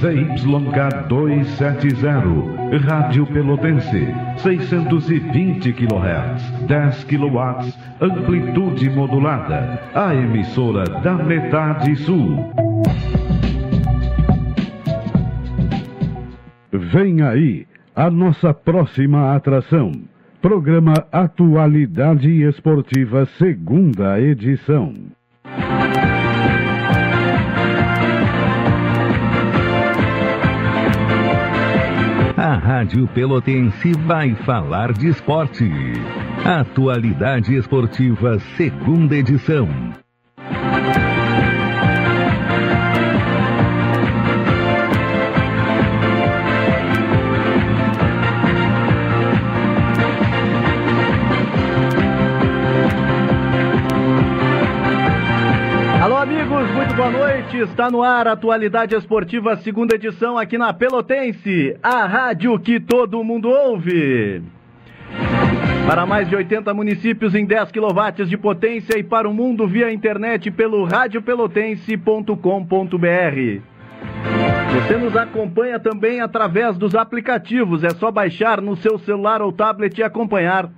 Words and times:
ZYK 0.00 1.08
270, 1.08 2.78
Rádio 2.86 3.26
Pelotense, 3.26 4.14
620 4.36 5.72
kHz, 5.72 6.66
10 6.66 7.04
kW, 7.04 7.38
amplitude 8.00 8.90
modulada, 8.90 9.80
a 9.94 10.14
emissora 10.14 10.84
da 10.84 11.14
metade 11.14 11.96
sul. 11.96 12.52
Vem 16.70 17.22
aí 17.22 17.66
a 17.94 18.10
nossa 18.10 18.52
próxima 18.52 19.34
atração. 19.34 19.92
Programa 20.40 20.94
Atualidade 21.10 22.42
Esportiva, 22.42 23.26
segunda 23.38 24.20
edição. 24.20 24.92
A 32.52 32.56
Rádio 32.56 33.08
Pelotense 33.08 33.94
vai 34.06 34.34
falar 34.44 34.92
de 34.92 35.08
esporte. 35.08 35.64
Atualidade 36.44 37.56
Esportiva, 37.56 38.38
segunda 38.58 39.16
edição. 39.16 39.66
Boa 57.02 57.10
noite. 57.10 57.58
Está 57.58 57.90
no 57.90 58.00
ar 58.00 58.28
Atualidade 58.28 58.94
Esportiva, 58.94 59.56
segunda 59.56 59.96
edição 59.96 60.38
aqui 60.38 60.56
na 60.56 60.72
Pelotense, 60.72 61.76
a 61.82 62.06
rádio 62.06 62.56
que 62.60 62.78
todo 62.78 63.24
mundo 63.24 63.48
ouve. 63.48 64.40
Para 65.84 66.06
mais 66.06 66.28
de 66.28 66.36
80 66.36 66.72
municípios 66.72 67.34
em 67.34 67.44
10 67.44 67.72
kW 67.72 68.24
de 68.24 68.36
potência 68.36 68.96
e 68.96 69.02
para 69.02 69.28
o 69.28 69.34
mundo 69.34 69.66
via 69.66 69.92
internet 69.92 70.48
pelo 70.52 70.84
radiopelotense.com.br. 70.84 73.60
Você 74.72 74.96
nos 74.96 75.16
acompanha 75.16 75.80
também 75.80 76.20
através 76.20 76.78
dos 76.78 76.94
aplicativos, 76.94 77.82
é 77.82 77.90
só 77.90 78.12
baixar 78.12 78.60
no 78.60 78.76
seu 78.76 78.96
celular 79.00 79.42
ou 79.42 79.52
tablet 79.52 79.98
e 79.98 80.04
acompanhar 80.04 80.70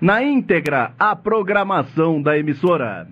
na 0.00 0.24
íntegra 0.24 0.90
a 0.98 1.14
programação 1.14 2.20
da 2.20 2.36
emissora. 2.36 3.06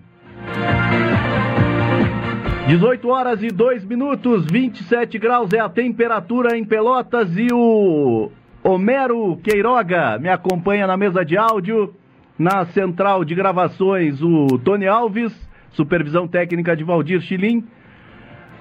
18 2.66 3.08
horas 3.08 3.44
e 3.44 3.48
2 3.48 3.84
minutos, 3.84 4.44
27 4.50 5.20
graus 5.20 5.52
é 5.52 5.60
a 5.60 5.68
temperatura 5.68 6.58
em 6.58 6.64
Pelotas 6.64 7.30
e 7.36 7.46
o 7.52 8.28
Homero 8.64 9.36
Queiroga 9.36 10.18
me 10.18 10.28
acompanha 10.28 10.84
na 10.84 10.96
mesa 10.96 11.24
de 11.24 11.38
áudio, 11.38 11.94
na 12.36 12.66
central 12.66 13.24
de 13.24 13.36
gravações 13.36 14.20
o 14.20 14.58
Tony 14.58 14.84
Alves, 14.84 15.32
supervisão 15.70 16.26
técnica 16.26 16.74
de 16.74 16.82
Valdir 16.82 17.20
Chilim, 17.20 17.64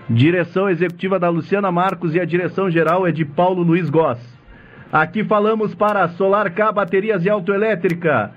direção 0.08 0.70
executiva 0.70 1.18
da 1.18 1.30
Luciana 1.30 1.72
Marcos 1.72 2.14
e 2.14 2.20
a 2.20 2.26
direção 2.26 2.70
geral 2.70 3.08
é 3.08 3.12
de 3.12 3.26
Paulo 3.26 3.64
Luiz 3.64 3.90
Goss. 3.90 4.20
Aqui 4.92 5.24
falamos 5.24 5.74
para 5.74 6.10
Solar 6.10 6.54
K 6.54 6.72
Baterias 6.72 7.26
e 7.26 7.30
Autoelétrica 7.32 8.32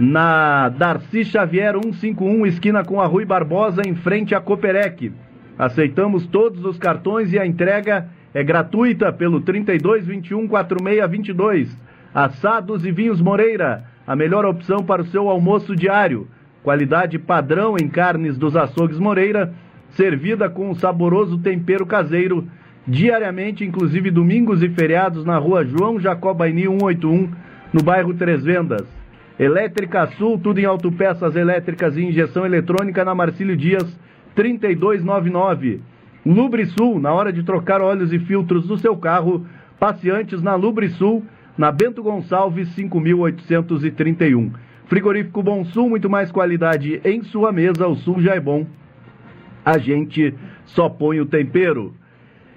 na 0.00 0.70
Darcy 0.70 1.26
Xavier 1.26 1.74
151, 1.74 2.46
esquina 2.46 2.82
com 2.82 3.02
a 3.02 3.06
Rui 3.06 3.26
Barbosa, 3.26 3.82
em 3.86 3.94
frente 3.94 4.34
à 4.34 4.40
Coperec. 4.40 5.12
Aceitamos 5.58 6.26
todos 6.26 6.64
os 6.64 6.78
cartões 6.78 7.34
e 7.34 7.38
a 7.38 7.44
entrega 7.44 8.08
é 8.32 8.42
gratuita 8.42 9.12
pelo 9.12 9.42
32 9.42 10.06
21 10.06 10.48
46 10.48 11.10
22. 11.10 11.76
Assados 12.14 12.86
e 12.86 12.90
Vinhos 12.90 13.20
Moreira, 13.20 13.84
a 14.06 14.16
melhor 14.16 14.46
opção 14.46 14.82
para 14.82 15.02
o 15.02 15.06
seu 15.06 15.28
almoço 15.28 15.76
diário. 15.76 16.26
Qualidade 16.62 17.18
padrão 17.18 17.76
em 17.78 17.86
carnes 17.86 18.38
dos 18.38 18.56
açougues 18.56 18.98
Moreira, 18.98 19.52
servida 19.90 20.48
com 20.48 20.70
um 20.70 20.74
saboroso 20.74 21.36
tempero 21.36 21.84
caseiro, 21.84 22.48
diariamente, 22.86 23.66
inclusive 23.66 24.10
domingos 24.10 24.62
e 24.62 24.68
feriados, 24.70 25.26
na 25.26 25.36
rua 25.36 25.62
João 25.62 26.00
Jacobaini 26.00 26.62
181, 26.62 27.30
no 27.70 27.82
bairro 27.82 28.14
Três 28.14 28.42
Vendas. 28.42 28.99
Elétrica 29.40 30.06
Sul, 30.18 30.38
tudo 30.38 30.60
em 30.60 30.66
autopeças 30.66 31.34
elétricas 31.34 31.96
e 31.96 32.04
injeção 32.04 32.44
eletrônica 32.44 33.02
na 33.06 33.14
Marcílio 33.14 33.56
Dias 33.56 33.98
3299. 34.34 35.80
Lubrisul, 36.26 37.00
na 37.00 37.10
hora 37.14 37.32
de 37.32 37.42
trocar 37.42 37.80
óleos 37.80 38.12
e 38.12 38.18
filtros 38.18 38.66
do 38.66 38.76
seu 38.76 38.94
carro, 38.98 39.46
passe 39.78 40.10
antes 40.10 40.42
na 40.42 40.54
Lubrisul, 40.56 41.24
na 41.56 41.72
Bento 41.72 42.02
Gonçalves 42.02 42.68
5831. 42.74 44.52
Frigorífico 44.84 45.42
Bom 45.42 45.64
Sul, 45.64 45.88
muito 45.88 46.10
mais 46.10 46.30
qualidade 46.30 47.00
em 47.02 47.22
sua 47.22 47.50
mesa, 47.50 47.88
o 47.88 47.96
Sul 47.96 48.20
já 48.20 48.34
é 48.34 48.40
bom. 48.40 48.66
A 49.64 49.78
gente 49.78 50.34
só 50.66 50.86
põe 50.90 51.18
o 51.18 51.24
tempero. 51.24 51.94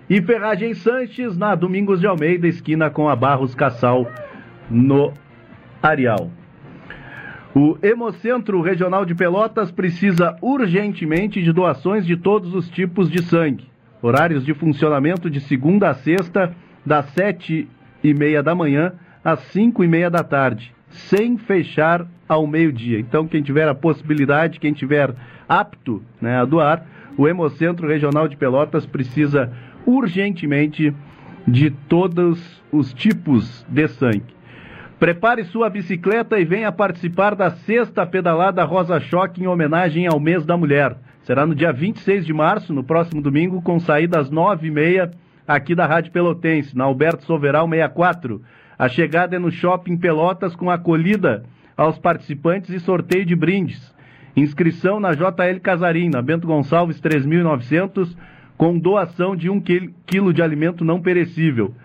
E 0.09 0.21
Ferragem 0.21 0.73
Sanches, 0.73 1.37
na 1.37 1.55
Domingos 1.55 2.01
de 2.01 2.07
Almeida, 2.07 2.45
esquina 2.45 2.89
com 2.89 3.07
a 3.07 3.15
Barros 3.15 3.55
Cassal, 3.55 4.05
no 4.69 5.13
Areal. 5.81 6.42
O 7.55 7.77
Hemocentro 7.83 8.61
Regional 8.61 9.05
de 9.05 9.13
Pelotas 9.13 9.71
precisa 9.71 10.35
urgentemente 10.41 11.39
de 11.39 11.53
doações 11.53 12.03
de 12.03 12.17
todos 12.17 12.55
os 12.55 12.67
tipos 12.67 13.11
de 13.11 13.21
sangue. 13.21 13.67
Horários 14.01 14.43
de 14.43 14.55
funcionamento 14.55 15.29
de 15.29 15.39
segunda 15.39 15.89
a 15.89 15.93
sexta, 15.93 16.55
das 16.83 17.05
sete 17.11 17.67
e 18.03 18.11
meia 18.11 18.41
da 18.41 18.55
manhã 18.55 18.93
às 19.23 19.39
cinco 19.51 19.83
e 19.83 19.87
meia 19.87 20.09
da 20.09 20.23
tarde, 20.23 20.73
sem 20.89 21.37
fechar 21.37 22.07
ao 22.27 22.47
meio-dia. 22.47 22.99
Então, 22.99 23.27
quem 23.27 23.43
tiver 23.43 23.67
a 23.67 23.75
possibilidade, 23.75 24.59
quem 24.59 24.73
tiver 24.73 25.13
apto 25.47 26.01
né, 26.19 26.39
a 26.39 26.45
doar, 26.45 26.83
o 27.15 27.27
Hemocentro 27.27 27.87
Regional 27.87 28.27
de 28.27 28.35
Pelotas 28.35 28.87
precisa 28.87 29.53
urgentemente 29.85 30.91
de 31.47 31.69
todos 31.69 32.63
os 32.71 32.91
tipos 32.93 33.63
de 33.69 33.87
sangue. 33.89 34.33
Prepare 35.03 35.43
sua 35.43 35.69
bicicleta 35.69 36.39
e 36.39 36.45
venha 36.45 36.71
participar 36.71 37.35
da 37.35 37.51
sexta 37.51 38.05
pedalada 38.05 38.63
Rosa 38.63 39.01
Choque 39.01 39.43
em 39.43 39.47
homenagem 39.47 40.07
ao 40.07 40.17
mês 40.17 40.45
da 40.45 40.55
mulher. 40.55 40.95
Será 41.23 41.45
no 41.45 41.53
dia 41.53 41.73
26 41.73 42.25
de 42.25 42.31
março, 42.31 42.71
no 42.71 42.85
próximo 42.85 43.21
domingo, 43.21 43.61
com 43.61 43.81
saída 43.81 44.17
às 44.21 44.29
nove 44.29 44.69
e 44.69 44.71
meia 44.71 45.11
aqui 45.45 45.75
da 45.75 45.85
Rádio 45.85 46.13
Pelotense, 46.13 46.73
na 46.73 46.85
Alberto 46.85 47.25
Soveral 47.25 47.67
64. 47.67 48.41
A 48.79 48.87
chegada 48.87 49.35
é 49.35 49.39
no 49.39 49.51
Shopping 49.51 49.97
Pelotas 49.97 50.55
com 50.55 50.71
acolhida 50.71 51.43
aos 51.75 51.99
participantes 51.99 52.69
e 52.69 52.79
sorteio 52.79 53.25
de 53.25 53.35
brindes. 53.35 53.93
Inscrição 54.37 55.01
na 55.01 55.11
JL 55.11 55.59
Casarim, 55.61 56.09
na 56.09 56.21
Bento 56.21 56.47
Gonçalves 56.47 57.01
3900, 57.01 58.15
com 58.55 58.79
doação 58.79 59.35
de 59.35 59.49
um 59.49 59.61
quilo 60.05 60.31
de 60.31 60.41
alimento 60.41 60.85
não 60.85 61.01
perecível. 61.01 61.75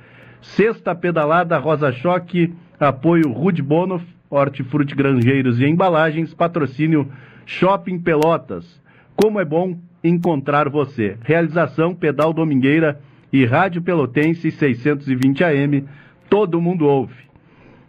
Sexta 0.41 0.95
pedalada 0.95 1.59
Rosa 1.59 1.91
Choque 1.91 2.55
Apoio 2.79 3.33
Rude 3.33 3.63
Bonof, 3.63 4.05
Hortifruti 4.31 4.95
Granjeiros 4.95 5.61
e 5.61 5.67
Embalagens, 5.67 6.33
patrocínio 6.33 7.11
Shopping 7.45 7.99
Pelotas. 7.99 8.81
Como 9.17 9.41
é 9.41 9.45
bom 9.45 9.79
encontrar 10.03 10.69
você. 10.69 11.17
Realização 11.23 11.95
Pedal 11.95 12.33
Domingueira 12.33 13.01
e 13.33 13.45
Rádio 13.45 13.83
Pelotense 13.83 14.51
620 14.51 15.43
AM. 15.45 15.85
Todo 16.31 16.61
mundo 16.61 16.87
ouve. 16.87 17.29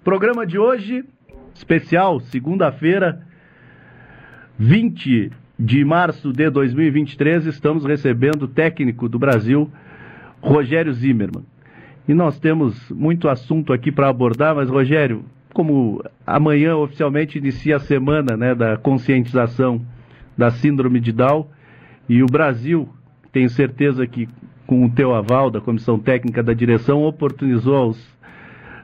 Programa 0.03 0.45
de 0.45 0.57
hoje, 0.57 1.03
especial, 1.53 2.19
segunda-feira, 2.19 3.21
20 4.57 5.31
de 5.59 5.85
março 5.85 6.31
de 6.31 6.49
2023, 6.49 7.45
estamos 7.45 7.85
recebendo 7.85 8.43
o 8.43 8.47
técnico 8.47 9.09
do 9.09 9.19
Brasil, 9.19 9.69
Rogério 10.41 10.93
Zimmermann. 10.93 11.43
E 12.09 12.13
nós 12.15 12.39
temos 12.39 12.89
muito 12.89 13.29
assunto 13.29 13.71
aqui 13.71 13.91
para 13.91 14.09
abordar, 14.09 14.55
mas 14.55 14.67
Rogério, 14.67 15.23
como 15.53 16.03
amanhã 16.25 16.75
oficialmente 16.75 17.37
inicia 17.37 17.75
a 17.75 17.79
semana 17.79 18.35
né, 18.35 18.55
da 18.55 18.77
conscientização 18.77 19.79
da 20.35 20.49
síndrome 20.49 20.99
de 20.99 21.11
Down, 21.11 21.45
e 22.09 22.23
o 22.23 22.25
Brasil, 22.25 22.89
tenho 23.31 23.47
certeza 23.47 24.07
que 24.07 24.27
com 24.65 24.85
o 24.85 24.89
teu 24.89 25.13
aval 25.13 25.51
da 25.51 25.61
comissão 25.61 25.99
técnica 25.99 26.41
da 26.41 26.51
direção, 26.51 27.03
oportunizou 27.03 27.75
aos 27.75 28.03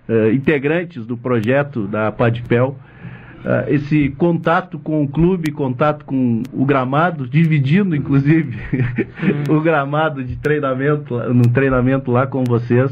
uh, 0.08 0.30
integrantes 0.32 1.04
do 1.04 1.18
projeto 1.18 1.88
da 1.88 2.12
PADPEL 2.12 2.78
esse 3.68 4.10
contato 4.18 4.80
com 4.80 5.04
o 5.04 5.08
clube, 5.08 5.52
contato 5.52 6.04
com 6.04 6.42
o 6.52 6.66
gramado, 6.66 7.28
dividindo 7.28 7.96
inclusive 7.96 8.58
o 9.48 9.62
gramado 9.62 10.24
de 10.24 10.36
treinamento, 10.38 11.18
no 11.34 11.48
treinamento 11.50 12.12
lá 12.12 12.26
com 12.26 12.44
vocês. 12.44 12.92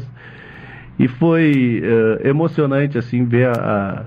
E 0.96 1.08
foi 1.08 1.82
uh, 1.82 2.26
emocionante 2.28 2.96
assim 2.96 3.24
ver 3.24 3.48
a, 3.48 4.04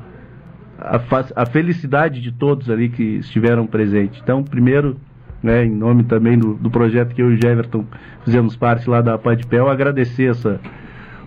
a, 0.80 1.02
a, 1.36 1.46
felicidade 1.46 2.22
de 2.22 2.32
todos 2.32 2.70
ali 2.70 2.88
que 2.88 3.04
estiveram 3.18 3.68
presentes. 3.68 4.22
Então, 4.24 4.42
primeiro, 4.42 4.96
né, 5.44 5.66
em 5.66 5.76
nome 5.76 6.04
também 6.04 6.38
do, 6.38 6.54
do 6.54 6.70
projeto 6.70 7.14
que 7.14 7.22
eu 7.22 7.32
e 7.32 7.36
o 7.36 7.42
Jeverton 7.42 7.84
fizemos 8.24 8.56
parte 8.56 8.90
lá 8.90 9.02
da 9.02 9.18
Padpel, 9.18 9.70
agradecer 9.70 10.32
essa 10.32 10.62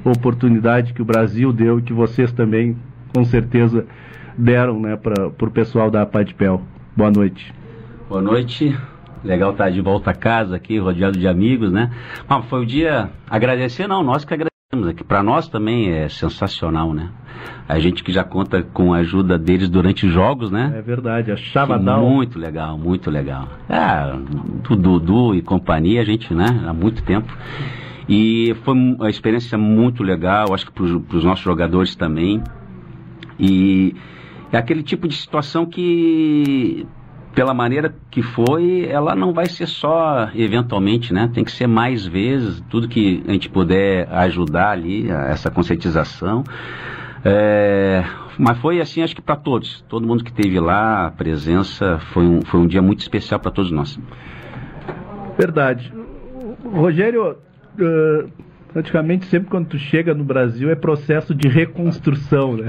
oportunidade 0.03 0.95
que 0.95 1.03
o 1.03 1.05
Brasil 1.05 1.53
deu 1.53 1.79
e 1.79 1.83
que 1.83 1.93
vocês 1.93 2.33
também, 2.33 2.75
com 3.15 3.23
certeza, 3.25 3.85
deram 4.41 4.81
né, 4.81 4.97
para 4.97 5.27
o 5.29 5.51
pessoal 5.51 5.91
da 5.91 6.05
Padpel. 6.07 6.63
Boa 6.97 7.11
noite. 7.11 7.55
Boa 8.09 8.23
noite. 8.23 8.77
Legal 9.23 9.53
estar 9.53 9.71
de 9.71 9.81
volta 9.81 10.11
a 10.11 10.15
casa 10.15 10.57
aqui, 10.57 10.79
rodeado 10.79 11.19
de 11.19 11.29
amigos, 11.29 11.71
né? 11.71 11.91
Mas 12.27 12.47
foi 12.47 12.63
o 12.63 12.67
dia. 12.67 13.11
Agradecer, 13.29 13.87
não, 13.87 14.03
nós 14.03 14.25
que 14.25 14.33
agradecemos 14.33 14.89
aqui. 14.89 15.05
Para 15.05 15.23
nós 15.23 15.47
também 15.47 15.91
é 15.91 16.09
sensacional, 16.09 16.95
né? 16.95 17.11
A 17.69 17.79
gente 17.79 18.03
que 18.03 18.13
já 18.13 18.25
conta 18.25 18.63
com 18.63 18.95
a 18.95 18.99
ajuda 18.99 19.39
deles 19.39 19.69
durante 19.69 20.07
os 20.07 20.13
jogos, 20.13 20.51
né? 20.51 20.73
É 20.75 20.81
verdade, 20.81 21.31
a 21.31 21.37
Chavadal. 21.37 22.09
Muito 22.09 22.39
legal, 22.39 22.79
muito 22.79 23.11
legal. 23.11 23.47
É, 23.69 24.17
do 24.67 24.75
Dudu 24.75 25.35
e 25.35 25.43
companhia, 25.43 26.01
a 26.01 26.05
gente, 26.05 26.33
né? 26.33 26.47
Há 26.67 26.73
muito 26.73 27.03
tempo. 27.03 27.31
E 28.09 28.57
foi 28.65 28.75
uma 28.75 29.11
experiência 29.11 29.57
muito 29.59 30.03
legal, 30.03 30.53
acho 30.55 30.67
que 30.67 30.73
para 30.73 30.85
os 30.85 31.25
nossos 31.25 31.45
jogadores 31.45 31.95
também. 31.95 32.43
E 33.39 33.95
é 34.53 34.57
aquele 34.57 34.83
tipo 34.83 35.07
de 35.07 35.17
situação 35.17 35.65
que, 35.67 36.87
pela 37.35 37.55
maneira 37.55 37.95
que 38.11 38.23
foi, 38.23 38.87
ela 38.89 39.15
não 39.15 39.33
vai 39.33 39.47
ser 39.47 39.67
só 39.67 40.29
eventualmente, 40.35 41.13
né? 41.13 41.31
Tem 41.33 41.45
que 41.45 41.53
ser 41.53 41.67
mais 41.67 42.07
vezes, 42.07 42.63
tudo 42.69 42.89
que 42.89 43.23
a 43.27 43.33
gente 43.33 43.49
puder 43.49 44.09
ajudar 44.13 44.71
ali, 44.71 45.09
essa 45.11 45.51
conscientização. 45.51 46.43
É, 47.25 48.03
mas 48.39 48.59
foi 48.59 48.81
assim, 48.81 49.03
acho 49.03 49.15
que 49.15 49.23
para 49.23 49.37
todos, 49.37 49.85
todo 49.89 50.07
mundo 50.07 50.25
que 50.25 50.31
esteve 50.31 50.59
lá, 50.59 51.07
a 51.07 51.11
presença 51.11 51.99
foi 52.13 52.25
um, 52.25 52.41
foi 52.43 52.61
um 52.61 52.67
dia 52.67 52.83
muito 52.83 53.01
especial 53.01 53.39
para 53.39 53.51
todos 53.51 53.71
nós. 53.71 53.99
Verdade. 55.39 55.93
Rogério, 56.65 57.37
uh, 57.79 58.31
praticamente 58.73 59.27
sempre 59.27 59.51
quando 59.51 59.69
tu 59.69 59.79
chega 59.79 60.15
no 60.15 60.25
Brasil 60.25 60.71
é 60.71 60.75
processo 60.75 61.35
de 61.35 61.49
reconstrução, 61.49 62.57
né? 62.57 62.69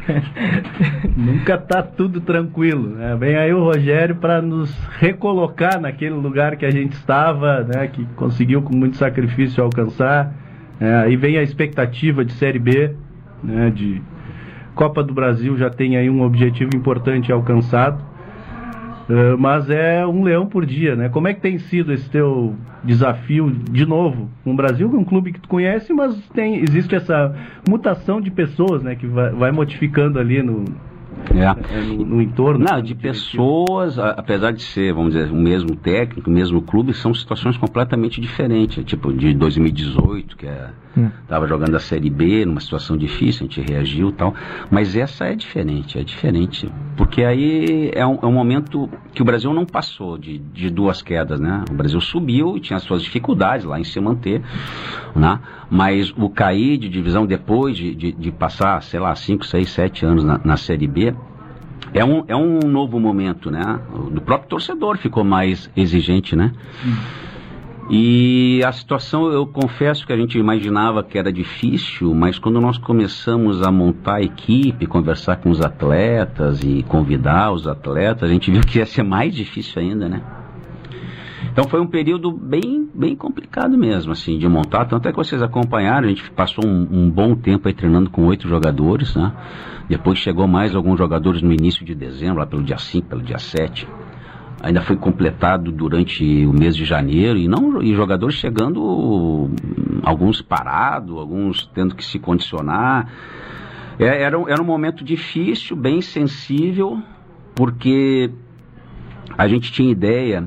Nunca 1.16 1.56
tá 1.58 1.82
tudo 1.82 2.20
tranquilo, 2.20 2.90
né? 2.90 3.16
Vem 3.18 3.36
aí 3.36 3.52
o 3.52 3.62
Rogério 3.62 4.16
para 4.16 4.42
nos 4.42 4.70
recolocar 4.98 5.80
naquele 5.80 6.14
lugar 6.14 6.56
que 6.56 6.66
a 6.66 6.70
gente 6.70 6.92
estava, 6.92 7.62
né? 7.62 7.86
Que 7.88 8.04
conseguiu 8.16 8.62
com 8.62 8.74
muito 8.76 8.96
sacrifício 8.96 9.62
alcançar. 9.62 10.32
É, 10.78 10.94
aí 10.94 11.16
vem 11.16 11.38
a 11.38 11.42
expectativa 11.42 12.24
de 12.24 12.32
Série 12.32 12.58
B, 12.58 12.94
né? 13.42 13.70
De 13.70 14.02
Copa 14.74 15.02
do 15.02 15.12
Brasil 15.12 15.56
já 15.56 15.70
tem 15.70 15.96
aí 15.96 16.08
um 16.08 16.22
objetivo 16.22 16.70
importante 16.74 17.32
alcançado. 17.32 18.09
Uh, 19.10 19.36
mas 19.36 19.68
é 19.68 20.06
um 20.06 20.22
leão 20.22 20.46
por 20.46 20.64
dia, 20.64 20.94
né? 20.94 21.08
Como 21.08 21.26
é 21.26 21.34
que 21.34 21.40
tem 21.40 21.58
sido 21.58 21.92
esse 21.92 22.08
teu 22.08 22.54
desafio 22.84 23.50
de 23.50 23.84
novo 23.84 24.30
no 24.46 24.54
Brasil, 24.54 24.88
é 24.94 24.96
um 24.96 25.02
clube 25.02 25.32
que 25.32 25.40
tu 25.40 25.48
conhece, 25.48 25.92
mas 25.92 26.16
tem 26.28 26.60
existe 26.62 26.94
essa 26.94 27.34
mutação 27.68 28.20
de 28.20 28.30
pessoas, 28.30 28.84
né? 28.84 28.94
Que 28.94 29.08
vai, 29.08 29.30
vai 29.30 29.50
modificando 29.50 30.16
ali 30.16 30.40
no, 30.40 30.64
é. 31.34 31.78
é. 31.78 31.80
No, 31.82 32.04
no, 32.04 32.22
entorno. 32.22 32.64
Não, 32.64 32.80
de 32.80 32.94
pessoas, 32.94 33.98
apesar 33.98 34.52
de 34.52 34.62
ser, 34.62 34.92
vamos 34.92 35.12
dizer, 35.12 35.30
o 35.30 35.36
mesmo 35.36 35.76
técnico, 35.76 36.30
o 36.30 36.32
mesmo 36.32 36.62
clube, 36.62 36.94
são 36.94 37.12
situações 37.14 37.56
completamente 37.56 38.20
diferentes. 38.20 38.84
Tipo, 38.84 39.12
de 39.12 39.34
2018, 39.34 40.36
que 40.36 40.46
estava 40.46 41.44
é, 41.44 41.46
hum. 41.46 41.48
jogando 41.48 41.74
a 41.76 41.80
Série 41.80 42.10
B, 42.10 42.44
numa 42.44 42.60
situação 42.60 42.96
difícil, 42.96 43.46
a 43.46 43.48
gente 43.48 43.60
reagiu 43.60 44.10
e 44.10 44.12
tal. 44.12 44.34
Mas 44.70 44.96
essa 44.96 45.26
é 45.26 45.34
diferente, 45.34 45.98
é 45.98 46.02
diferente. 46.02 46.70
Porque 46.96 47.22
aí 47.22 47.90
é 47.94 48.06
um, 48.06 48.18
é 48.22 48.26
um 48.26 48.32
momento 48.32 48.88
que 49.12 49.22
o 49.22 49.24
Brasil 49.24 49.52
não 49.52 49.64
passou 49.64 50.18
de, 50.18 50.38
de 50.38 50.70
duas 50.70 51.02
quedas, 51.02 51.40
né? 51.40 51.64
O 51.70 51.74
Brasil 51.74 52.00
subiu 52.00 52.56
e 52.56 52.60
tinha 52.60 52.78
suas 52.78 53.02
dificuldades 53.02 53.64
lá 53.64 53.78
em 53.78 53.84
se 53.84 54.00
manter, 54.00 54.42
né? 55.14 55.38
Mas 55.70 56.12
o 56.16 56.28
cair 56.28 56.76
de 56.76 56.88
divisão 56.88 57.24
depois 57.24 57.76
de, 57.76 57.94
de, 57.94 58.12
de 58.12 58.32
passar, 58.32 58.82
sei 58.82 58.98
lá, 58.98 59.14
5, 59.14 59.46
6, 59.46 59.70
7 59.70 60.04
anos 60.04 60.24
na, 60.24 60.40
na 60.44 60.56
Série 60.56 60.88
B, 60.88 61.14
é 61.94 62.04
um, 62.04 62.24
é 62.28 62.36
um 62.36 62.58
novo 62.58 62.98
momento, 62.98 63.50
né? 63.50 63.80
O 63.92 64.20
próprio 64.20 64.48
torcedor 64.48 64.98
ficou 64.98 65.24
mais 65.24 65.70
exigente, 65.76 66.36
né? 66.36 66.52
E 67.92 68.62
a 68.64 68.70
situação, 68.70 69.32
eu 69.32 69.44
confesso 69.44 70.06
que 70.06 70.12
a 70.12 70.16
gente 70.16 70.38
imaginava 70.38 71.02
que 71.02 71.18
era 71.18 71.32
difícil, 71.32 72.14
mas 72.14 72.38
quando 72.38 72.60
nós 72.60 72.78
começamos 72.78 73.66
a 73.66 73.72
montar 73.72 74.16
a 74.16 74.22
equipe, 74.22 74.86
conversar 74.86 75.36
com 75.36 75.50
os 75.50 75.60
atletas 75.60 76.62
e 76.62 76.84
convidar 76.84 77.50
os 77.50 77.66
atletas, 77.66 78.30
a 78.30 78.32
gente 78.32 78.48
viu 78.48 78.60
que 78.60 78.78
ia 78.78 78.86
ser 78.86 79.02
mais 79.02 79.34
difícil 79.34 79.82
ainda, 79.82 80.08
né? 80.08 80.22
Então 81.52 81.64
foi 81.64 81.80
um 81.80 81.86
período 81.86 82.30
bem, 82.30 82.88
bem 82.94 83.16
complicado 83.16 83.76
mesmo, 83.76 84.12
assim, 84.12 84.38
de 84.38 84.48
montar. 84.48 84.84
Tanto 84.84 85.08
é 85.08 85.10
que 85.10 85.16
vocês 85.16 85.42
acompanharam, 85.42 86.06
a 86.06 86.08
gente 86.08 86.30
passou 86.30 86.64
um, 86.64 86.86
um 86.90 87.10
bom 87.10 87.34
tempo 87.34 87.66
aí 87.66 87.74
treinando 87.74 88.10
com 88.10 88.26
oito 88.26 88.48
jogadores, 88.48 89.14
né? 89.16 89.32
Depois 89.88 90.18
chegou 90.18 90.46
mais 90.46 90.74
alguns 90.74 90.98
jogadores 90.98 91.42
no 91.42 91.52
início 91.52 91.84
de 91.84 91.94
dezembro, 91.94 92.38
lá 92.38 92.46
pelo 92.46 92.62
dia 92.62 92.78
5, 92.78 93.08
pelo 93.08 93.22
dia 93.22 93.38
7. 93.38 93.88
Ainda 94.62 94.82
foi 94.82 94.94
completado 94.94 95.72
durante 95.72 96.44
o 96.44 96.52
mês 96.52 96.76
de 96.76 96.84
janeiro 96.84 97.38
e 97.38 97.48
não 97.48 97.82
e 97.82 97.94
jogadores 97.94 98.36
chegando, 98.36 99.50
alguns 100.02 100.42
parados, 100.42 101.16
alguns 101.16 101.66
tendo 101.74 101.94
que 101.94 102.04
se 102.04 102.18
condicionar. 102.18 103.10
É, 103.98 104.22
era, 104.22 104.36
era 104.48 104.62
um 104.62 104.64
momento 104.64 105.02
difícil, 105.02 105.74
bem 105.74 106.02
sensível, 106.02 107.02
porque 107.54 108.30
a 109.36 109.48
gente 109.48 109.72
tinha 109.72 109.90
ideia 109.90 110.46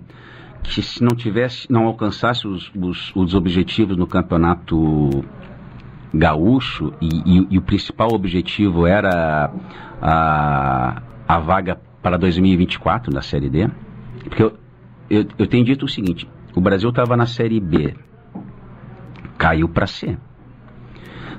que 0.63 0.81
se 0.81 1.03
não 1.03 1.15
tivesse, 1.15 1.71
não 1.71 1.85
alcançasse 1.85 2.47
os, 2.47 2.71
os, 2.75 3.15
os 3.15 3.35
objetivos 3.35 3.97
no 3.97 4.07
campeonato 4.07 5.23
gaúcho 6.13 6.93
e, 7.01 7.07
e, 7.07 7.47
e, 7.51 7.57
o 7.57 7.61
principal 7.61 8.13
objetivo 8.13 8.87
era 8.87 9.51
a, 10.01 11.01
a 11.27 11.39
vaga 11.39 11.79
para 12.01 12.17
2024 12.17 13.11
da 13.11 13.21
Série 13.21 13.49
D, 13.49 13.69
porque 14.23 14.43
eu, 14.43 14.57
eu, 15.09 15.25
eu 15.37 15.47
tenho 15.47 15.65
dito 15.65 15.85
o 15.85 15.89
seguinte, 15.89 16.29
o 16.55 16.61
Brasil 16.61 16.89
estava 16.89 17.17
na 17.17 17.25
Série 17.25 17.59
B, 17.59 17.95
caiu 19.37 19.67
para 19.67 19.87
C, 19.87 20.17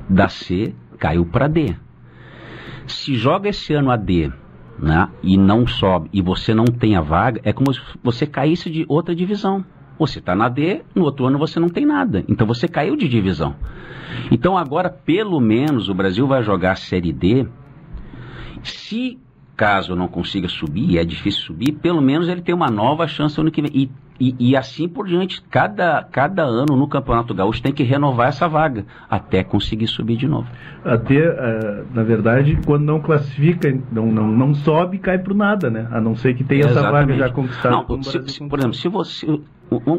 da 0.09 0.29
C 0.29 0.75
caiu 0.99 1.25
para 1.25 1.49
D. 1.49 1.75
Se 2.87 3.15
joga 3.15 3.49
esse 3.49 3.73
ano 3.73 3.91
a 3.91 3.97
D 3.97 4.31
né, 4.79 5.09
e 5.23 5.37
não 5.37 5.67
sobe, 5.67 6.09
e 6.13 6.21
você 6.21 6.55
não 6.55 6.65
tem 6.65 6.97
a 6.97 7.01
vaga, 7.01 7.41
é 7.45 7.53
como 7.53 7.73
se 7.73 7.81
você 8.03 8.27
caísse 8.27 8.71
de 8.71 8.85
outra 8.89 9.15
divisão. 9.15 9.65
Você 9.99 10.19
está 10.19 10.35
na 10.35 10.49
D, 10.49 10.83
no 10.95 11.05
outro 11.05 11.25
ano 11.27 11.39
você 11.39 11.61
não 11.61 11.69
tem 11.69 11.87
nada. 11.87 12.25
Então 12.29 12.47
você 12.47 12.67
caiu 12.67 12.97
de 12.97 13.09
divisão. 13.09 13.55
Então 14.31 14.57
agora, 14.59 14.91
pelo 14.91 15.41
menos, 15.41 15.89
o 15.89 15.95
Brasil 15.95 16.27
vai 16.27 16.43
jogar 16.43 16.73
a 16.73 16.77
Série 16.77 17.13
D. 17.13 17.47
Se 18.63 19.19
caso 19.57 19.95
não 19.95 20.09
consiga 20.09 20.49
subir, 20.49 20.99
é 20.99 21.05
difícil 21.05 21.43
subir, 21.43 21.73
pelo 21.73 22.03
menos 22.03 22.29
ele 22.29 22.43
tem 22.43 22.55
uma 22.55 22.69
nova 22.69 23.07
chance 23.07 23.41
ano 23.41 23.51
que 23.51 23.63
vem. 23.63 23.71
E, 23.73 23.91
e, 24.19 24.35
e, 24.39 24.57
assim 24.57 24.89
por 24.89 25.07
diante, 25.07 25.43
cada, 25.51 26.03
cada 26.05 26.45
ano 26.45 26.77
no 26.77 26.87
Campeonato 26.87 27.35
Gaúcho 27.35 27.61
tem 27.61 27.73
que 27.73 27.83
renovar 27.83 28.29
essa 28.29 28.49
vaga 28.49 28.87
até 29.11 29.43
conseguir 29.43 29.89
subir 29.89 30.17
de 30.17 30.29
novo. 30.29 30.49
Até, 30.85 31.19
uh, 31.19 31.87
na 31.93 32.05
verdade, 32.05 32.59
quando 32.65 32.85
não 32.85 33.01
classifica, 33.01 33.69
não, 33.91 34.07
não, 34.07 34.29
não 34.29 34.55
sobe, 34.55 34.99
cai 34.99 35.19
para 35.19 35.35
nada, 35.35 35.69
né? 35.69 35.89
A 35.91 36.01
não 36.01 36.15
ser 36.15 36.35
que 36.35 36.45
tenha 36.45 36.67
essa 36.67 36.91
vaga 36.91 37.17
já 37.17 37.29
conquistada. 37.29 37.75
Não, 37.75 38.03
se, 38.05 38.29
se, 38.29 38.49
por 38.49 38.59
exemplo, 38.59 38.77
se 38.77 38.89
você. 38.89 39.41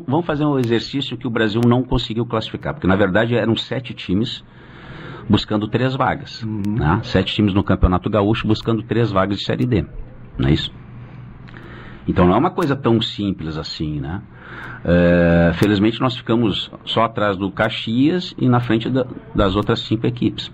Vamos 0.08 0.26
fazer 0.26 0.46
um 0.46 0.58
exercício 0.58 1.18
que 1.18 1.28
o 1.28 1.30
Brasil 1.30 1.60
não 1.68 1.84
conseguiu 1.84 2.26
classificar, 2.26 2.74
porque 2.74 2.88
na 2.88 2.96
verdade 2.96 3.36
eram 3.36 3.58
sete 3.58 3.94
times 3.94 4.44
buscando 5.28 5.68
três 5.68 5.96
vagas. 5.96 6.42
Uhum. 6.44 6.62
Né? 6.78 7.00
Sete 7.04 7.34
times 7.34 7.54
no 7.54 7.64
Campeonato 7.64 8.10
Gaúcho 8.10 8.48
buscando 8.48 8.82
três 8.84 9.12
vagas 9.12 9.40
de 9.40 9.44
Série 9.44 9.66
D. 9.66 9.86
Não 10.38 10.48
é 10.48 10.54
isso? 10.54 10.72
Então 12.08 12.26
não 12.26 12.36
é 12.36 12.38
uma 12.38 12.52
coisa 12.52 12.76
tão 12.76 13.02
simples 13.02 13.58
assim, 13.58 14.00
né? 14.00 14.22
É, 14.84 15.52
felizmente 15.56 16.00
nós 16.00 16.16
ficamos 16.16 16.72
só 16.86 17.04
atrás 17.04 17.36
do 17.38 17.52
Caxias 17.52 18.36
e 18.38 18.48
na 18.48 18.60
frente 18.60 18.90
da, 18.90 19.06
das 19.34 19.56
outras 19.56 19.80
cinco 19.82 20.06
equipes. 20.06 20.52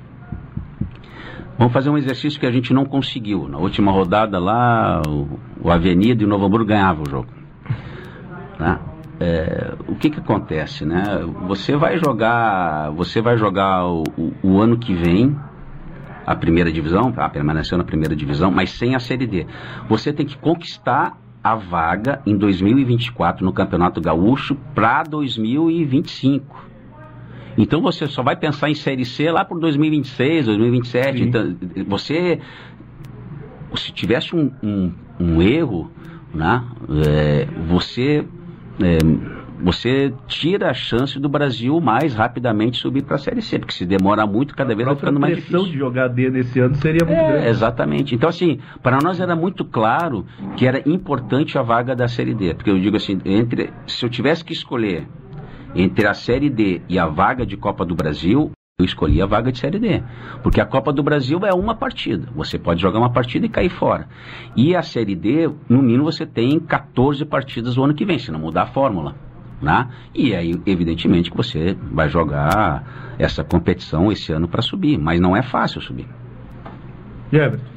Vamos 1.58 1.74
fazer 1.74 1.90
um 1.90 1.98
exercício 1.98 2.40
que 2.40 2.46
a 2.46 2.52
gente 2.52 2.74
não 2.74 2.86
conseguiu. 2.86 3.48
Na 3.48 3.58
última 3.58 3.92
rodada 3.92 4.40
lá, 4.40 5.02
o, 5.08 5.40
o 5.62 5.70
Avenida 5.70 6.24
e 6.24 6.26
o 6.26 6.30
Novo 6.30 6.46
Hamburgo 6.46 6.66
ganhavam 6.66 7.04
o 7.06 7.10
jogo. 7.10 7.28
Né? 8.58 8.80
é, 9.22 9.76
o 9.88 9.96
que 9.96 10.10
que 10.10 10.20
acontece, 10.20 10.84
né? 10.84 11.04
Você 11.48 11.76
vai 11.76 12.00
jogar, 12.00 12.90
você 12.90 13.22
vai 13.22 13.38
jogar 13.38 13.86
o, 13.86 14.04
o, 14.18 14.34
o 14.42 14.60
ano 14.60 14.80
que 14.80 14.96
vem 14.96 15.38
a 16.26 16.36
primeira 16.36 16.72
divisão, 16.72 17.12
tá? 17.12 17.30
permaneceu 17.30 17.78
na 17.78 17.84
primeira 17.84 18.16
divisão, 18.16 18.50
mas 18.50 18.72
sem 18.72 18.96
a 18.96 19.00
Série 19.00 19.28
D. 19.28 19.46
Você 19.88 20.12
tem 20.12 20.26
que 20.26 20.36
conquistar 20.38 21.18
a 21.44 21.56
vaga 21.56 22.22
em 22.26 22.38
2024 22.38 23.44
no 23.44 23.52
Campeonato 23.52 24.00
Gaúcho 24.00 24.56
para 24.76 25.04
2025. 25.04 26.70
Então 27.58 27.82
você 27.82 28.08
só 28.08 28.24
vai 28.24 28.36
pensar 28.36 28.70
em 28.70 28.76
Série 28.76 29.06
C 29.06 29.30
lá 29.32 29.44
por 29.44 29.60
2026, 29.60 30.46
2027. 30.46 31.18
Sim. 31.18 31.24
Então, 31.26 31.56
você, 31.88 32.40
se 33.76 33.92
tivesse 33.92 34.36
um, 34.36 34.52
um, 34.64 34.94
um 35.20 35.42
erro, 35.42 35.92
né? 36.34 36.64
É, 37.08 37.48
você 37.68 38.26
é, 38.82 39.41
você 39.62 40.14
tira 40.28 40.70
a 40.70 40.74
chance 40.74 41.20
do 41.20 41.30
Brasil 41.30 41.80
mais 41.80 42.14
rapidamente 42.14 42.78
subir 42.78 43.04
para 43.04 43.16
a 43.16 43.20
Série 43.20 43.42
C, 43.42 43.60
porque 43.60 43.74
se 43.74 43.86
demora 43.86 44.26
muito, 44.26 44.56
cada 44.56 44.74
vez 44.76 44.86
vai 44.86 44.96
ficando 44.96 45.20
mais 45.20 45.36
difícil. 45.36 45.56
A 45.56 45.60
pressão 45.60 45.74
de 45.74 45.80
jogar 45.80 46.08
D 46.08 46.30
nesse 46.30 46.60
ano 46.60 46.76
seria 46.76 47.06
muito 47.06 47.20
é, 47.20 47.32
grande. 47.32 47.48
Exatamente. 47.48 48.16
Então, 48.16 48.30
assim, 48.30 48.60
para 48.82 49.00
nós 49.02 49.20
era 49.20 49.36
muito 49.36 49.64
claro 49.64 50.26
que 50.58 50.66
era 50.66 50.82
importante 50.90 51.58
a 51.58 51.62
vaga 51.62 51.96
da 51.96 52.08
Série 52.08 52.34
D, 52.34 52.54
porque 52.54 52.70
eu 52.70 52.80
digo 52.80 52.98
assim, 52.98 53.20
entre, 53.24 53.72
se 53.88 54.04
eu 54.06 54.10
tivesse 54.10 54.44
que 54.44 54.54
escolher 54.54 55.08
entre 55.76 56.08
a 56.08 56.14
Série 56.14 56.50
D 56.50 56.82
e 56.90 57.00
a 57.00 57.08
vaga 57.08 57.46
de 57.46 57.56
Copa 57.56 57.86
do 57.86 57.96
Brasil, 57.96 58.52
eu 58.80 58.86
escolhi 58.86 59.22
a 59.22 59.26
vaga 59.26 59.52
de 59.52 59.60
Série 59.60 59.80
D. 59.80 60.04
Porque 60.42 60.60
a 60.60 60.66
Copa 60.66 60.92
do 60.92 61.04
Brasil 61.04 61.40
é 61.46 61.54
uma 61.54 61.76
partida. 61.76 62.28
Você 62.36 62.58
pode 62.58 62.82
jogar 62.82 63.00
uma 63.00 63.12
partida 63.12 63.46
e 63.46 63.50
cair 63.50 63.70
fora. 63.70 64.08
E 64.56 64.76
a 64.76 64.82
Série 64.82 65.16
D, 65.16 65.50
no 65.70 65.82
mínimo, 65.82 66.06
você 66.06 66.26
tem 66.26 66.60
14 66.60 67.24
partidas 67.26 67.78
o 67.78 67.84
ano 67.84 67.94
que 67.94 68.06
vem, 68.06 68.18
se 68.18 68.32
não 68.32 68.40
mudar 68.40 68.64
a 68.64 68.68
fórmula. 68.68 69.16
Né? 69.62 69.88
E 70.14 70.36
aí, 70.36 70.60
evidentemente, 70.66 71.30
que 71.30 71.38
você 71.38 71.78
vai 71.92 72.10
jogar 72.10 73.14
essa 73.20 73.44
competição 73.44 74.12
esse 74.12 74.32
ano 74.32 74.48
para 74.48 74.62
subir. 74.62 74.98
Mas 74.98 75.20
não 75.20 75.36
é 75.36 75.44
fácil 75.44 75.82
subir. 75.82 76.08
Everton. 77.32 77.72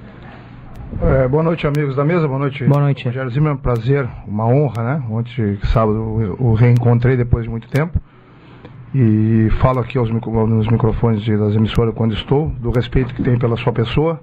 É, 1.03 1.27
boa 1.27 1.43
noite, 1.43 1.67
amigos 1.67 1.97
da 1.97 2.05
mesa. 2.05 2.27
Boa 2.27 2.39
noite. 2.39 2.65
Boa 2.65 2.81
noite. 2.81 3.05
Rogério 3.05 3.31
Zimmer, 3.31 3.51
é 3.51 3.55
um 3.55 3.59
prazer, 3.59 4.09
uma 4.27 4.47
honra, 4.47 4.83
né? 4.83 5.05
Ontem, 5.11 5.59
sábado, 5.65 5.99
o 6.39 6.55
reencontrei 6.55 7.17
depois 7.17 7.45
de 7.45 7.51
muito 7.51 7.69
tempo. 7.69 8.01
E 8.95 9.49
falo 9.61 9.81
aqui 9.81 9.99
aos, 9.99 10.09
nos 10.09 10.69
microfones 10.69 11.27
das 11.27 11.55
emissoras 11.57 11.93
quando 11.95 12.15
estou, 12.15 12.49
do 12.61 12.71
respeito 12.71 13.13
que 13.13 13.23
tem 13.23 13.37
pela 13.37 13.57
sua 13.57 13.73
pessoa, 13.73 14.21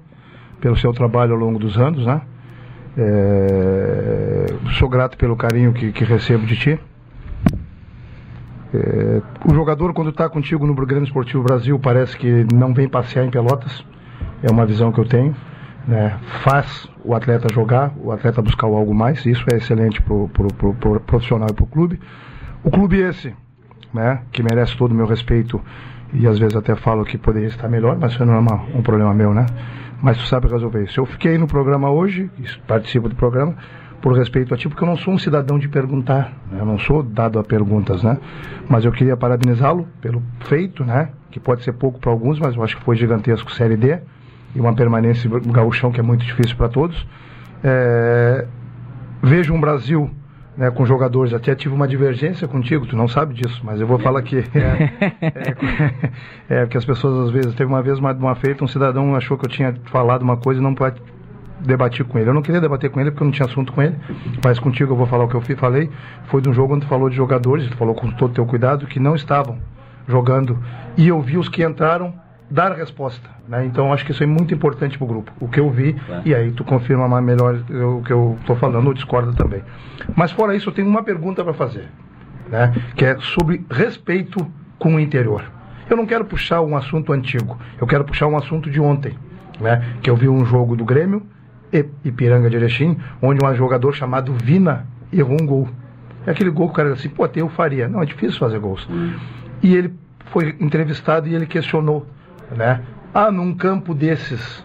pelo 0.60 0.76
seu 0.76 0.92
trabalho 0.94 1.32
ao 1.32 1.38
longo 1.38 1.58
dos 1.58 1.76
anos, 1.76 2.06
né? 2.06 2.22
É, 2.96 4.46
sou 4.78 4.88
grato 4.88 5.18
pelo 5.18 5.36
carinho 5.36 5.72
que, 5.74 5.92
que 5.92 6.04
recebo 6.04 6.46
de 6.46 6.56
ti. 6.56 6.80
É, 8.74 9.20
o 9.44 9.54
jogador, 9.54 9.92
quando 9.92 10.10
está 10.10 10.28
contigo 10.28 10.66
no 10.66 10.74
Grande 10.74 11.04
Esportivo 11.04 11.42
Brasil, 11.42 11.78
parece 11.78 12.16
que 12.16 12.46
não 12.52 12.72
vem 12.72 12.88
passear 12.88 13.24
em 13.24 13.30
Pelotas. 13.30 13.84
É 14.42 14.50
uma 14.50 14.64
visão 14.64 14.90
que 14.90 14.98
eu 14.98 15.04
tenho. 15.04 15.34
Né? 15.86 16.18
Faz 16.42 16.88
o 17.04 17.14
atleta 17.14 17.52
jogar, 17.52 17.92
o 17.98 18.12
atleta 18.12 18.40
buscar 18.40 18.66
algo 18.66 18.94
mais. 18.94 19.26
Isso 19.26 19.44
é 19.52 19.56
excelente 19.56 20.00
para 20.00 20.14
o 20.14 20.28
pro, 20.28 20.48
pro, 20.48 20.74
pro 20.74 21.00
profissional 21.00 21.48
e 21.50 21.52
para 21.52 21.64
o 21.64 21.66
clube. 21.66 22.00
O 22.64 22.70
clube 22.70 22.98
esse, 23.00 23.34
né, 23.92 24.22
que 24.30 24.42
merece 24.42 24.76
todo 24.76 24.92
o 24.92 24.94
meu 24.94 25.06
respeito 25.06 25.60
e 26.12 26.26
às 26.26 26.38
vezes 26.38 26.56
até 26.56 26.74
falo 26.74 27.04
que 27.04 27.18
poderia 27.18 27.48
estar 27.48 27.68
melhor, 27.68 27.98
mas 27.98 28.12
isso 28.12 28.24
não 28.24 28.34
é 28.34 28.38
uma, 28.38 28.54
um 28.74 28.82
problema 28.82 29.12
meu, 29.14 29.34
né? 29.34 29.46
Mas 30.00 30.18
tu 30.18 30.26
sabe 30.26 30.48
resolver 30.48 30.84
isso. 30.84 31.00
Eu 31.00 31.06
fiquei 31.06 31.38
no 31.38 31.46
programa 31.46 31.90
hoje, 31.90 32.30
participo 32.66 33.08
do 33.08 33.14
programa, 33.14 33.56
por 34.02 34.12
respeito 34.14 34.52
a 34.52 34.56
ti, 34.56 34.68
porque 34.68 34.82
eu 34.82 34.88
não 34.88 34.96
sou 34.96 35.14
um 35.14 35.18
cidadão 35.18 35.58
de 35.58 35.68
perguntar, 35.68 36.32
né? 36.50 36.58
eu 36.60 36.66
não 36.66 36.78
sou 36.78 37.02
dado 37.02 37.38
a 37.38 37.44
perguntas, 37.44 38.02
né? 38.02 38.18
Mas 38.68 38.84
eu 38.84 38.90
queria 38.90 39.16
parabenizá-lo 39.16 39.86
pelo 40.00 40.20
feito, 40.40 40.84
né? 40.84 41.10
Que 41.30 41.38
pode 41.38 41.62
ser 41.62 41.72
pouco 41.72 42.00
para 42.00 42.10
alguns, 42.10 42.38
mas 42.40 42.56
eu 42.56 42.62
acho 42.64 42.76
que 42.76 42.84
foi 42.84 42.96
gigantesco 42.96 43.52
Série 43.52 43.76
D 43.76 44.00
e 44.54 44.60
uma 44.60 44.74
permanência 44.74 45.30
no 45.30 45.52
gauchão 45.52 45.92
que 45.92 46.00
é 46.00 46.02
muito 46.02 46.24
difícil 46.24 46.56
para 46.56 46.68
todos. 46.68 47.06
É... 47.62 48.44
Vejo 49.22 49.54
um 49.54 49.60
Brasil 49.60 50.10
né, 50.56 50.70
com 50.70 50.84
jogadores. 50.84 51.32
Até 51.32 51.54
tive 51.54 51.74
uma 51.74 51.86
divergência 51.86 52.46
contigo, 52.48 52.86
tu 52.86 52.96
não 52.96 53.08
sabe 53.08 53.34
disso, 53.34 53.62
mas 53.64 53.80
eu 53.80 53.86
vou 53.86 53.98
falar 53.98 54.18
aqui. 54.18 54.42
É, 54.54 54.90
é, 56.48 56.60
é, 56.60 56.60
porque 56.64 56.76
as 56.76 56.84
pessoas 56.84 57.28
às 57.28 57.30
vezes. 57.30 57.54
Teve 57.54 57.68
uma 57.68 57.82
vez 57.82 57.98
uma, 57.98 58.12
uma 58.12 58.34
feita, 58.34 58.64
um 58.64 58.68
cidadão 58.68 59.14
achou 59.14 59.38
que 59.38 59.46
eu 59.46 59.50
tinha 59.50 59.74
falado 59.84 60.22
uma 60.22 60.36
coisa 60.36 60.60
e 60.60 60.62
não 60.62 60.74
debater 61.64 62.04
com 62.04 62.18
ele. 62.18 62.30
Eu 62.30 62.34
não 62.34 62.42
queria 62.42 62.60
debater 62.60 62.90
com 62.90 63.00
ele 63.00 63.10
porque 63.10 63.22
eu 63.22 63.26
não 63.26 63.32
tinha 63.32 63.46
assunto 63.46 63.72
com 63.72 63.82
ele, 63.82 63.96
mas 64.44 64.58
contigo 64.58 64.92
eu 64.92 64.96
vou 64.96 65.06
falar 65.06 65.24
o 65.24 65.28
que 65.28 65.34
eu 65.34 65.56
falei. 65.56 65.90
Foi 66.26 66.40
de 66.40 66.48
um 66.48 66.52
jogo 66.52 66.74
onde 66.74 66.86
falou 66.86 67.08
de 67.08 67.16
jogadores, 67.16 67.66
falou 67.74 67.94
com 67.94 68.10
todo 68.10 68.30
o 68.30 68.34
teu 68.34 68.46
cuidado, 68.46 68.86
que 68.86 69.00
não 69.00 69.14
estavam 69.14 69.58
jogando. 70.06 70.58
E 70.96 71.08
eu 71.08 71.20
vi 71.20 71.38
os 71.38 71.48
que 71.48 71.62
entraram 71.62 72.14
dar 72.50 72.72
resposta. 72.72 73.28
Né? 73.48 73.64
Então 73.64 73.92
acho 73.92 74.04
que 74.04 74.12
isso 74.12 74.22
é 74.22 74.26
muito 74.26 74.52
importante 74.52 74.98
para 74.98 75.04
o 75.04 75.08
grupo. 75.08 75.32
O 75.40 75.48
que 75.48 75.58
eu 75.58 75.70
vi, 75.70 75.96
é. 76.08 76.22
e 76.24 76.34
aí 76.34 76.52
tu 76.52 76.64
confirma 76.64 77.20
melhor 77.20 77.54
o 77.70 78.02
que 78.02 78.12
eu 78.12 78.36
estou 78.40 78.56
falando 78.56 78.86
ou 78.86 78.94
discorda 78.94 79.32
também. 79.32 79.62
Mas 80.14 80.30
fora 80.30 80.54
isso, 80.54 80.68
eu 80.68 80.74
tenho 80.74 80.88
uma 80.88 81.02
pergunta 81.02 81.42
para 81.42 81.54
fazer, 81.54 81.88
né? 82.48 82.72
que 82.94 83.04
é 83.04 83.16
sobre 83.18 83.64
respeito 83.70 84.46
com 84.78 84.96
o 84.96 85.00
interior. 85.00 85.42
Eu 85.88 85.96
não 85.96 86.06
quero 86.06 86.24
puxar 86.24 86.60
um 86.60 86.76
assunto 86.76 87.12
antigo, 87.12 87.58
eu 87.80 87.86
quero 87.86 88.04
puxar 88.04 88.26
um 88.26 88.36
assunto 88.36 88.70
de 88.70 88.80
ontem, 88.80 89.16
né? 89.60 89.96
que 90.02 90.08
eu 90.08 90.16
vi 90.16 90.28
um 90.28 90.44
jogo 90.44 90.76
do 90.76 90.84
Grêmio 90.84 91.22
Ipiranga 92.04 92.50
de 92.50 92.56
Erechim, 92.56 92.96
onde 93.20 93.44
um 93.44 93.54
jogador 93.54 93.92
chamado 93.92 94.32
Vina 94.34 94.86
errou 95.12 95.36
um 95.40 95.46
gol. 95.46 95.68
É 96.26 96.30
aquele 96.30 96.50
gol 96.50 96.66
que 96.66 96.72
o 96.72 96.76
cara 96.76 96.90
diz 96.90 97.00
assim, 97.00 97.08
pô, 97.08 97.24
até 97.24 97.40
eu 97.40 97.48
faria. 97.48 97.88
Não, 97.88 98.02
é 98.02 98.06
difícil 98.06 98.38
fazer 98.38 98.58
gols. 98.58 98.86
Hum. 98.90 99.14
E 99.62 99.74
ele 99.74 99.94
foi 100.26 100.54
entrevistado 100.60 101.28
e 101.28 101.34
ele 101.34 101.46
questionou, 101.46 102.06
né? 102.56 102.80
Ah, 103.12 103.30
num 103.30 103.54
campo 103.54 103.94
desses. 103.94 104.64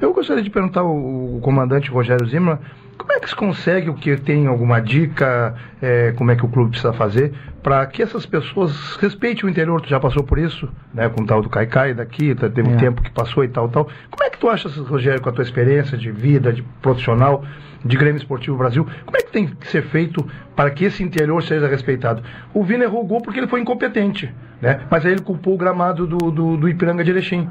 Eu 0.00 0.12
gostaria 0.12 0.42
de 0.42 0.50
perguntar 0.50 0.80
ao, 0.80 0.88
ao 0.88 1.40
comandante 1.40 1.90
Rogério 1.90 2.26
Zimmer 2.26 2.58
como 2.96 3.12
é 3.12 3.20
que 3.20 3.28
se 3.28 3.36
consegue, 3.36 3.90
o 3.90 3.94
que 3.94 4.16
tem 4.16 4.46
alguma 4.46 4.80
dica, 4.80 5.54
é, 5.80 6.12
como 6.12 6.30
é 6.30 6.36
que 6.36 6.44
o 6.44 6.48
clube 6.48 6.70
precisa 6.70 6.92
fazer 6.92 7.32
para 7.62 7.84
que 7.86 8.00
essas 8.00 8.24
pessoas 8.24 8.96
respeitem 8.96 9.44
o 9.44 9.48
interior? 9.48 9.80
Tu 9.80 9.88
já 9.88 9.98
passou 9.98 10.22
por 10.22 10.38
isso, 10.38 10.68
né? 10.94 11.08
Com 11.08 11.22
o 11.22 11.26
tal 11.26 11.42
do 11.42 11.48
Caicai 11.48 11.94
daqui, 11.94 12.34
tá, 12.34 12.48
teve 12.48 12.68
um 12.68 12.74
é. 12.74 12.76
tempo 12.76 13.02
que 13.02 13.10
passou 13.10 13.42
e 13.44 13.48
tal, 13.48 13.68
tal. 13.68 13.88
Como 14.10 14.24
é 14.24 14.30
que 14.30 14.38
tu 14.38 14.48
achas, 14.48 14.76
Rogério, 14.76 15.20
com 15.20 15.28
a 15.28 15.32
tua 15.32 15.42
experiência 15.42 15.98
de 15.98 16.10
vida, 16.10 16.52
de 16.52 16.62
profissional, 16.80 17.44
de 17.84 17.96
Grêmio 17.96 18.18
Esportivo 18.18 18.56
Brasil, 18.56 18.86
como 19.04 19.16
é 19.16 19.20
que 19.20 19.32
tem 19.32 19.46
que 19.46 19.68
ser 19.68 19.82
feito 19.82 20.24
para 20.54 20.70
que 20.70 20.84
esse 20.84 21.02
interior 21.02 21.42
seja 21.42 21.66
respeitado? 21.66 22.22
O 22.54 22.62
Vina 22.62 22.84
errou 22.84 23.02
o 23.02 23.06
gol 23.06 23.20
porque 23.20 23.38
ele 23.38 23.48
foi 23.48 23.60
incompetente, 23.60 24.32
né? 24.60 24.80
Mas 24.90 25.04
aí 25.04 25.12
ele 25.12 25.22
culpou 25.22 25.54
o 25.54 25.58
gramado 25.58 26.06
do, 26.06 26.30
do, 26.30 26.56
do 26.56 26.68
Ipiranga 26.68 27.02
de 27.02 27.10
Erechim. 27.10 27.48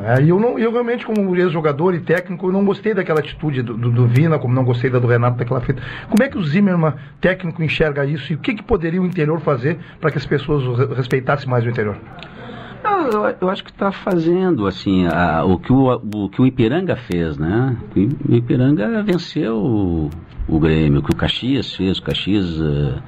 É, 0.00 0.20
e 0.22 0.30
eu, 0.30 0.40
não, 0.40 0.58
eu 0.58 0.72
realmente, 0.72 1.06
como 1.06 1.36
ex-jogador 1.36 1.94
e 1.94 2.00
técnico, 2.00 2.48
eu 2.48 2.52
não 2.52 2.64
gostei 2.64 2.92
daquela 2.94 3.20
atitude 3.20 3.62
do, 3.62 3.76
do, 3.76 3.90
do, 3.92 4.06
Vina, 4.06 4.38
como 4.38 4.52
não 4.52 4.64
gostei 4.64 4.90
da 4.90 4.98
do 4.98 5.06
Renato 5.06 5.36
daquela 5.36 5.60
feita. 5.60 5.80
Como 6.08 6.22
é 6.22 6.28
que 6.28 6.36
o 6.36 6.42
Zimmermann, 6.42 6.94
técnico, 7.20 7.62
enxerga 7.62 8.04
isso 8.04 8.32
e 8.32 8.34
o 8.34 8.38
que, 8.38 8.54
que 8.54 8.62
poderia 8.62 9.00
o 9.00 9.06
interior 9.06 9.40
fazer 9.40 9.78
para 10.00 10.10
que 10.10 10.18
as 10.18 10.26
pessoas 10.26 10.90
respeitassem 10.96 11.48
mais 11.48 11.64
o 11.64 11.68
interior? 11.68 11.96
Eu, 13.12 13.36
eu 13.40 13.50
acho 13.50 13.62
que 13.64 13.70
está 13.70 13.92
fazendo 13.92 14.66
assim 14.66 15.06
a, 15.06 15.44
o, 15.44 15.58
que 15.58 15.72
o, 15.72 15.92
o 15.92 16.28
que 16.28 16.40
o 16.40 16.46
Ipiranga 16.46 16.96
fez, 16.96 17.36
né? 17.38 17.76
O 17.96 18.34
Ipiranga 18.34 19.02
venceu 19.02 19.56
o, 19.56 20.10
o 20.48 20.58
Grêmio, 20.58 21.00
o 21.00 21.02
que 21.02 21.12
o 21.12 21.16
Caxias 21.16 21.74
fez, 21.74 21.98
o 21.98 22.02
Caxias 22.02 22.58
uh, 22.60 23.02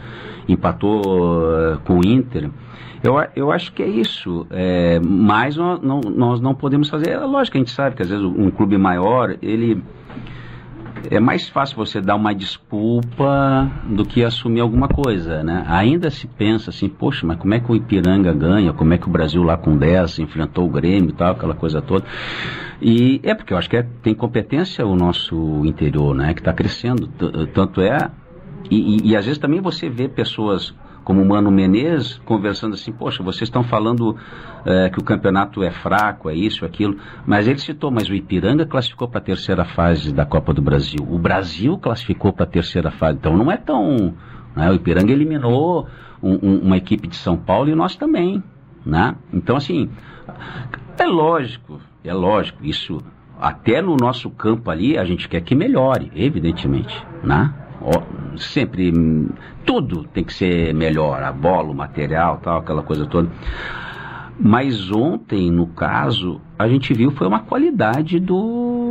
empatou 0.48 1.00
uh, 1.00 1.78
com 1.84 1.98
o 1.98 2.06
Inter. 2.06 2.50
Eu, 3.02 3.14
eu 3.36 3.52
acho 3.52 3.72
que 3.72 3.82
é 3.82 3.86
isso. 3.86 4.46
É, 4.50 4.98
mas 5.00 5.56
nós 5.56 5.80
não, 5.80 6.00
nós 6.00 6.40
não 6.40 6.54
podemos 6.54 6.88
fazer. 6.88 7.10
É 7.10 7.18
lógico 7.18 7.56
a 7.56 7.60
gente 7.60 7.70
sabe 7.70 7.94
que 7.94 8.02
às 8.02 8.08
vezes 8.08 8.24
um 8.24 8.50
clube 8.50 8.76
maior, 8.76 9.36
ele. 9.40 9.82
É 11.10 11.20
mais 11.20 11.48
fácil 11.48 11.76
você 11.76 12.00
dar 12.00 12.16
uma 12.16 12.34
desculpa 12.34 13.70
do 13.84 14.04
que 14.04 14.24
assumir 14.24 14.60
alguma 14.60 14.88
coisa, 14.88 15.42
né? 15.42 15.64
Ainda 15.68 16.10
se 16.10 16.26
pensa 16.26 16.70
assim, 16.70 16.88
poxa, 16.88 17.26
mas 17.26 17.38
como 17.38 17.54
é 17.54 17.60
que 17.60 17.70
o 17.70 17.76
Ipiranga 17.76 18.32
ganha? 18.32 18.72
Como 18.72 18.92
é 18.92 18.98
que 18.98 19.06
o 19.06 19.10
Brasil 19.10 19.42
lá 19.42 19.56
com 19.56 19.76
10 19.76 20.18
enfrentou 20.20 20.66
o 20.66 20.70
Grêmio 20.70 21.10
e 21.10 21.12
tal, 21.12 21.32
aquela 21.32 21.54
coisa 21.54 21.80
toda. 21.80 22.04
E 22.80 23.20
é 23.22 23.34
porque 23.34 23.52
eu 23.52 23.58
acho 23.58 23.70
que 23.70 23.76
é, 23.76 23.86
tem 24.02 24.14
competência 24.14 24.86
o 24.86 24.96
nosso 24.96 25.64
interior, 25.64 26.14
né? 26.14 26.34
Que 26.34 26.40
está 26.40 26.52
crescendo. 26.52 27.06
Tanto 27.54 27.80
é. 27.80 28.10
E, 28.70 28.96
e, 28.96 29.10
e, 29.10 29.16
às 29.16 29.24
vezes 29.24 29.38
também 29.38 29.60
você 29.60 29.88
vê 29.88 30.08
pessoas 30.08 30.74
como 31.06 31.22
o 31.22 31.25
Mano 31.25 31.52
Menezes, 31.52 32.18
conversando 32.25 32.75
assim, 32.75 32.90
poxa, 32.90 33.22
vocês 33.22 33.42
estão 33.42 33.62
falando 33.62 34.16
é, 34.64 34.90
que 34.90 34.98
o 34.98 35.04
campeonato 35.04 35.62
é 35.62 35.70
fraco, 35.70 36.28
é 36.28 36.34
isso, 36.34 36.64
é 36.64 36.68
aquilo, 36.68 36.96
mas 37.25 37.46
ele 37.46 37.60
citou, 37.60 37.92
mas 37.92 38.08
o 38.08 38.14
Ipiranga 38.14 38.66
classificou 38.66 39.06
para 39.06 39.20
a 39.20 39.22
terceira 39.22 39.64
fase 39.64 40.12
da 40.12 40.26
Copa 40.26 40.52
do 40.52 40.60
Brasil, 40.60 40.98
o 41.08 41.16
Brasil 41.16 41.78
classificou 41.78 42.32
para 42.32 42.42
a 42.42 42.48
terceira 42.48 42.90
fase, 42.90 43.18
então 43.18 43.36
não 43.36 43.52
é 43.52 43.56
tão... 43.56 44.14
Né? 44.56 44.68
O 44.68 44.75
Ipiranga 44.75 45.12
eliminou 45.12 45.86
um, 46.20 46.32
um, 46.42 46.58
uma 46.62 46.76
equipe 46.76 47.06
de 47.06 47.14
São 47.14 47.36
Paulo 47.36 47.70
e 47.70 47.75
nós 47.76 47.94
também, 47.94 48.42
né? 48.84 49.14
Então, 49.32 49.56
assim, 49.56 49.88
é 50.98 51.06
lógico, 51.06 51.80
é 52.02 52.12
lógico, 52.12 52.64
isso 52.64 53.00
até 53.40 53.80
no 53.80 53.94
nosso 53.94 54.28
campo 54.28 54.72
ali 54.72 54.98
a 54.98 55.04
gente 55.04 55.28
quer 55.28 55.40
que 55.40 55.54
melhore, 55.54 56.10
evidentemente, 56.16 57.00
né? 57.22 57.54
Sempre 58.36 58.92
tudo 59.64 60.04
tem 60.04 60.24
que 60.24 60.32
ser 60.32 60.74
melhor, 60.74 61.22
a 61.22 61.32
bola, 61.32 61.70
o 61.70 61.74
material, 61.74 62.38
tal, 62.42 62.58
aquela 62.58 62.82
coisa 62.82 63.06
toda. 63.06 63.30
Mas 64.38 64.90
ontem, 64.90 65.50
no 65.50 65.66
caso, 65.68 66.40
a 66.58 66.68
gente 66.68 66.92
viu 66.92 67.10
foi 67.10 67.26
uma 67.26 67.40
qualidade 67.40 68.20
do 68.20 68.90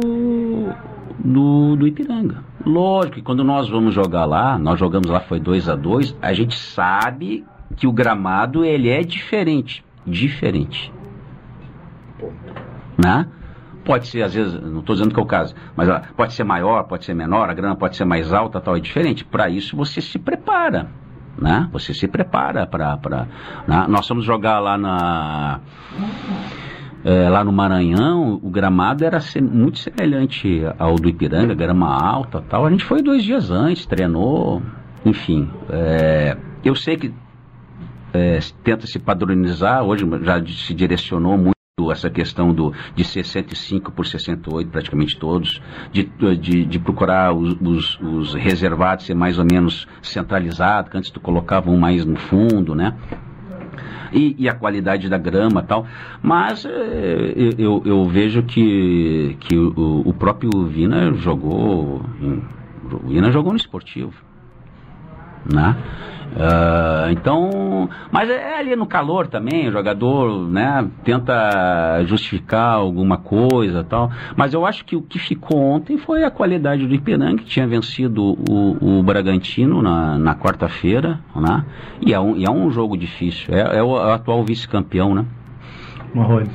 do, 1.19 1.75
do 1.75 1.87
Ipiranga. 1.87 2.43
Lógico 2.65 3.15
que 3.15 3.21
quando 3.21 3.43
nós 3.43 3.69
vamos 3.69 3.93
jogar 3.93 4.25
lá, 4.25 4.57
nós 4.57 4.79
jogamos 4.79 5.07
lá 5.07 5.19
foi 5.19 5.39
2 5.39 5.69
a 5.69 5.75
2 5.75 6.17
a 6.21 6.33
gente 6.33 6.55
sabe 6.55 7.45
que 7.75 7.87
o 7.87 7.91
gramado 7.91 8.65
ele 8.65 8.89
é 8.89 9.01
diferente, 9.01 9.83
diferente. 10.05 10.91
Né? 12.97 13.27
Pode 13.85 14.07
ser, 14.07 14.23
às 14.23 14.33
vezes, 14.33 14.59
não 14.59 14.79
estou 14.79 14.95
dizendo 14.95 15.13
que 15.13 15.19
é 15.19 15.23
o 15.23 15.25
caso, 15.25 15.55
mas 15.75 15.87
ó, 15.87 16.01
pode 16.17 16.33
ser 16.33 16.43
maior, 16.43 16.83
pode 16.83 17.05
ser 17.05 17.13
menor, 17.13 17.49
a 17.49 17.53
grana 17.53 17.75
pode 17.75 17.95
ser 17.95 18.03
mais 18.03 18.33
alta, 18.33 18.59
tal, 18.59 18.75
é 18.75 18.79
diferente. 18.79 19.23
Para 19.23 19.47
isso 19.49 19.77
você 19.77 20.01
se 20.01 20.17
prepara. 20.19 20.89
Né? 21.37 21.69
Você 21.71 21.93
se 21.93 22.07
prepara 22.07 22.65
para. 22.65 23.27
Né? 23.67 23.85
Nós 23.87 24.07
vamos 24.07 24.25
jogar 24.25 24.59
lá 24.59 24.77
na. 24.77 25.59
É, 27.03 27.29
lá 27.29 27.43
no 27.43 27.51
Maranhão, 27.51 28.39
o 28.41 28.49
gramado 28.49 29.05
era 29.05 29.19
muito 29.39 29.77
semelhante 29.77 30.63
ao 30.79 30.95
do 30.95 31.07
Ipiranga, 31.07 31.53
grama 31.53 31.87
alta 31.87 32.41
tal. 32.49 32.65
A 32.65 32.71
gente 32.71 32.83
foi 32.83 33.03
dois 33.03 33.23
dias 33.23 33.51
antes, 33.51 33.85
treinou, 33.85 34.61
enfim. 35.05 35.47
É, 35.69 36.35
eu 36.63 36.73
sei 36.73 36.97
que 36.97 37.13
é, 38.11 38.39
tenta 38.63 38.87
se 38.87 38.97
padronizar, 38.97 39.83
hoje 39.83 40.07
já 40.23 40.43
se 40.45 40.73
direcionou 40.73 41.37
muito 41.37 41.54
essa 41.91 42.09
questão 42.09 42.53
do, 42.53 42.73
de 42.95 43.03
65 43.03 43.91
por 43.91 44.05
68, 44.05 44.69
praticamente 44.69 45.17
todos, 45.17 45.61
de, 45.91 46.09
de, 46.39 46.65
de 46.65 46.79
procurar 46.79 47.33
os, 47.33 47.51
os, 47.59 47.99
os, 47.99 48.33
reservados 48.33 49.05
ser 49.05 49.13
mais 49.13 49.37
ou 49.37 49.43
menos 49.43 49.85
centralizados, 50.01 50.89
que 50.89 50.97
antes 50.97 51.11
tu 51.11 51.19
colocava 51.19 51.69
um 51.69 51.77
mais 51.77 52.05
no 52.05 52.15
fundo, 52.15 52.73
né? 52.73 52.95
E, 54.13 54.37
e 54.39 54.47
a 54.47 54.55
qualidade 54.55 55.09
da 55.09 55.17
grama 55.17 55.61
tal. 55.63 55.85
Mas 56.21 56.63
é, 56.63 57.33
eu, 57.57 57.81
eu 57.85 58.05
vejo 58.05 58.41
que, 58.43 59.35
que 59.41 59.57
o, 59.57 60.03
o 60.05 60.13
próprio 60.13 60.65
Vina 60.67 61.13
jogou. 61.15 62.05
Em, 62.21 62.41
o 62.89 63.09
Vina 63.09 63.31
jogou 63.31 63.51
no 63.51 63.57
esportivo. 63.57 64.13
Né? 65.53 65.75
Uh, 66.35 67.11
então, 67.11 67.89
mas 68.11 68.29
é 68.29 68.57
ali 68.57 68.75
no 68.75 68.85
calor 68.85 69.27
também, 69.27 69.69
o 69.69 69.71
jogador 69.71 70.49
né, 70.49 70.85
tenta 71.03 72.03
justificar 72.05 72.73
alguma 72.73 73.17
coisa 73.17 73.83
tal. 73.83 74.11
Mas 74.35 74.53
eu 74.53 74.65
acho 74.65 74.83
que 74.83 74.95
o 74.95 75.01
que 75.01 75.19
ficou 75.19 75.57
ontem 75.61 75.97
foi 75.97 76.23
a 76.23 76.31
qualidade 76.31 76.85
do 76.85 76.93
Ipiranga, 76.93 77.37
que 77.37 77.45
tinha 77.45 77.67
vencido 77.67 78.37
o, 78.49 78.99
o 78.99 79.03
Bragantino 79.03 79.81
na, 79.81 80.17
na 80.17 80.35
quarta-feira, 80.35 81.19
né? 81.35 81.65
E 82.05 82.13
é, 82.13 82.19
um, 82.19 82.35
e 82.35 82.45
é 82.45 82.51
um 82.51 82.69
jogo 82.69 82.97
difícil. 82.97 83.53
É, 83.53 83.77
é 83.77 83.83
o, 83.83 83.97
é 83.97 84.07
o 84.07 84.11
atual 84.11 84.43
vice-campeão, 84.43 85.15
né? 85.15 85.25
Marrone. 86.13 86.49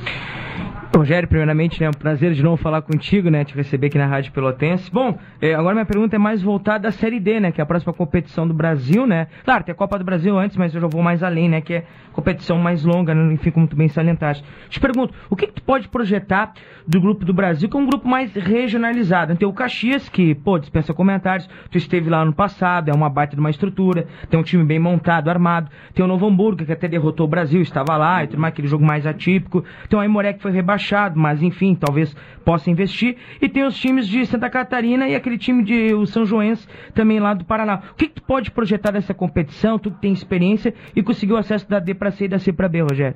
Rogério, 0.93 1.27
primeiramente, 1.27 1.79
né, 1.79 1.87
é 1.87 1.89
um 1.89 1.93
prazer 1.93 2.33
de 2.33 2.43
novo 2.43 2.57
falar 2.57 2.81
contigo, 2.81 3.29
né, 3.29 3.45
te 3.45 3.55
receber 3.55 3.87
aqui 3.87 3.97
na 3.97 4.05
Rádio 4.05 4.33
Pelotense. 4.33 4.91
Bom, 4.91 5.17
é, 5.41 5.53
agora 5.53 5.73
minha 5.73 5.85
pergunta 5.85 6.17
é 6.17 6.19
mais 6.19 6.41
voltada 6.41 6.89
à 6.89 6.91
Série 6.91 7.17
D, 7.17 7.39
né, 7.39 7.51
que 7.51 7.61
é 7.61 7.63
a 7.63 7.65
próxima 7.65 7.93
competição 7.93 8.45
do 8.45 8.53
Brasil, 8.53 9.07
né. 9.07 9.27
Claro, 9.45 9.63
tem 9.63 9.71
a 9.71 9.75
Copa 9.75 9.97
do 9.97 10.03
Brasil 10.03 10.37
antes, 10.37 10.57
mas 10.57 10.75
eu 10.75 10.81
já 10.81 10.87
vou 10.87 11.01
mais 11.01 11.23
além, 11.23 11.47
né, 11.47 11.61
que 11.61 11.75
é 11.75 11.85
competição 12.11 12.57
mais 12.57 12.83
longa, 12.83 13.15
né, 13.15 13.33
enfim, 13.33 13.51
como 13.51 13.67
tu 13.67 13.75
bem 13.75 13.87
salientaste. 13.87 14.43
Te 14.67 14.81
pergunto, 14.81 15.13
o 15.29 15.35
que, 15.35 15.47
que 15.47 15.53
tu 15.53 15.63
pode 15.63 15.87
projetar 15.87 16.51
do 16.85 16.99
Grupo 16.99 17.23
do 17.23 17.33
Brasil, 17.33 17.69
que 17.69 17.77
é 17.77 17.79
um 17.79 17.85
grupo 17.85 18.05
mais 18.05 18.33
regionalizado? 18.33 19.33
Tem 19.37 19.47
o 19.47 19.53
Caxias, 19.53 20.09
que, 20.09 20.35
pô, 20.35 20.59
dispensa 20.59 20.93
comentários, 20.93 21.49
tu 21.71 21.77
esteve 21.77 22.09
lá 22.09 22.25
no 22.25 22.33
passado, 22.33 22.89
é 22.89 22.93
uma 22.93 23.09
baita 23.09 23.33
de 23.33 23.39
uma 23.39 23.49
estrutura, 23.49 24.07
tem 24.29 24.37
um 24.37 24.43
time 24.43 24.65
bem 24.65 24.77
montado, 24.77 25.29
armado. 25.29 25.71
Tem 25.93 26.03
o 26.03 26.07
Novo 26.07 26.27
Hamburgo, 26.27 26.65
que 26.65 26.71
até 26.71 26.89
derrotou 26.89 27.27
o 27.27 27.29
Brasil, 27.29 27.61
estava 27.61 27.95
lá, 27.95 28.25
e 28.25 28.27
tudo 28.27 28.41
mais, 28.41 28.51
aquele 28.51 28.67
jogo 28.67 28.85
mais 28.85 29.07
atípico. 29.07 29.63
Tem 29.87 29.97
o 29.97 30.01
Aimoré, 30.01 30.33
que 30.33 30.41
foi 30.41 30.51
rebaixado 30.51 30.80
rebaixado, 30.81 31.19
mas 31.19 31.41
enfim, 31.43 31.75
talvez 31.75 32.15
possa 32.43 32.69
investir. 32.69 33.15
E 33.41 33.47
tem 33.47 33.63
os 33.63 33.77
times 33.77 34.07
de 34.07 34.25
Santa 34.25 34.49
Catarina 34.49 35.07
e 35.07 35.15
aquele 35.15 35.37
time 35.37 35.63
de 35.63 35.93
o 35.93 36.05
São 36.07 36.25
Joense 36.25 36.67
também 36.93 37.19
lá 37.19 37.33
do 37.33 37.45
Paraná. 37.45 37.81
O 37.91 37.95
que, 37.95 38.07
que 38.07 38.15
tu 38.15 38.23
pode 38.23 38.49
projetar 38.51 38.91
dessa 38.91 39.13
competição? 39.13 39.77
Tu 39.77 39.91
que 39.91 40.01
tem 40.01 40.11
experiência 40.11 40.73
e 40.95 41.03
conseguiu 41.03 41.37
acesso 41.37 41.69
da 41.69 41.79
D 41.79 41.93
para 41.93 42.11
C 42.11 42.25
e 42.25 42.27
da 42.27 42.39
C 42.39 42.51
para 42.51 42.67
B, 42.67 42.81
Rogério? 42.81 43.15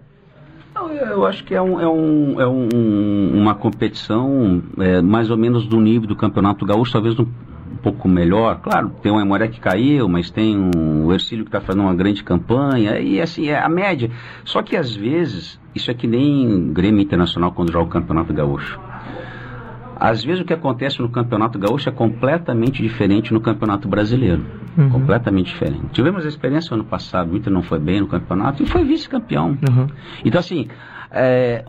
Eu 1.09 1.25
acho 1.25 1.43
que 1.45 1.55
é, 1.55 1.61
um, 1.61 1.79
é, 1.79 1.87
um, 1.87 2.41
é 2.41 2.47
um, 2.47 3.31
uma 3.33 3.55
competição 3.55 4.61
é, 4.77 5.01
mais 5.01 5.31
ou 5.31 5.37
menos 5.37 5.65
do 5.65 5.79
nível 5.79 6.05
do 6.05 6.17
Campeonato 6.17 6.65
Gaúcho, 6.65 6.91
talvez 6.91 7.17
um, 7.17 7.25
um 7.75 7.77
pouco 7.77 8.07
melhor. 8.07 8.61
Claro, 8.61 8.91
tem 9.01 9.11
o 9.11 9.19
Emoré 9.19 9.47
que 9.47 9.59
caiu, 9.59 10.07
mas 10.07 10.29
tem 10.29 10.57
um, 10.57 11.05
o 11.05 11.13
Ercílio 11.13 11.43
que 11.43 11.49
está 11.49 11.59
fazendo 11.59 11.83
uma 11.83 11.93
grande 11.93 12.23
campanha, 12.23 12.99
e 12.99 13.21
assim, 13.21 13.47
é 13.49 13.59
a 13.59 13.69
média. 13.69 14.09
Só 14.45 14.63
que 14.63 14.75
às 14.75 14.95
vezes 14.95 15.59
isso 15.73 15.91
é 15.91 15.93
que 15.93 16.07
nem 16.07 16.71
Grêmio 16.71 17.01
Internacional 17.01 17.51
quando 17.51 17.71
joga 17.71 17.85
o 17.85 17.89
Campeonato 17.89 18.33
Gaúcho. 18.33 18.79
Às 19.97 20.23
vezes 20.23 20.41
o 20.41 20.45
que 20.45 20.53
acontece 20.53 21.01
no 21.01 21.09
Campeonato 21.09 21.57
Gaúcho 21.57 21.87
é 21.89 21.91
completamente 21.91 22.81
diferente 22.81 23.33
no 23.33 23.39
Campeonato 23.39 23.87
Brasileiro. 23.87 24.43
Uhum. 24.77 24.89
Completamente 24.89 25.47
diferente. 25.47 25.85
Tivemos 25.91 26.25
a 26.25 26.27
experiência 26.27 26.73
ano 26.73 26.83
passado, 26.83 27.31
o 27.31 27.37
Inter 27.37 27.51
não 27.51 27.61
foi 27.61 27.79
bem 27.79 28.01
no 28.01 28.07
campeonato 28.07 28.61
e 28.61 28.65
foi 28.65 28.83
vice-campeão. 28.83 29.57
Uhum. 29.69 29.87
Então, 30.25 30.39
assim, 30.39 30.67
é, 31.11 31.63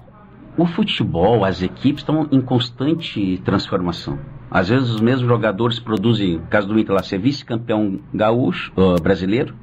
o 0.56 0.66
futebol, 0.66 1.44
as 1.44 1.62
equipes 1.62 2.00
estão 2.00 2.26
em 2.32 2.40
constante 2.40 3.40
transformação. 3.44 4.18
Às 4.50 4.68
vezes 4.68 4.90
os 4.90 5.00
mesmos 5.00 5.28
jogadores 5.28 5.78
produzem, 5.78 6.36
no 6.36 6.46
caso 6.46 6.68
do 6.68 6.78
Inter 6.78 6.94
lá, 6.94 7.02
ser 7.02 7.18
vice-campeão 7.18 8.00
gaúcho, 8.12 8.72
uh, 8.76 9.00
brasileiro, 9.00 9.54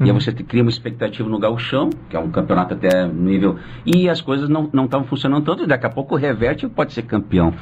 Uhum. 0.00 0.06
E 0.06 0.10
aí 0.10 0.14
você 0.14 0.32
cria 0.32 0.62
uma 0.62 0.70
expectativa 0.70 1.28
no 1.28 1.38
gauchão, 1.38 1.90
que 2.08 2.16
é 2.16 2.18
um 2.18 2.30
campeonato 2.30 2.72
até 2.74 3.06
nível... 3.06 3.56
E 3.84 4.08
as 4.08 4.20
coisas 4.20 4.48
não 4.48 4.84
estavam 4.84 5.06
funcionando 5.06 5.44
tanto, 5.44 5.64
e 5.64 5.66
daqui 5.66 5.86
a 5.86 5.90
pouco 5.90 6.16
reverte 6.16 6.64
e 6.64 6.68
pode 6.68 6.94
ser 6.94 7.02
campeão. 7.02 7.52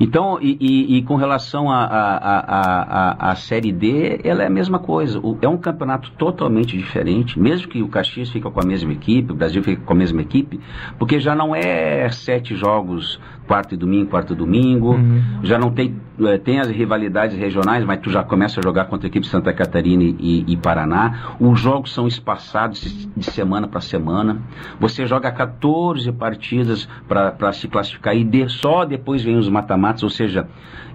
Então, 0.00 0.38
e, 0.40 0.56
e, 0.60 0.96
e 0.96 1.02
com 1.02 1.16
relação 1.16 1.70
à 1.70 1.84
a, 1.84 2.16
a, 2.16 3.28
a, 3.28 3.30
a, 3.30 3.34
Série 3.36 3.72
D, 3.72 4.20
ela 4.24 4.42
é 4.42 4.46
a 4.46 4.50
mesma 4.50 4.78
coisa. 4.78 5.18
O, 5.18 5.36
é 5.40 5.48
um 5.48 5.58
campeonato 5.58 6.10
totalmente 6.12 6.76
diferente, 6.76 7.38
mesmo 7.38 7.68
que 7.68 7.82
o 7.82 7.88
Caxias 7.88 8.30
fique 8.30 8.50
com 8.50 8.60
a 8.60 8.64
mesma 8.64 8.92
equipe, 8.92 9.32
o 9.32 9.34
Brasil 9.34 9.62
fique 9.62 9.82
com 9.82 9.92
a 9.92 9.96
mesma 9.96 10.22
equipe, 10.22 10.60
porque 10.98 11.20
já 11.20 11.34
não 11.34 11.54
é 11.54 12.08
sete 12.10 12.54
jogos 12.54 13.20
quarto 13.46 13.74
e 13.74 13.76
domingo, 13.76 14.10
quarto 14.10 14.32
e 14.32 14.36
domingo. 14.36 14.92
Uhum. 14.92 15.40
Já 15.42 15.58
não 15.58 15.70
tem, 15.70 15.96
é, 16.20 16.38
tem 16.38 16.60
as 16.60 16.68
rivalidades 16.68 17.36
regionais, 17.36 17.84
mas 17.84 18.00
tu 18.00 18.10
já 18.10 18.22
começa 18.22 18.60
a 18.60 18.62
jogar 18.62 18.86
contra 18.86 19.06
a 19.06 19.08
equipe 19.08 19.24
de 19.24 19.30
Santa 19.30 19.52
Catarina 19.52 20.02
e, 20.02 20.44
e 20.46 20.56
Paraná. 20.56 21.36
Os 21.40 21.60
jogos 21.60 21.92
são 21.92 22.06
espaçados 22.06 23.08
de, 23.16 23.24
semana 23.24 23.68
para 23.68 23.80
semana. 23.80 24.40
Você 24.80 25.06
joga 25.06 25.30
14 25.30 26.10
partidas 26.12 26.88
para 27.08 27.52
se 27.52 27.68
classificar 27.68 28.16
e 28.16 28.24
de, 28.24 28.48
só 28.48 28.84
depois 28.84 29.22
vem 29.22 29.36
os 29.36 29.48
matamatos, 29.48 30.02
ou 30.02 30.10
seja, 30.10 30.48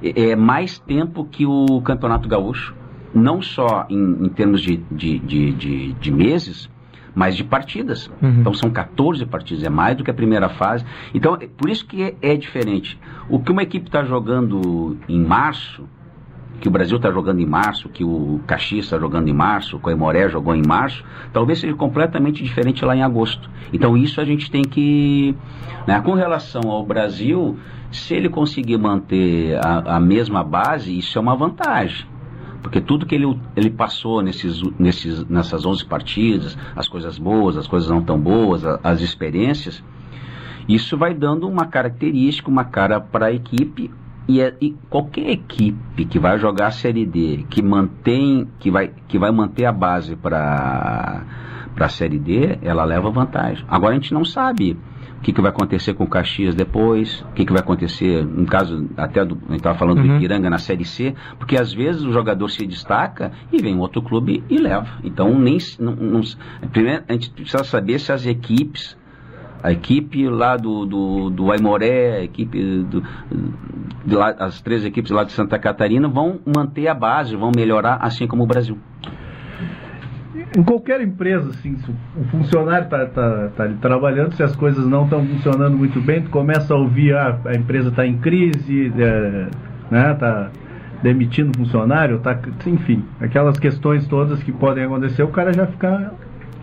é, 0.03 0.31
é 0.31 0.35
mais 0.35 0.77
tempo 0.79 1.25
que 1.25 1.45
o 1.45 1.81
Campeonato 1.81 2.27
Gaúcho. 2.27 2.75
Não 3.13 3.41
só 3.41 3.85
em, 3.89 4.25
em 4.25 4.29
termos 4.29 4.61
de, 4.61 4.77
de, 4.89 5.19
de, 5.19 5.93
de 5.93 6.11
meses, 6.11 6.69
mas 7.13 7.35
de 7.35 7.43
partidas. 7.43 8.09
Uhum. 8.21 8.39
Então 8.39 8.53
são 8.53 8.69
14 8.69 9.25
partidas, 9.25 9.63
é 9.63 9.69
mais 9.69 9.97
do 9.97 10.03
que 10.03 10.11
a 10.11 10.13
primeira 10.13 10.49
fase. 10.49 10.85
Então, 11.13 11.37
é 11.39 11.47
por 11.47 11.69
isso 11.69 11.85
que 11.85 12.01
é, 12.03 12.15
é 12.21 12.35
diferente. 12.35 12.99
O 13.29 13.39
que 13.39 13.51
uma 13.51 13.63
equipe 13.63 13.87
está 13.87 14.03
jogando 14.03 14.97
em 15.07 15.23
março, 15.23 15.87
que 16.59 16.67
o 16.67 16.71
Brasil 16.71 16.97
está 16.97 17.11
jogando 17.11 17.39
em 17.39 17.45
março, 17.45 17.89
que 17.89 18.03
o 18.03 18.39
Caxias 18.45 18.85
está 18.85 18.99
jogando 18.99 19.27
em 19.27 19.33
março, 19.33 19.77
o 19.77 19.79
Coimoré 19.79 20.29
jogou 20.29 20.55
em 20.55 20.61
março, 20.65 21.03
talvez 21.33 21.59
seja 21.59 21.73
completamente 21.73 22.43
diferente 22.43 22.85
lá 22.85 22.95
em 22.95 23.01
agosto. 23.01 23.49
Então 23.73 23.97
isso 23.97 24.21
a 24.21 24.25
gente 24.25 24.49
tem 24.51 24.61
que. 24.61 25.35
Né, 25.87 25.99
com 26.01 26.13
relação 26.13 26.69
ao 26.69 26.85
Brasil, 26.85 27.57
se 27.91 28.13
ele 28.13 28.29
conseguir 28.29 28.77
manter 28.77 29.57
a, 29.57 29.95
a 29.95 29.99
mesma 29.99 30.43
base, 30.43 30.95
isso 30.95 31.17
é 31.17 31.21
uma 31.21 31.35
vantagem. 31.35 32.05
Porque 32.61 32.79
tudo 32.79 33.05
que 33.05 33.15
ele, 33.15 33.39
ele 33.55 33.69
passou 33.69 34.21
nesses, 34.21 34.61
nesses, 34.77 35.27
nessas 35.27 35.65
11 35.65 35.85
partidas, 35.85 36.57
as 36.75 36.87
coisas 36.87 37.17
boas, 37.17 37.57
as 37.57 37.67
coisas 37.67 37.89
não 37.89 38.01
tão 38.01 38.19
boas, 38.19 38.65
a, 38.65 38.79
as 38.83 39.01
experiências, 39.01 39.83
isso 40.67 40.97
vai 40.97 41.13
dando 41.13 41.47
uma 41.47 41.65
característica, 41.65 42.49
uma 42.49 42.63
cara 42.63 42.99
para 42.99 43.27
a 43.27 43.31
equipe. 43.31 43.91
E, 44.27 44.39
é, 44.39 44.55
e, 44.61 44.71
qualquer 44.89 45.31
equipe 45.31 46.05
que 46.05 46.19
vai 46.19 46.37
jogar 46.37 46.67
a 46.67 46.71
Série 46.71 47.05
D, 47.05 47.45
que 47.49 47.61
mantém, 47.61 48.47
que 48.59 48.69
vai, 48.69 48.91
que 49.07 49.17
vai 49.17 49.31
manter 49.31 49.65
a 49.65 49.71
base 49.71 50.15
para 50.15 51.25
a 51.77 51.89
Série 51.89 52.19
D, 52.19 52.59
ela 52.61 52.85
leva 52.85 53.09
vantagem. 53.09 53.65
Agora 53.67 53.93
a 53.93 53.95
gente 53.95 54.13
não 54.13 54.23
sabe 54.23 54.77
o 55.21 55.23
que, 55.23 55.31
que 55.31 55.39
vai 55.39 55.51
acontecer 55.51 55.93
com 55.93 56.03
o 56.03 56.07
Caxias 56.07 56.55
depois, 56.55 57.21
o 57.29 57.33
que, 57.33 57.45
que 57.45 57.53
vai 57.53 57.61
acontecer, 57.61 58.25
no 58.25 58.47
caso, 58.47 58.89
até 58.97 59.23
do, 59.23 59.35
a 59.35 59.51
gente 59.51 59.57
estava 59.57 59.77
falando 59.77 59.99
uhum. 59.99 60.07
do 60.07 60.15
Ipiranga 60.15 60.49
na 60.49 60.57
Série 60.57 60.83
C, 60.83 61.13
porque 61.37 61.55
às 61.55 61.71
vezes 61.71 62.01
o 62.01 62.11
jogador 62.11 62.49
se 62.49 62.65
destaca 62.65 63.31
e 63.53 63.61
vem 63.61 63.77
outro 63.77 64.01
clube 64.01 64.43
e 64.49 64.57
leva. 64.57 64.87
Então, 65.03 65.37
nem, 65.37 65.59
não, 65.79 65.95
não, 65.95 66.21
primeiro, 66.71 67.03
a 67.07 67.13
gente 67.13 67.29
precisa 67.29 67.63
saber 67.63 67.99
se 67.99 68.11
as 68.11 68.25
equipes 68.25 68.99
a 69.61 69.71
equipe 69.71 70.27
lá 70.27 70.57
do, 70.57 70.87
do, 70.87 71.29
do 71.29 71.51
Aimoré, 71.51 72.17
a 72.17 72.23
equipe 72.23 72.81
do, 72.81 73.03
lá, 74.07 74.31
as 74.39 74.59
três 74.59 74.83
equipes 74.83 75.11
lá 75.11 75.23
de 75.23 75.33
Santa 75.33 75.59
Catarina 75.59 76.07
vão 76.07 76.39
manter 76.43 76.87
a 76.87 76.95
base, 76.95 77.35
vão 77.35 77.51
melhorar, 77.55 77.99
assim 78.01 78.25
como 78.25 78.41
o 78.41 78.47
Brasil 78.47 78.75
em 80.57 80.63
qualquer 80.63 81.01
empresa, 81.01 81.49
assim, 81.49 81.77
se 81.77 81.91
o 81.91 82.23
funcionário 82.25 82.85
está 82.85 83.05
tá, 83.05 83.49
tá 83.55 83.67
trabalhando, 83.81 84.33
se 84.33 84.43
as 84.43 84.55
coisas 84.55 84.85
não 84.85 85.03
estão 85.03 85.25
funcionando 85.25 85.77
muito 85.77 85.99
bem, 85.99 86.21
tu 86.21 86.29
começa 86.29 86.73
a 86.73 86.77
ouvir, 86.77 87.13
ah, 87.13 87.37
a 87.45 87.53
empresa 87.53 87.89
está 87.89 88.05
em 88.05 88.17
crise, 88.17 88.93
é, 88.97 89.47
né, 89.89 90.13
tá 90.13 90.49
demitindo 91.03 91.57
funcionário, 91.57 92.19
tá, 92.19 92.39
enfim, 92.65 93.03
aquelas 93.19 93.59
questões 93.59 94.07
todas 94.07 94.41
que 94.41 94.51
podem 94.51 94.85
acontecer, 94.85 95.23
o 95.23 95.29
cara 95.29 95.51
já 95.51 95.67
fica 95.67 96.13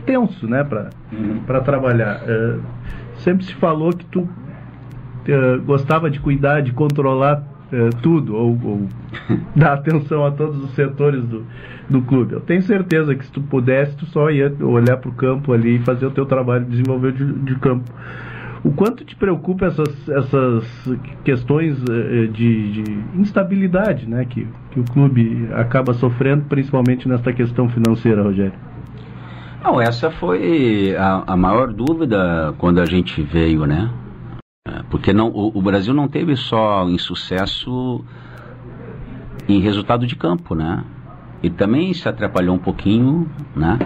tenso, 0.07 0.47
né, 0.49 0.65
para 0.65 0.91
uhum. 1.13 1.65
trabalhar. 1.65 2.23
É, 2.27 2.57
sempre 3.17 3.45
se 3.45 3.55
falou 3.55 3.93
que 3.93 4.05
tu 4.07 4.21
uh, 4.21 5.63
gostava 5.67 6.11
de 6.11 6.21
cuidar, 6.21 6.63
de 6.63 6.73
controlar 6.73 7.43
uh, 7.73 7.97
tudo, 8.03 8.35
ou, 8.35 8.59
ou 8.63 8.89
dar 9.55 9.75
atenção 9.75 10.25
a 10.25 10.31
todos 10.31 10.63
os 10.63 10.71
setores 10.73 11.23
do, 11.25 11.45
do 11.89 12.03
clube. 12.03 12.35
Eu 12.35 12.41
tenho 12.41 12.63
certeza 12.63 13.15
que 13.15 13.25
se 13.25 13.33
tu 13.33 13.41
pudesse, 13.41 13.97
tu 13.97 14.07
só 14.07 14.31
ia 14.31 14.53
olhar 14.61 14.97
para 14.97 15.11
o 15.11 15.15
campo 15.15 15.53
ali 15.53 15.77
e 15.77 15.79
fazer 15.81 16.07
o 16.07 16.11
teu 16.11 16.27
trabalho, 16.27 16.65
desenvolver 16.65 17.13
de, 17.13 17.25
de 17.25 17.55
campo. 17.57 17.91
O 18.65 18.73
quanto 18.73 19.05
te 19.05 19.15
preocupa 19.15 19.67
essas, 19.67 20.09
essas 20.09 20.99
questões 21.23 21.79
de, 22.33 22.73
de 22.83 22.99
instabilidade 23.15 24.09
né, 24.09 24.25
que, 24.25 24.49
que 24.73 24.81
o 24.81 24.85
clube 24.85 25.49
acaba 25.55 25.95
sofrendo, 25.95 26.45
principalmente 26.49 27.09
nesta 27.09 27.33
questão 27.33 27.69
financeira, 27.69 28.21
Rogério? 28.21 28.59
Não, 29.63 29.81
essa 29.81 30.11
foi 30.11 30.95
a, 30.97 31.25
a 31.27 31.37
maior 31.37 31.73
dúvida 31.73 32.55
quando 32.59 32.81
a 32.81 32.87
gente 32.87 33.23
veio, 33.23 33.67
né? 33.67 33.91
É, 34.69 34.83
porque 34.91 35.13
não, 35.13 35.29
o, 35.29 35.59
o, 35.59 35.63
Brasil 35.63 35.95
não 35.95 36.07
teve 36.07 36.37
só 36.37 36.89
insucesso 36.89 38.05
em 39.49 39.61
resultado 39.61 40.07
de 40.07 40.15
campo, 40.15 40.55
né? 40.55 40.85
E 41.43 41.49
também 41.49 41.95
se 41.95 42.09
atrapalhou 42.09 42.55
um 42.55 42.59
pouquinho, 42.59 43.31
né? 43.57 43.79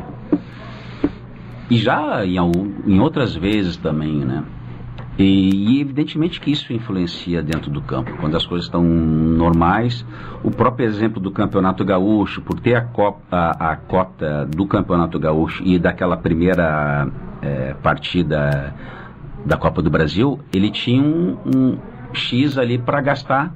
E 1.70 1.76
já 1.76 2.24
em, 2.26 2.36
em 2.86 3.00
outras 3.00 3.36
vezes 3.36 3.76
também, 3.76 4.24
né? 4.24 4.42
E, 5.18 5.76
e, 5.76 5.80
evidentemente 5.80 6.40
que 6.40 6.50
isso 6.50 6.72
influencia 6.72 7.42
dentro 7.42 7.70
do 7.70 7.82
campo. 7.82 8.16
Quando 8.18 8.34
as 8.34 8.46
coisas 8.46 8.66
estão 8.66 8.82
normais, 8.82 10.04
o 10.42 10.50
próprio 10.50 10.86
exemplo 10.86 11.20
do 11.20 11.30
Campeonato 11.30 11.84
Gaúcho, 11.84 12.40
por 12.40 12.58
ter 12.58 12.74
a, 12.74 12.80
copa, 12.80 13.26
a, 13.30 13.72
a 13.72 13.76
cota 13.76 14.46
do 14.46 14.66
Campeonato 14.66 15.18
Gaúcho 15.18 15.62
e 15.64 15.78
daquela 15.78 16.16
primeira 16.16 17.08
é, 17.42 17.74
partida 17.74 18.74
da 19.44 19.56
Copa 19.56 19.82
do 19.82 19.90
Brasil, 19.90 20.38
ele 20.52 20.70
tinha 20.70 21.02
um, 21.02 21.36
um 21.44 21.78
X 22.12 22.58
ali 22.58 22.78
para 22.78 23.00
gastar, 23.00 23.54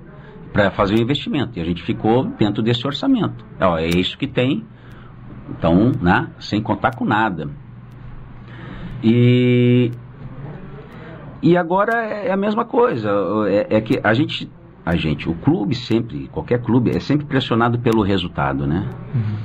para 0.53 0.71
fazer 0.71 0.95
o 0.95 1.01
investimento. 1.01 1.59
E 1.59 1.63
a 1.63 1.65
gente 1.65 1.83
ficou 1.83 2.25
dentro 2.25 2.63
desse 2.63 2.87
orçamento. 2.87 3.45
Ó, 3.61 3.79
é 3.79 3.87
isso 3.87 4.17
que 4.19 4.27
tem, 4.27 4.65
então, 5.51 5.93
né, 6.01 6.29
sem 6.39 6.61
contar 6.61 6.95
com 6.95 7.05
nada. 7.05 7.49
E 9.03 9.91
e 11.43 11.57
agora 11.57 11.93
é 12.03 12.33
a 12.33 12.37
mesma 12.37 12.65
coisa. 12.65 13.11
É, 13.49 13.77
é, 13.77 13.81
que 13.81 14.01
a 14.03 14.13
gente, 14.15 14.51
a 14.85 14.97
gente, 14.97 15.29
o 15.29 15.35
clube 15.35 15.75
sempre, 15.75 16.29
qualquer 16.29 16.61
clube, 16.61 16.91
é 16.91 16.99
sempre 16.99 17.27
pressionado 17.27 17.79
pelo 17.79 18.03
resultado, 18.03 18.67
né? 18.67 18.89
Uhum. 19.15 19.37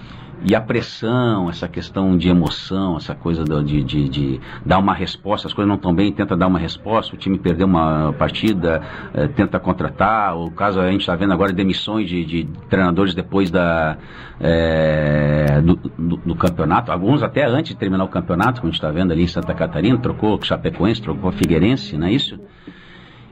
E 0.44 0.56
a 0.56 0.62
pressão, 0.62 1.50
essa 1.50 1.68
questão 1.68 2.18
de 2.18 2.28
emoção, 2.28 2.98
essa 2.98 3.14
coisa 3.14 3.44
de, 3.44 3.84
de, 3.84 4.10
de, 4.10 4.42
dar 4.66 4.80
uma 4.80 4.94
resposta, 4.94 5.48
as 5.48 5.54
coisas 5.54 5.68
não 5.68 5.76
estão 5.76 5.94
bem, 5.94 6.12
tenta 6.12 6.36
dar 6.36 6.48
uma 6.48 6.58
resposta, 6.58 7.14
o 7.14 7.18
time 7.18 7.38
perdeu 7.38 7.68
uma 7.68 8.12
partida, 8.14 8.82
é, 9.14 9.28
tenta 9.28 9.60
contratar, 9.60 10.36
o 10.36 10.50
caso 10.50 10.80
a 10.80 10.90
gente 10.90 11.02
está 11.02 11.16
vendo 11.16 11.32
agora 11.32 11.54
demissões 11.54 12.10
de, 12.10 12.26
de 12.26 12.44
treinadores 12.70 13.14
depois 13.14 13.52
da, 13.52 13.98
é, 14.40 15.62
do, 15.62 15.76
do, 15.76 16.18
do, 16.18 16.36
campeonato, 16.36 16.92
alguns 16.92 17.22
até 17.22 17.46
antes 17.46 17.74
de 17.74 17.78
terminar 17.78 18.04
o 18.04 18.10
campeonato, 18.10 18.62
como 18.62 18.70
a 18.70 18.72
gente 18.72 18.82
está 18.82 18.90
vendo 18.90 19.12
ali 19.12 19.22
em 19.22 19.28
Santa 19.28 19.54
Catarina, 19.54 19.96
trocou 20.00 20.40
o 20.40 20.44
Chapecoense, 20.44 21.04
trocou 21.04 21.30
a 21.30 21.34
Figueirense, 21.34 21.96
não 21.96 22.08
é 22.08 22.14
isso? 22.14 22.40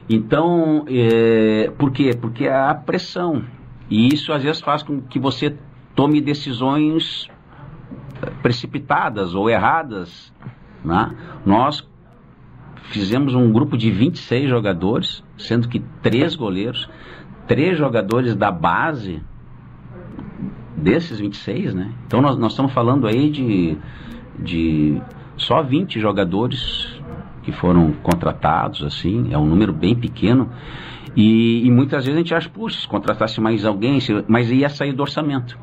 Então, 0.08 0.84
é, 0.88 1.72
por 1.76 1.90
quê? 1.90 2.16
Porque 2.20 2.46
a 2.46 2.72
pressão. 2.74 3.44
E 3.88 4.14
isso 4.14 4.32
às 4.32 4.42
vezes 4.42 4.60
faz 4.60 4.84
com 4.84 5.00
que 5.00 5.18
você 5.18 5.56
tome 5.94 6.20
decisões 6.20 7.28
eh, 8.22 8.30
precipitadas 8.42 9.34
ou 9.34 9.48
erradas. 9.48 10.32
Né? 10.84 11.14
Nós 11.44 11.86
fizemos 12.90 13.34
um 13.34 13.52
grupo 13.52 13.76
de 13.76 13.90
26 13.90 14.48
jogadores, 14.48 15.22
sendo 15.38 15.68
que 15.68 15.80
três 16.02 16.34
goleiros, 16.34 16.88
três 17.46 17.78
jogadores 17.78 18.34
da 18.34 18.50
base 18.50 19.22
desses 20.76 21.18
26, 21.18 21.74
né? 21.74 21.92
Então 22.06 22.20
nós, 22.20 22.36
nós 22.38 22.52
estamos 22.52 22.72
falando 22.72 23.06
aí 23.06 23.30
de, 23.30 23.76
de 24.38 25.00
só 25.36 25.62
20 25.62 26.00
jogadores 26.00 27.00
que 27.42 27.52
foram 27.52 27.92
contratados, 28.02 28.82
assim, 28.82 29.32
é 29.32 29.38
um 29.38 29.46
número 29.46 29.72
bem 29.72 29.94
pequeno. 29.94 30.50
E, 31.16 31.66
e 31.66 31.70
muitas 31.70 32.04
vezes 32.04 32.16
a 32.16 32.22
gente 32.22 32.34
acha, 32.34 32.48
puxa, 32.48 32.80
se 32.80 32.88
contratasse 32.88 33.40
mais 33.40 33.64
alguém, 33.64 34.00
se, 34.00 34.24
mas 34.28 34.50
ia 34.50 34.68
sair 34.68 34.92
do 34.92 35.02
orçamento. 35.02 35.58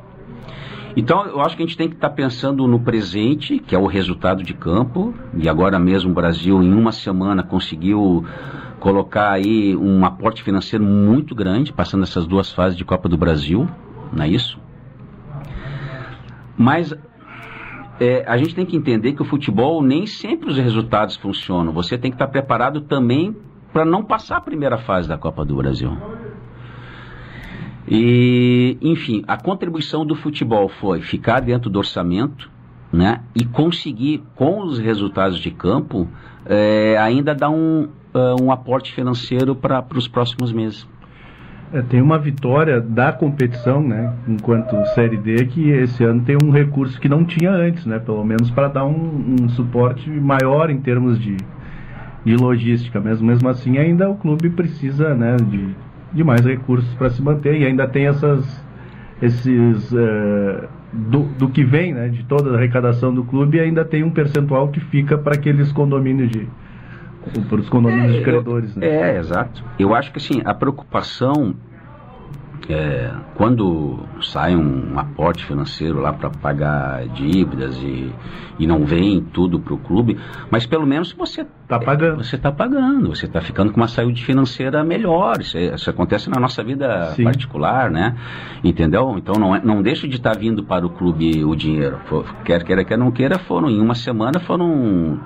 Então, 0.97 1.27
eu 1.27 1.41
acho 1.41 1.55
que 1.55 1.61
a 1.61 1.65
gente 1.65 1.77
tem 1.77 1.87
que 1.87 1.93
estar 1.93 2.09
tá 2.09 2.15
pensando 2.15 2.67
no 2.67 2.79
presente, 2.79 3.59
que 3.59 3.75
é 3.75 3.77
o 3.77 3.85
resultado 3.85 4.41
de 4.41 4.55
campo, 4.55 5.13
e 5.37 5.47
agora 5.47 5.77
mesmo 5.77 6.09
o 6.09 6.13
Brasil, 6.15 6.63
em 6.63 6.73
uma 6.73 6.91
semana, 6.91 7.43
conseguiu 7.43 8.25
colocar 8.79 9.29
aí 9.29 9.77
um 9.77 10.03
aporte 10.03 10.41
financeiro 10.41 10.83
muito 10.83 11.35
grande, 11.35 11.71
passando 11.71 12.01
essas 12.01 12.25
duas 12.25 12.51
fases 12.51 12.75
de 12.75 12.83
Copa 12.83 13.07
do 13.07 13.15
Brasil, 13.15 13.69
não 14.11 14.23
é 14.23 14.27
isso? 14.27 14.59
Mas 16.57 16.91
é, 17.99 18.25
a 18.27 18.35
gente 18.35 18.55
tem 18.55 18.65
que 18.65 18.75
entender 18.75 19.13
que 19.13 19.21
o 19.21 19.25
futebol 19.25 19.83
nem 19.83 20.07
sempre 20.07 20.49
os 20.49 20.57
resultados 20.57 21.15
funcionam. 21.15 21.71
Você 21.73 21.95
tem 21.95 22.09
que 22.09 22.15
estar 22.15 22.25
tá 22.25 22.31
preparado 22.31 22.81
também 22.81 23.37
para 23.71 23.85
não 23.85 24.03
passar 24.03 24.37
a 24.37 24.41
primeira 24.41 24.79
fase 24.79 25.07
da 25.07 25.15
Copa 25.15 25.45
do 25.45 25.57
Brasil. 25.57 25.95
E, 27.87 28.77
enfim, 28.81 29.23
a 29.27 29.37
contribuição 29.37 30.05
do 30.05 30.15
futebol 30.15 30.67
foi 30.67 31.01
ficar 31.01 31.39
dentro 31.39 31.69
do 31.69 31.79
orçamento, 31.79 32.49
né? 32.91 33.21
E 33.35 33.45
conseguir, 33.45 34.23
com 34.35 34.61
os 34.61 34.77
resultados 34.77 35.39
de 35.39 35.51
campo, 35.51 36.07
é, 36.45 36.97
ainda 36.97 37.33
dar 37.33 37.49
um, 37.49 37.87
uh, 38.13 38.41
um 38.41 38.51
aporte 38.51 38.93
financeiro 38.93 39.55
para 39.55 39.85
os 39.95 40.07
próximos 40.07 40.51
meses. 40.51 40.87
É, 41.71 41.81
tem 41.81 42.01
uma 42.01 42.17
vitória 42.17 42.79
da 42.79 43.11
competição, 43.11 43.81
né, 43.81 44.13
enquanto 44.25 44.73
Série 44.93 45.17
D, 45.17 45.47
que 45.47 45.69
esse 45.69 46.01
ano 46.01 46.21
tem 46.21 46.37
um 46.41 46.49
recurso 46.49 46.99
que 46.99 47.09
não 47.09 47.25
tinha 47.25 47.51
antes, 47.51 47.85
né, 47.85 47.99
pelo 47.99 48.23
menos 48.23 48.49
para 48.49 48.69
dar 48.69 48.85
um, 48.85 49.35
um, 49.41 49.49
suporte 49.49 50.09
maior 50.09 50.69
em 50.69 50.79
termos 50.79 51.19
de, 51.19 51.35
de 52.23 52.37
logística. 52.37 53.01
Mesmo, 53.01 53.27
mesmo 53.27 53.49
assim, 53.49 53.77
ainda 53.77 54.09
o 54.09 54.15
clube 54.15 54.49
precisa 54.49 55.13
né, 55.13 55.35
de, 55.35 55.75
de 56.13 56.23
mais 56.23 56.41
recursos 56.45 56.91
para 56.95 57.09
se 57.09 57.21
manter 57.21 57.59
e 57.59 57.65
ainda 57.65 57.87
tem 57.87 58.07
essas 58.07 58.65
esses 59.21 59.91
uh, 59.91 60.67
do, 60.93 61.23
do 61.37 61.49
que 61.49 61.63
vem 61.63 61.93
né, 61.93 62.07
de 62.07 62.23
toda 62.23 62.51
a 62.51 62.55
arrecadação 62.55 63.13
do 63.13 63.23
clube 63.23 63.59
ainda 63.59 63.83
tem 63.83 64.03
um 64.03 64.11
percentual 64.11 64.69
que 64.69 64.79
fica 64.79 65.17
para 65.17 65.35
aqueles 65.35 65.71
condomínios 65.71 66.29
de 66.29 66.47
para 67.49 67.59
os 67.59 67.67
condomínios 67.67 68.15
é, 68.15 68.17
de 68.19 68.23
credores 68.23 68.75
né? 68.75 68.87
é 68.87 69.17
exato 69.17 69.63
eu 69.77 69.93
acho 69.93 70.11
que 70.11 70.17
assim 70.17 70.41
a 70.45 70.53
preocupação 70.53 71.55
é, 72.69 73.11
quando 73.35 73.99
sai 74.21 74.55
um 74.55 74.99
aporte 74.99 75.45
financeiro 75.45 75.99
lá 75.99 76.11
para 76.11 76.29
pagar 76.29 77.07
dívidas 77.09 77.77
e, 77.81 78.11
e 78.59 78.67
não 78.67 78.85
vem 78.85 79.21
tudo 79.21 79.59
para 79.59 79.73
o 79.73 79.77
clube, 79.77 80.17
mas 80.49 80.65
pelo 80.65 80.85
menos 80.85 81.11
você 81.13 81.41
está 81.41 81.79
pagando. 81.79 82.23
Você 82.23 82.35
está 82.35 82.51
pagando, 82.51 83.09
você 83.09 83.25
está 83.25 83.41
ficando 83.41 83.71
com 83.71 83.79
uma 83.79 83.87
saúde 83.87 84.23
financeira 84.23 84.83
melhor. 84.83 85.39
Isso, 85.39 85.57
isso 85.57 85.89
acontece 85.89 86.29
na 86.29 86.39
nossa 86.39 86.63
vida 86.63 87.13
Sim. 87.15 87.23
particular, 87.23 87.89
né? 87.89 88.15
Entendeu? 88.63 89.15
Então 89.17 89.35
não, 89.35 89.55
é, 89.55 89.61
não 89.63 89.81
deixa 89.81 90.07
de 90.07 90.17
estar 90.17 90.33
tá 90.33 90.39
vindo 90.39 90.63
para 90.63 90.85
o 90.85 90.89
clube 90.89 91.43
o 91.43 91.55
dinheiro. 91.55 91.99
Quer 92.43 92.63
queira, 92.63 92.83
quer 92.83 92.97
não 92.97 93.11
queira, 93.11 93.37
foram 93.39 93.69
em 93.69 93.79
uma 93.79 93.95
semana 93.95 94.39
foram 94.39 95.19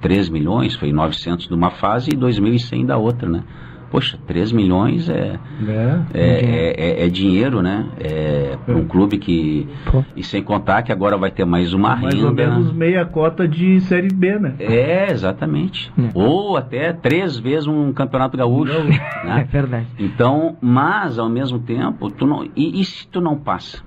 3 0.00 0.28
milhões, 0.28 0.74
foi 0.74 0.92
900 0.92 1.48
de 1.48 1.54
uma 1.54 1.70
fase 1.70 2.10
e 2.12 2.16
2.100 2.16 2.86
da 2.86 2.96
outra, 2.96 3.28
né? 3.28 3.42
Poxa, 3.90 4.18
3 4.26 4.52
milhões 4.52 5.08
é, 5.08 5.38
é, 5.66 6.00
é, 6.12 6.74
é, 6.76 7.06
é 7.06 7.08
dinheiro, 7.08 7.62
né? 7.62 7.86
É, 7.98 8.56
para 8.64 8.76
um 8.76 8.86
clube 8.86 9.16
que. 9.16 9.66
Pô. 9.90 10.04
E 10.14 10.22
sem 10.22 10.42
contar 10.42 10.82
que 10.82 10.92
agora 10.92 11.16
vai 11.16 11.30
ter 11.30 11.46
mais 11.46 11.72
uma 11.72 11.96
mais 11.96 12.14
renda. 12.14 12.32
Mais 12.32 12.48
ou 12.48 12.54
menos 12.56 12.72
meia 12.72 13.06
cota 13.06 13.48
de 13.48 13.80
Série 13.80 14.12
B, 14.12 14.38
né? 14.38 14.54
É, 14.58 15.10
exatamente. 15.10 15.90
Hum. 15.98 16.10
Ou 16.12 16.56
até 16.58 16.92
três 16.92 17.38
vezes 17.38 17.66
um 17.66 17.92
campeonato 17.92 18.36
gaúcho. 18.36 18.72
Né? 19.24 19.40
É 19.40 19.44
verdade. 19.44 19.86
Então, 19.98 20.56
mas 20.60 21.18
ao 21.18 21.28
mesmo 21.28 21.58
tempo, 21.58 22.08
tu 22.10 22.24
não. 22.24 22.44
E, 22.54 22.80
e 22.80 22.84
se 22.84 23.06
tu 23.08 23.20
não 23.20 23.36
passa? 23.36 23.82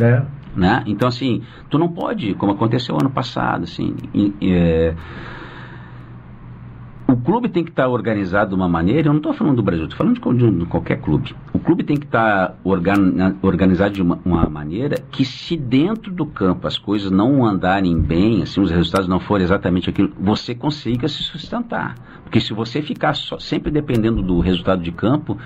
É. 0.00 0.22
Né? 0.56 0.82
Então, 0.86 1.08
assim, 1.08 1.42
tu 1.68 1.78
não 1.78 1.88
pode, 1.88 2.34
como 2.34 2.52
aconteceu 2.52 2.96
ano 2.98 3.10
passado, 3.10 3.64
assim. 3.64 3.94
é, 4.40 4.94
o 7.08 7.16
clube 7.16 7.48
tem 7.48 7.64
que 7.64 7.70
estar 7.70 7.88
organizado 7.88 8.50
de 8.50 8.54
uma 8.54 8.68
maneira, 8.68 9.08
eu 9.08 9.12
não 9.12 9.16
estou 9.16 9.32
falando 9.32 9.56
do 9.56 9.62
Brasil, 9.62 9.84
estou 9.84 9.96
falando 9.96 10.36
de, 10.36 10.50
de, 10.58 10.66
qualquer 10.66 11.00
clube. 11.00 11.34
O 11.54 11.58
clube 11.58 11.82
tem 11.82 11.96
que 11.96 12.04
estar 12.04 12.54
organizado 13.42 13.94
de 13.94 14.02
uma, 14.02 14.20
uma, 14.26 14.46
maneira 14.46 14.96
que 15.10 15.24
se 15.24 15.56
dentro 15.56 16.12
do 16.12 16.26
campo 16.26 16.66
as 16.66 16.76
coisas 16.76 17.10
não 17.10 17.46
andarem 17.46 17.98
bem, 17.98 18.42
assim, 18.42 18.60
os 18.60 18.70
resultados 18.70 19.08
não 19.08 19.18
forem 19.20 19.42
exatamente 19.44 19.88
aquilo, 19.88 20.12
você 20.20 20.54
consiga 20.54 21.08
se 21.08 21.22
sustentar. 21.22 21.94
Porque 22.24 22.40
se 22.40 22.52
você 22.52 22.82
ficar 22.82 23.14
só, 23.14 23.38
sempre 23.38 23.70
dependendo 23.70 24.22
do 24.22 24.38
resultado 24.40 24.82
de 24.82 24.92
campo, 24.92 25.38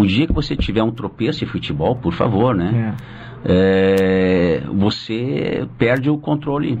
o 0.00 0.06
dia 0.06 0.28
que 0.28 0.32
você 0.32 0.54
tiver 0.54 0.84
um 0.84 0.92
tropeço 0.92 1.42
em 1.42 1.46
futebol, 1.48 1.96
por 1.96 2.12
favor, 2.12 2.54
né? 2.54 2.94
É. 2.96 3.20
É, 3.42 4.62
você 4.72 5.66
perde 5.76 6.08
o 6.08 6.18
controle 6.18 6.78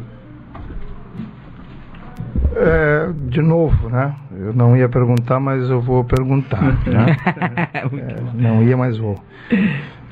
é, 2.56 3.10
de 3.28 3.40
novo, 3.40 3.88
né? 3.88 4.14
Eu 4.32 4.52
não 4.52 4.76
ia 4.76 4.88
perguntar, 4.88 5.38
mas 5.38 5.68
eu 5.70 5.80
vou 5.80 6.04
perguntar. 6.04 6.62
Né? 6.62 7.16
é, 7.74 8.16
não 8.34 8.62
ia, 8.62 8.76
mas 8.76 8.98
vou. 8.98 9.16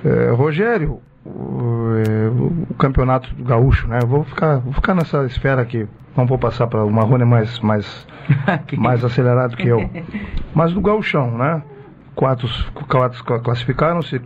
É, 0.04 0.30
Rogério, 0.30 1.00
o, 1.24 1.94
é, 2.06 2.28
o, 2.28 2.74
campeonato 2.74 3.34
gaúcho, 3.42 3.88
né? 3.88 3.98
vou 4.06 4.24
ficar, 4.24 4.58
vou 4.58 4.72
ficar 4.72 4.94
nessa 4.94 5.24
esfera 5.24 5.62
aqui. 5.62 5.86
Não 6.16 6.26
vou 6.26 6.38
passar 6.38 6.66
para 6.66 6.84
o 6.84 6.90
Marrone 6.90 7.24
mais, 7.24 7.58
mais, 7.60 8.06
mais 8.76 9.04
acelerado 9.04 9.56
que 9.56 9.68
eu. 9.68 9.88
Mas 10.54 10.72
do 10.72 10.80
gauchão, 10.80 11.36
né? 11.36 11.62
Quatro, 12.14 12.48
quatro 12.88 13.22
classificaram-se, 13.42 14.20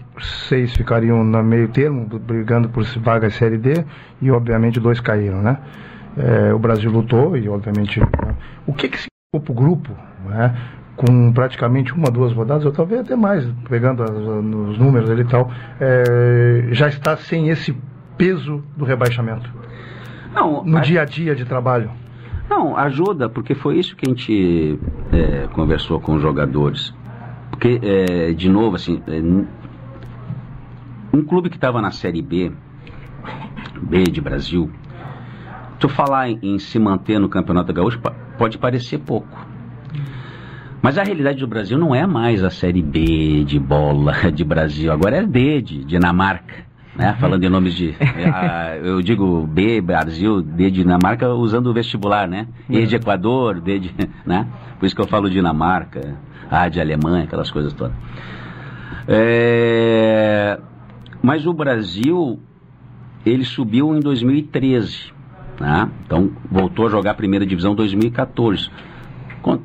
seis 0.48 0.74
ficariam 0.74 1.22
no 1.22 1.42
meio 1.42 1.68
termo, 1.68 2.06
brigando 2.06 2.70
por 2.70 2.82
vaga 3.00 3.28
Série 3.28 3.58
D, 3.58 3.84
e 4.22 4.30
obviamente 4.30 4.80
dois 4.80 4.98
caíram, 4.98 5.42
né? 5.42 5.58
É, 6.16 6.52
o 6.52 6.58
Brasil 6.58 6.90
lutou 6.90 7.36
e 7.36 7.48
obviamente... 7.48 8.00
O 8.66 8.72
que 8.72 8.88
que 8.88 8.98
se 8.98 9.06
para 9.32 9.50
o 9.50 9.54
grupo, 9.54 9.90
né? 10.26 10.54
com 10.96 11.32
praticamente 11.32 11.94
uma, 11.94 12.10
duas 12.10 12.32
rodadas, 12.32 12.64
ou 12.64 12.72
talvez 12.72 13.00
até 13.00 13.16
mais, 13.16 13.46
pegando 13.68 14.02
as, 14.02 14.10
os 14.10 14.78
números 14.78 15.10
ali 15.10 15.22
e 15.22 15.26
tal, 15.26 15.50
é, 15.80 16.68
já 16.72 16.88
está 16.88 17.16
sem 17.16 17.48
esse 17.48 17.74
peso 18.16 18.62
do 18.76 18.84
rebaixamento? 18.84 19.50
Não, 20.34 20.64
no 20.64 20.78
a... 20.78 20.80
dia 20.80 21.02
a 21.02 21.04
dia 21.04 21.34
de 21.34 21.44
trabalho? 21.44 21.90
Não, 22.48 22.76
ajuda, 22.76 23.28
porque 23.28 23.54
foi 23.54 23.78
isso 23.78 23.96
que 23.96 24.06
a 24.06 24.10
gente 24.10 24.78
é, 25.12 25.46
conversou 25.54 25.98
com 26.00 26.14
os 26.14 26.22
jogadores. 26.22 26.94
Porque, 27.50 27.80
é, 27.82 28.32
de 28.32 28.48
novo, 28.48 28.76
assim, 28.76 29.02
é, 29.06 29.20
um 31.16 31.22
clube 31.22 31.48
que 31.48 31.56
estava 31.56 31.80
na 31.80 31.90
Série 31.90 32.20
B, 32.20 32.52
B 33.80 34.04
de 34.04 34.20
Brasil, 34.20 34.70
tu 35.82 35.88
falar 35.88 36.30
em, 36.30 36.38
em 36.40 36.58
se 36.60 36.78
manter 36.78 37.18
no 37.18 37.28
Campeonato 37.28 37.72
Gaúcho 37.72 38.00
pode 38.38 38.56
parecer 38.56 38.98
pouco. 38.98 39.36
Mas 40.80 40.96
a 40.96 41.02
realidade 41.02 41.40
do 41.40 41.46
Brasil 41.48 41.76
não 41.76 41.92
é 41.92 42.06
mais 42.06 42.44
a 42.44 42.50
Série 42.50 42.80
B 42.80 43.42
de 43.44 43.58
bola 43.58 44.12
de 44.30 44.44
Brasil, 44.44 44.92
agora 44.92 45.16
é 45.16 45.26
D 45.26 45.60
de 45.60 45.84
Dinamarca. 45.84 46.70
Né? 46.94 47.16
Falando 47.18 47.42
em 47.42 47.48
nomes 47.48 47.74
de. 47.74 47.96
A, 48.32 48.76
eu 48.76 49.00
digo 49.00 49.46
B, 49.46 49.80
Brasil, 49.80 50.42
D 50.42 50.70
de 50.70 50.82
Dinamarca, 50.82 51.28
usando 51.30 51.68
o 51.68 51.72
vestibular, 51.72 52.28
né? 52.28 52.46
E 52.68 52.86
de 52.86 52.96
Equador, 52.96 53.60
D 53.60 53.78
de. 53.78 53.94
Né? 54.26 54.46
Por 54.78 54.86
isso 54.86 54.94
que 54.94 55.00
eu 55.00 55.06
falo 55.06 55.30
Dinamarca, 55.30 56.16
A 56.50 56.68
de 56.68 56.80
Alemanha, 56.80 57.24
aquelas 57.24 57.50
coisas 57.50 57.72
todas. 57.72 57.94
É, 59.08 60.60
mas 61.22 61.46
o 61.46 61.52
Brasil, 61.54 62.38
ele 63.24 63.44
subiu 63.44 63.96
em 63.96 64.00
2013. 64.00 65.11
Né? 65.60 65.90
Então, 66.04 66.30
voltou 66.50 66.86
a 66.86 66.90
jogar 66.90 67.12
a 67.12 67.14
primeira 67.14 67.46
divisão 67.46 67.72
em 67.72 67.76
2014 67.76 68.70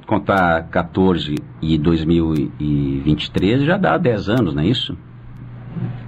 contar 0.08 0.63
14 0.69 1.36
e 1.62 1.78
2023 1.78 3.63
já 3.63 3.78
dá 3.78 3.97
10 3.97 4.30
anos, 4.30 4.56
não 4.56 4.63
é 4.63 4.67
isso? 4.67 4.97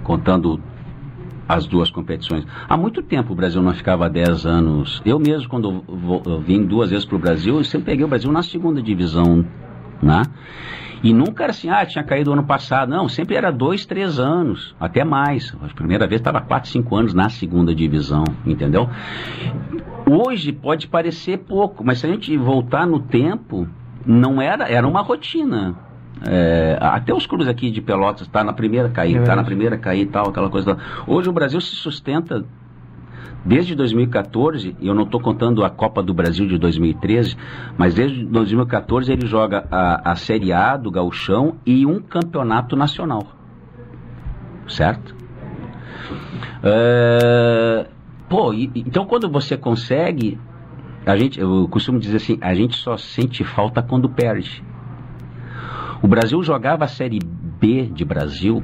Contando 0.02 0.60
as 1.48 1.66
duas 1.66 1.90
competições. 1.90 2.44
Há 2.68 2.76
muito 2.76 3.02
tempo 3.02 3.32
o 3.32 3.36
Brasil 3.36 3.62
não 3.62 3.72
ficava 3.72 4.08
10 4.10 4.46
anos. 4.46 5.02
Eu 5.04 5.18
mesmo, 5.18 5.48
quando 5.48 5.82
vim 6.44 6.64
duas 6.64 6.90
vezes 6.90 7.04
para 7.04 7.16
o 7.16 7.18
Brasil, 7.18 7.56
eu 7.56 7.64
sempre 7.64 7.86
peguei 7.86 8.04
o 8.04 8.08
Brasil 8.08 8.30
na 8.30 8.42
segunda 8.42 8.82
divisão. 8.82 9.44
Né? 10.02 10.22
E 11.02 11.14
nunca 11.14 11.44
era 11.44 11.50
assim, 11.50 11.70
ah, 11.70 11.84
tinha 11.86 12.04
caído 12.04 12.32
ano 12.32 12.44
passado. 12.44 12.90
Não, 12.90 13.08
sempre 13.08 13.34
era 13.34 13.50
dois, 13.50 13.86
três 13.86 14.18
anos, 14.18 14.74
até 14.78 15.02
mais. 15.02 15.54
A 15.62 15.74
primeira 15.74 16.06
vez 16.06 16.20
estava 16.20 16.40
quatro, 16.40 16.70
cinco 16.70 16.94
anos 16.94 17.14
na 17.14 17.28
segunda 17.30 17.74
divisão, 17.74 18.24
entendeu? 18.44 18.88
Hoje 20.06 20.52
pode 20.52 20.88
parecer 20.88 21.38
pouco, 21.38 21.82
mas 21.84 22.00
se 22.00 22.06
a 22.06 22.10
gente 22.10 22.36
voltar 22.36 22.86
no 22.86 23.00
tempo, 23.00 23.66
não 24.04 24.42
era, 24.42 24.68
era 24.68 24.86
uma 24.86 25.00
rotina. 25.00 25.74
É, 26.28 26.76
até 26.80 27.14
os 27.14 27.26
clubes 27.26 27.48
aqui 27.48 27.70
de 27.70 27.80
Pelotas 27.80 28.26
está 28.26 28.44
na 28.44 28.52
primeira 28.52 28.90
cair, 28.90 29.16
está 29.16 29.32
é 29.32 29.36
na 29.36 29.44
primeira 29.44 29.78
cair 29.78 30.02
e 30.02 30.06
tal, 30.06 30.28
aquela 30.28 30.50
coisa. 30.50 30.76
Hoje 31.06 31.30
o 31.30 31.32
Brasil 31.32 31.60
se 31.62 31.76
sustenta 31.76 32.44
Desde 33.44 33.74
2014, 33.74 34.76
e 34.78 34.86
eu 34.86 34.94
não 34.94 35.04
estou 35.04 35.18
contando 35.18 35.64
a 35.64 35.70
Copa 35.70 36.02
do 36.02 36.12
Brasil 36.12 36.46
de 36.46 36.58
2013, 36.58 37.36
mas 37.76 37.94
desde 37.94 38.24
2014 38.26 39.10
ele 39.10 39.26
joga 39.26 39.66
a, 39.70 40.12
a 40.12 40.16
Série 40.16 40.52
A 40.52 40.76
do 40.76 40.90
Gauchão 40.90 41.56
e 41.64 41.86
um 41.86 42.00
campeonato 42.00 42.76
nacional. 42.76 43.26
Certo? 44.68 45.16
É, 46.62 47.86
pô, 48.28 48.52
e, 48.52 48.70
então 48.74 49.06
quando 49.06 49.28
você 49.30 49.56
consegue, 49.56 50.38
a 51.06 51.16
gente, 51.16 51.40
eu 51.40 51.66
costumo 51.68 51.98
dizer 51.98 52.18
assim, 52.18 52.38
a 52.42 52.54
gente 52.54 52.76
só 52.76 52.98
sente 52.98 53.42
falta 53.42 53.82
quando 53.82 54.08
perde. 54.08 54.62
O 56.02 56.08
Brasil 56.08 56.42
jogava 56.42 56.84
a 56.84 56.88
Série 56.88 57.18
B 57.22 57.86
de 57.86 58.04
Brasil 58.04 58.62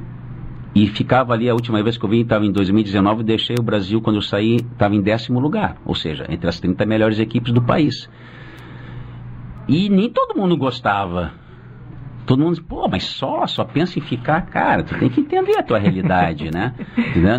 e 0.77 0.85
ficava 0.85 1.33
ali, 1.33 1.49
a 1.49 1.55
última 1.55 1.81
vez 1.81 1.97
que 1.97 2.05
eu 2.05 2.09
vim, 2.09 2.21
estava 2.21 2.45
em 2.45 2.51
2019, 2.51 3.23
deixei 3.23 3.55
o 3.59 3.63
Brasil, 3.63 3.99
quando 3.99 4.17
eu 4.17 4.21
saí, 4.21 4.57
estava 4.57 4.93
em 4.93 5.01
décimo 5.01 5.39
lugar, 5.39 5.75
ou 5.83 5.95
seja, 5.95 6.27
entre 6.29 6.47
as 6.47 6.59
30 6.59 6.85
melhores 6.85 7.17
equipes 7.17 7.51
do 7.51 7.63
país. 7.63 8.07
E 9.67 9.89
nem 9.89 10.07
todo 10.07 10.37
mundo 10.39 10.55
gostava 10.55 11.33
todo 12.27 12.43
mundo 12.43 12.55
diz, 12.55 12.63
pô, 12.63 12.87
mas 12.89 13.05
só, 13.05 13.47
só 13.47 13.63
pensa 13.63 13.97
em 13.97 14.01
ficar, 14.01 14.41
cara, 14.47 14.83
tu 14.83 14.93
tem 14.99 15.09
que 15.09 15.21
entender 15.21 15.57
a 15.57 15.63
tua 15.63 15.79
realidade, 15.79 16.51
né? 16.53 16.73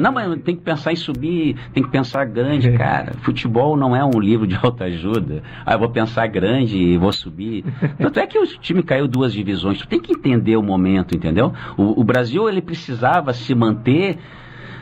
Não, 0.00 0.10
mas 0.10 0.40
tem 0.40 0.56
que 0.56 0.62
pensar 0.62 0.92
em 0.92 0.96
subir, 0.96 1.56
tem 1.74 1.82
que 1.82 1.90
pensar 1.90 2.24
grande, 2.24 2.72
cara. 2.72 3.12
Futebol 3.20 3.76
não 3.76 3.94
é 3.94 4.02
um 4.02 4.18
livro 4.18 4.46
de 4.46 4.56
autoajuda. 4.60 5.42
Ah, 5.64 5.74
eu 5.74 5.78
vou 5.78 5.90
pensar 5.90 6.26
grande 6.26 6.78
e 6.78 6.96
vou 6.96 7.12
subir. 7.12 7.64
Tanto 7.98 8.18
é 8.18 8.26
que 8.26 8.38
o 8.38 8.46
time 8.46 8.82
caiu 8.82 9.06
duas 9.06 9.32
divisões. 9.32 9.78
Tu 9.78 9.86
tem 9.86 10.00
que 10.00 10.12
entender 10.12 10.56
o 10.56 10.62
momento, 10.62 11.14
entendeu? 11.14 11.52
O, 11.76 12.00
o 12.00 12.02
Brasil, 12.02 12.48
ele 12.48 12.62
precisava 12.62 13.34
se 13.34 13.54
manter, 13.54 14.18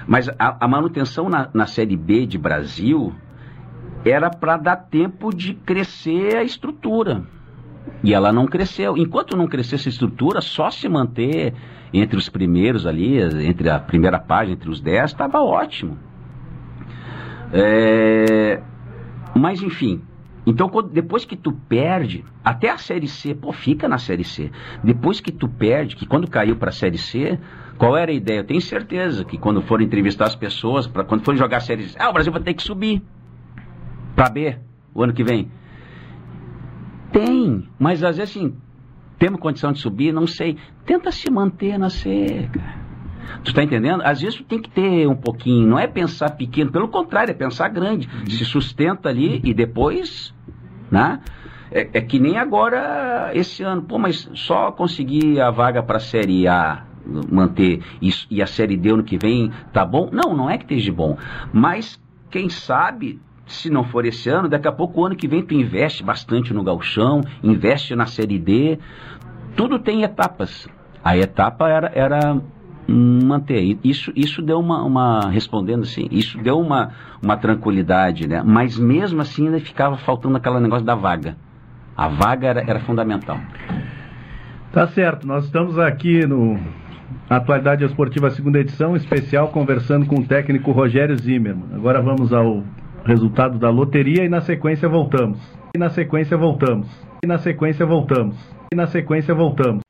mas 0.06 0.28
a, 0.38 0.64
a 0.64 0.68
manutenção 0.68 1.28
na, 1.28 1.48
na 1.52 1.66
Série 1.66 1.96
B 1.96 2.26
de 2.26 2.38
Brasil 2.38 3.12
era 4.04 4.30
para 4.30 4.56
dar 4.56 4.76
tempo 4.76 5.34
de 5.34 5.52
crescer 5.52 6.36
a 6.36 6.44
estrutura. 6.44 7.24
E 8.02 8.12
ela 8.12 8.32
não 8.32 8.46
cresceu. 8.46 8.96
Enquanto 8.96 9.36
não 9.36 9.46
crescer 9.46 9.76
essa 9.76 9.88
estrutura, 9.88 10.40
só 10.40 10.70
se 10.70 10.88
manter 10.88 11.54
entre 11.92 12.16
os 12.16 12.28
primeiros 12.28 12.86
ali, 12.86 13.18
entre 13.46 13.68
a 13.70 13.78
primeira 13.78 14.18
página, 14.18 14.54
entre 14.54 14.70
os 14.70 14.80
dez, 14.80 15.10
estava 15.10 15.40
ótimo. 15.40 15.98
É... 17.52 18.60
Mas 19.34 19.62
enfim, 19.62 20.02
então 20.46 20.68
quando, 20.68 20.90
depois 20.90 21.24
que 21.24 21.36
tu 21.36 21.52
perde, 21.52 22.24
até 22.44 22.70
a 22.70 22.78
Série 22.78 23.08
C, 23.08 23.34
pô, 23.34 23.52
fica 23.52 23.88
na 23.88 23.98
Série 23.98 24.24
C. 24.24 24.50
Depois 24.82 25.20
que 25.20 25.32
tu 25.32 25.48
perde, 25.48 25.96
que 25.96 26.06
quando 26.06 26.28
caiu 26.28 26.56
para 26.56 26.70
a 26.70 26.72
Série 26.72 26.98
C, 26.98 27.38
qual 27.76 27.96
era 27.96 28.10
a 28.10 28.14
ideia? 28.14 28.38
Eu 28.38 28.44
tenho 28.44 28.60
certeza 28.60 29.24
que 29.24 29.36
quando 29.36 29.60
for 29.62 29.82
entrevistar 29.82 30.26
as 30.26 30.36
pessoas, 30.36 30.86
para 30.86 31.04
quando 31.04 31.24
for 31.24 31.36
jogar 31.36 31.58
a 31.58 31.60
Série 31.60 31.88
C, 31.88 31.96
ah, 31.98 32.08
o 32.08 32.12
Brasil 32.12 32.32
vai 32.32 32.42
ter 32.42 32.54
que 32.54 32.62
subir 32.62 33.02
para 34.14 34.30
B 34.30 34.56
o 34.94 35.02
ano 35.02 35.12
que 35.12 35.24
vem. 35.24 35.50
Tem, 37.12 37.68
mas 37.78 38.02
às 38.02 38.16
vezes 38.16 38.36
assim, 38.36 38.56
temos 39.18 39.40
condição 39.40 39.72
de 39.72 39.78
subir, 39.80 40.12
não 40.12 40.26
sei. 40.26 40.56
Tenta 40.84 41.10
se 41.10 41.30
manter 41.30 41.78
na 41.78 41.88
seca. 41.88 42.86
Tu 43.42 43.48
está 43.48 43.62
entendendo? 43.62 44.02
Às 44.02 44.20
vezes 44.20 44.36
tu 44.36 44.44
tem 44.44 44.60
que 44.60 44.70
ter 44.70 45.06
um 45.08 45.16
pouquinho, 45.16 45.66
não 45.66 45.78
é 45.78 45.86
pensar 45.86 46.30
pequeno, 46.30 46.70
pelo 46.70 46.88
contrário, 46.88 47.30
é 47.30 47.34
pensar 47.34 47.68
grande. 47.68 48.08
Se 48.28 48.44
sustenta 48.44 49.08
ali 49.08 49.40
e 49.44 49.52
depois, 49.52 50.34
né? 50.90 51.20
É, 51.70 51.88
é 51.94 52.00
que 52.00 52.18
nem 52.18 52.38
agora 52.38 53.32
esse 53.34 53.62
ano, 53.62 53.82
pô, 53.82 53.98
mas 53.98 54.30
só 54.34 54.70
conseguir 54.70 55.40
a 55.40 55.50
vaga 55.50 55.82
para 55.82 55.96
a 55.96 56.00
Série 56.00 56.46
A 56.46 56.84
manter 57.30 57.82
isso, 58.00 58.26
e 58.30 58.42
a 58.42 58.46
Série 58.46 58.76
D 58.76 58.90
ano 58.90 59.04
que 59.04 59.18
vem 59.18 59.50
tá 59.72 59.84
bom? 59.84 60.08
Não, 60.12 60.36
não 60.36 60.50
é 60.50 60.58
que 60.58 60.64
esteja 60.64 60.92
bom, 60.92 61.16
mas 61.52 62.00
quem 62.30 62.48
sabe 62.48 63.20
se 63.46 63.70
não 63.70 63.84
for 63.84 64.04
esse 64.04 64.28
ano, 64.28 64.48
daqui 64.48 64.66
a 64.66 64.72
pouco 64.72 65.00
o 65.00 65.06
ano 65.06 65.16
que 65.16 65.28
vem 65.28 65.42
tu 65.42 65.54
investe 65.54 66.02
bastante 66.02 66.52
no 66.52 66.62
galchão, 66.62 67.20
investe 67.42 67.94
na 67.94 68.06
série 68.06 68.38
D, 68.38 68.78
tudo 69.56 69.78
tem 69.78 70.02
etapas. 70.02 70.68
A 71.02 71.16
etapa 71.16 71.68
era, 71.68 71.90
era 71.94 72.40
manter. 72.88 73.78
Isso, 73.82 74.12
isso 74.14 74.42
deu 74.42 74.58
uma, 74.58 74.82
uma, 74.82 75.30
respondendo 75.30 75.82
assim, 75.82 76.08
isso 76.10 76.38
deu 76.38 76.58
uma, 76.58 76.92
uma 77.22 77.36
tranquilidade, 77.36 78.28
né? 78.28 78.42
Mas 78.44 78.78
mesmo 78.78 79.20
assim 79.20 79.46
ainda 79.46 79.60
ficava 79.60 79.96
faltando 79.96 80.36
aquele 80.36 80.60
negócio 80.60 80.84
da 80.84 80.94
vaga. 80.94 81.36
A 81.96 82.08
vaga 82.08 82.48
era, 82.48 82.60
era 82.60 82.80
fundamental. 82.80 83.38
Tá 84.72 84.86
certo, 84.88 85.26
nós 85.26 85.46
estamos 85.46 85.78
aqui 85.78 86.26
no 86.26 86.58
Atualidade 87.30 87.84
Esportiva 87.84 88.30
segunda 88.30 88.58
edição, 88.58 88.94
especial, 88.94 89.48
conversando 89.48 90.06
com 90.06 90.16
o 90.16 90.26
técnico 90.26 90.70
Rogério 90.70 91.16
Zimmermann. 91.16 91.74
Agora 91.74 92.02
vamos 92.02 92.32
ao 92.32 92.62
resultado 93.06 93.58
da 93.58 93.70
loteria 93.70 94.24
e 94.24 94.28
na 94.28 94.40
sequência 94.40 94.88
voltamos. 94.88 95.38
E 95.74 95.78
na 95.78 95.88
sequência 95.88 96.36
voltamos. 96.36 96.88
E 97.22 97.26
na 97.26 97.38
sequência 97.38 97.86
voltamos. 97.86 98.36
E 98.72 98.76
na 98.76 98.86
sequência 98.86 99.34
voltamos. 99.34 99.80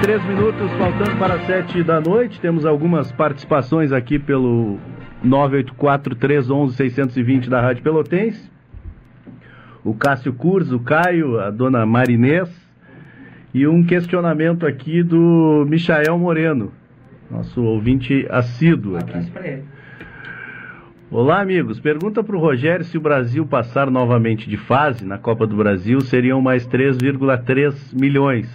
Três 0.00 0.24
minutos 0.24 0.70
faltando 0.78 1.18
para 1.18 1.38
sete 1.40 1.82
da 1.82 2.00
noite, 2.00 2.40
temos 2.40 2.64
algumas 2.64 3.12
participações 3.12 3.92
aqui 3.92 4.18
pelo 4.18 4.78
984-311-620 5.24 7.48
da 7.48 7.60
Rádio 7.60 7.82
Pelotense. 7.82 8.48
O 9.84 9.94
Cássio 9.94 10.32
Curz, 10.32 10.72
o 10.72 10.80
Caio, 10.80 11.38
a 11.40 11.50
dona 11.50 11.84
Marinês. 11.86 12.50
E 13.54 13.66
um 13.66 13.82
questionamento 13.82 14.66
aqui 14.66 15.02
do 15.02 15.64
Michael 15.68 16.18
Moreno, 16.18 16.70
nosso 17.30 17.62
ouvinte 17.62 18.26
assíduo 18.28 18.96
aqui. 18.96 19.18
Olá, 21.10 21.40
amigos. 21.40 21.80
Pergunta 21.80 22.22
para 22.22 22.36
o 22.36 22.38
Rogério 22.38 22.84
se 22.84 22.98
o 22.98 23.00
Brasil 23.00 23.46
passar 23.46 23.90
novamente 23.90 24.50
de 24.50 24.58
fase 24.58 25.06
na 25.06 25.16
Copa 25.16 25.46
do 25.46 25.56
Brasil 25.56 26.02
seriam 26.02 26.42
mais 26.42 26.68
3,3 26.68 27.98
milhões. 27.98 28.46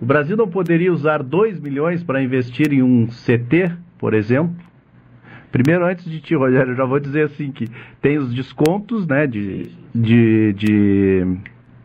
O 0.00 0.06
Brasil 0.06 0.36
não 0.36 0.46
poderia 0.46 0.92
usar 0.92 1.20
2 1.20 1.58
milhões 1.58 2.04
para 2.04 2.22
investir 2.22 2.72
em 2.72 2.80
um 2.80 3.08
CT, 3.08 3.72
por 3.98 4.14
exemplo? 4.14 4.54
Primeiro, 5.54 5.86
antes 5.86 6.04
de 6.04 6.18
ti, 6.18 6.34
Rogério, 6.34 6.74
já 6.74 6.84
vou 6.84 6.98
dizer 6.98 7.26
assim 7.26 7.52
que 7.52 7.68
tem 8.02 8.18
os 8.18 8.34
descontos 8.34 9.06
né, 9.06 9.24
de, 9.24 9.70
de, 9.94 10.52
de 10.52 11.36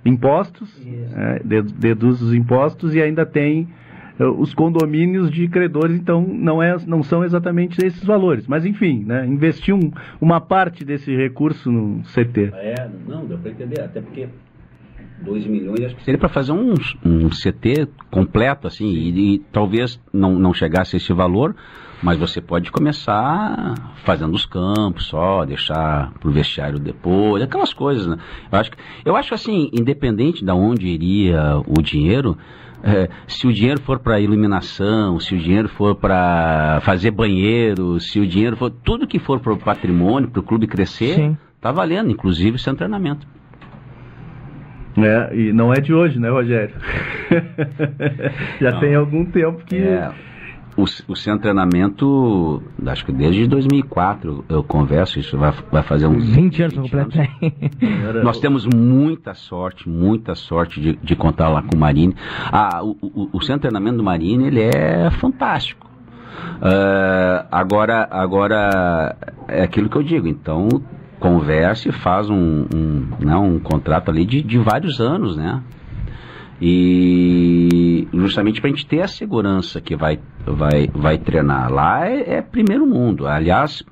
impostos, 0.04 0.76
é, 1.16 1.40
deduz 1.78 2.20
os 2.20 2.34
impostos 2.34 2.96
e 2.96 3.00
ainda 3.00 3.28
tem 3.28 3.68
uh, 4.20 4.26
os 4.42 4.56
condomínios 4.56 5.30
de 5.30 5.48
credores, 5.48 5.96
então 5.96 6.26
não, 6.28 6.64
é, 6.64 6.78
não 6.88 7.04
são 7.04 7.24
exatamente 7.24 7.78
esses 7.86 8.04
valores. 8.04 8.48
Mas 8.48 8.66
enfim, 8.66 9.04
né, 9.06 9.24
investir 9.28 9.76
um, 9.76 9.92
uma 10.20 10.42
parte 10.42 10.84
desse 10.84 11.16
recurso 11.16 11.72
no 11.72 12.02
CT. 12.02 12.50
É, 12.56 12.90
não, 13.08 13.24
deu 13.28 13.38
para 13.38 13.52
entender, 13.52 13.82
até 13.82 14.02
porque 14.02 14.30
2 15.22 15.46
milhões, 15.46 15.82
acho 15.82 15.96
que 15.96 16.04
seria 16.04 16.20
para 16.20 16.30
fazer 16.30 16.54
um, 16.54 16.74
um 17.06 17.30
CT 17.30 17.88
completo, 18.10 18.66
assim, 18.66 18.88
e, 18.88 19.36
e, 19.36 19.40
talvez 19.52 20.02
não, 20.12 20.40
não 20.40 20.56
chegasse 20.56 20.96
a 20.96 20.98
esse 20.98 21.14
valor, 21.14 21.56
mas 22.02 22.18
você 22.18 22.40
pode 22.42 22.72
começar 22.72 23.76
fazendo 24.04 24.34
os 24.34 24.46
campos 24.46 25.06
só, 25.06 25.46
deixar 25.46 26.12
para 26.20 26.30
o 26.30 26.32
vestiário 26.32 26.80
depois, 26.80 27.44
aquelas 27.44 27.74
coisas, 27.74 28.08
né? 28.08 28.18
Eu 28.52 28.60
acho, 28.60 28.72
eu 29.06 29.16
acho 29.16 29.34
assim, 29.34 29.70
independente 29.74 30.44
de 30.44 30.52
onde 30.52 30.88
iria 30.88 31.62
o 31.66 31.82
dinheiro, 31.82 32.38
é, 32.84 33.10
se 33.28 33.46
o 33.46 33.54
dinheiro 33.54 33.82
for 33.82 34.00
para 34.00 34.20
iluminação, 34.20 35.20
se 35.20 35.36
o 35.36 35.38
dinheiro 35.38 35.68
for 35.68 35.96
para 35.96 36.80
fazer 36.82 37.12
banheiro, 37.12 38.00
se 38.00 38.20
o 38.20 38.28
dinheiro 38.28 38.56
for. 38.56 38.70
Tudo 38.70 39.06
que 39.06 39.20
for 39.20 39.40
para 39.40 39.54
o 39.54 39.58
patrimônio, 39.58 40.30
para 40.30 40.40
o 40.40 40.44
clube 40.44 40.66
crescer, 40.66 41.16
Sim. 41.16 41.38
tá 41.60 41.72
valendo, 41.72 42.10
inclusive 42.10 42.58
seu 42.58 42.74
treinamento. 42.76 43.28
É, 44.98 45.36
e 45.36 45.54
não 45.54 45.74
é 45.74 45.80
de 45.80 45.94
hoje, 45.94 46.20
né, 46.20 46.30
Rogério? 46.30 46.76
Já 48.60 48.72
não. 48.72 48.80
tem 48.80 48.96
algum 48.96 49.26
tempo 49.26 49.64
que. 49.66 49.78
É, 49.78 50.12
o, 50.82 51.12
o 51.12 51.16
centro 51.16 51.42
treinamento, 51.42 52.62
acho 52.86 53.06
que 53.06 53.12
desde 53.12 53.48
2004 53.48 54.46
eu 54.50 54.64
converso, 54.64 55.20
isso 55.20 55.38
vai, 55.38 55.54
vai 55.72 55.84
fazer 55.84 56.08
uns 56.08 56.26
20 56.30 56.64
anos 56.64 56.76
completo. 56.76 57.18
Nós 58.24 58.40
temos 58.40 58.66
muita 58.66 59.34
sorte, 59.34 59.88
muita 59.90 60.36
sorte 60.36 60.80
de, 60.80 60.96
de 60.96 61.16
contar 61.16 61.50
lá 61.50 61.62
com 61.62 61.76
o 61.76 61.80
Marine. 61.80 62.16
Ah, 62.52 62.84
o, 62.84 62.98
o, 63.02 63.30
o 63.34 63.42
centro 63.42 63.62
treinamento 63.62 63.98
do 63.98 64.04
Marine 64.04 64.48
ele 64.48 64.62
é 64.62 65.10
fantástico. 65.12 65.88
Uh, 66.58 67.46
agora, 67.52 68.08
agora 68.10 69.16
é 69.48 69.64
aquilo 69.64 69.90
que 69.90 69.98
eu 69.98 70.04
digo. 70.04 70.28
Então 70.28 70.68
converse 71.20 71.90
e 71.90 71.92
faz 71.92 72.30
um, 72.30 72.66
um, 72.74 73.08
né, 73.20 73.36
um 73.36 73.60
contrato 73.60 74.10
ali 74.10 74.26
de, 74.26 74.42
de 74.42 74.58
vários 74.58 75.02
anos, 75.02 75.36
né? 75.36 75.62
E 76.62 78.08
justamente 78.14 78.60
para 78.60 78.70
a 78.70 78.74
gente 78.74 78.86
ter 78.86 79.02
a 79.02 79.08
segurança 79.08 79.80
que 79.80 79.96
vai, 79.96 80.20
vai, 80.46 80.88
vai 80.94 81.18
treinar. 81.18 81.72
Lá 81.72 82.08
é, 82.08 82.38
é 82.38 82.42
primeiro 82.42 82.86
mundo. 82.86 83.28
Aliás, 83.28 83.84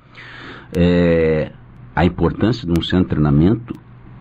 é, 0.76 1.50
a 1.96 2.04
importância 2.04 2.66
de 2.66 2.78
um 2.78 2.82
centro 2.82 3.04
de 3.04 3.10
treinamento, 3.10 3.74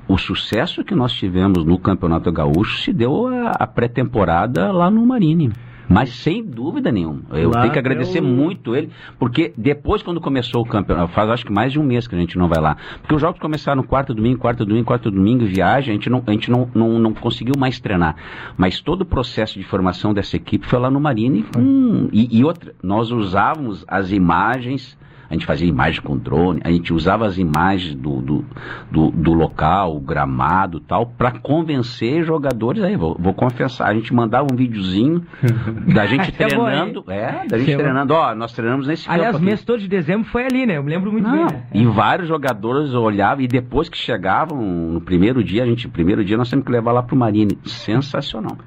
o 0.08 0.18
sucesso 0.18 0.84
que 0.84 0.96
nós 0.96 1.12
tivemos 1.12 1.66
no 1.66 1.78
Campeonato 1.78 2.32
Gaúcho 2.32 2.82
se 2.84 2.94
deu 2.94 3.28
a, 3.28 3.52
a 3.52 3.68
pré-temporada 3.68 4.72
lá 4.72 4.90
no 4.90 5.06
Marine. 5.06 5.52
Mas 5.90 6.10
sem 6.10 6.44
dúvida 6.44 6.92
nenhuma. 6.92 7.22
Eu 7.32 7.50
lá 7.50 7.62
tenho 7.62 7.74
que 7.74 7.80
agradecer 7.80 8.20
eu... 8.20 8.24
muito 8.24 8.76
ele, 8.76 8.90
porque 9.18 9.54
depois, 9.58 10.04
quando 10.04 10.20
começou 10.20 10.62
o 10.62 10.66
campeonato, 10.66 11.14
faz 11.14 11.30
acho 11.30 11.46
que 11.46 11.52
mais 11.52 11.72
de 11.72 11.80
um 11.80 11.84
mês 11.84 12.08
que 12.08 12.16
a 12.16 12.20
gente 12.20 12.38
não 12.38 12.48
vai 12.48 12.62
lá. 12.62 12.78
Porque 13.02 13.16
os 13.16 13.22
jogos 13.22 13.40
começaram 13.40 13.82
quarto 13.84 14.14
domingo, 14.14 14.40
quarto 14.40 14.66
domingo, 14.66 14.86
quarto 14.86 15.10
domingo, 15.10 15.46
viagem, 15.46 15.92
a 15.92 15.94
gente 15.94 16.10
não, 16.10 16.24
a 16.26 16.32
gente 16.32 16.52
não, 16.52 16.70
não, 16.74 17.00
não 17.00 17.14
conseguiu 17.14 17.54
mais 17.58 17.80
treinar. 17.80 18.16
Mas 18.58 18.82
todo 18.82 19.02
o 19.02 19.06
processo 19.06 19.58
de 19.58 19.64
formação 19.64 20.14
dessa 20.14 20.36
equipe 20.36 20.68
foi 20.68 20.80
lá 20.80 20.92
no 20.92 21.00
Marine. 21.00 21.46
Hum, 21.58 22.10
e, 22.12 22.38
e 22.38 22.44
outra, 22.44 22.74
nós 22.84 23.12
usávamos 23.12 23.86
as 23.88 24.12
imagens 24.12 24.98
a 25.30 25.34
gente 25.34 25.46
fazia 25.46 25.68
imagem 25.68 26.02
com 26.02 26.18
drone, 26.18 26.62
a 26.64 26.72
gente 26.72 26.94
usava 26.94 27.26
as 27.26 27.38
imagens 27.38 27.96
do, 27.96 28.22
do, 28.22 28.46
do, 28.92 29.12
do 29.12 29.34
local, 29.34 29.96
o 29.96 30.00
gramado 30.00 30.80
tal, 30.80 31.06
para 31.06 31.32
convencer 31.32 32.24
jogadores 32.24 32.84
aí, 32.84 32.96
vou, 32.96 33.16
vou, 33.20 33.34
confessar, 33.34 33.88
a 33.88 33.94
gente 33.94 34.14
mandava 34.14 34.48
um 34.52 34.56
videozinho 34.56 35.26
da 35.94 36.06
gente 36.06 36.30
é 36.40 36.48
treinando, 36.48 37.04
é, 37.08 37.46
da 37.48 37.58
gente 37.58 37.76
treinando, 37.76 38.14
ó, 38.14 38.34
nós 38.34 38.54
treinamos 38.54 38.88
nesse 38.88 39.10
Aliás, 39.10 39.40
mês 39.40 39.64
todo 39.64 39.80
de 39.80 39.88
dezembro 39.88 40.28
foi 40.30 40.46
ali, 40.46 40.66
né? 40.66 40.78
Eu 40.78 40.84
me 40.84 40.90
lembro 40.90 41.12
muito 41.12 41.28
Não, 41.28 41.32
bem. 41.32 41.46
Né? 41.46 41.64
E 41.74 41.86
vários 41.86 42.28
jogadores 42.28 42.94
olhavam, 42.94 43.44
e 43.44 43.48
depois 43.48 43.90
que 43.90 43.98
chegavam, 43.98 44.62
no 44.62 45.02
primeiro 45.02 45.44
dia, 45.44 45.64
a 45.64 45.66
gente, 45.66 45.88
primeiro 45.88 46.24
dia 46.24 46.38
nós 46.38 46.50
temos 46.50 46.66
que 46.66 46.72
levar 46.72 46.92
lá 46.92 47.04
pro 47.04 47.16
Marine. 47.16 47.58
Sensacional. 47.66 48.58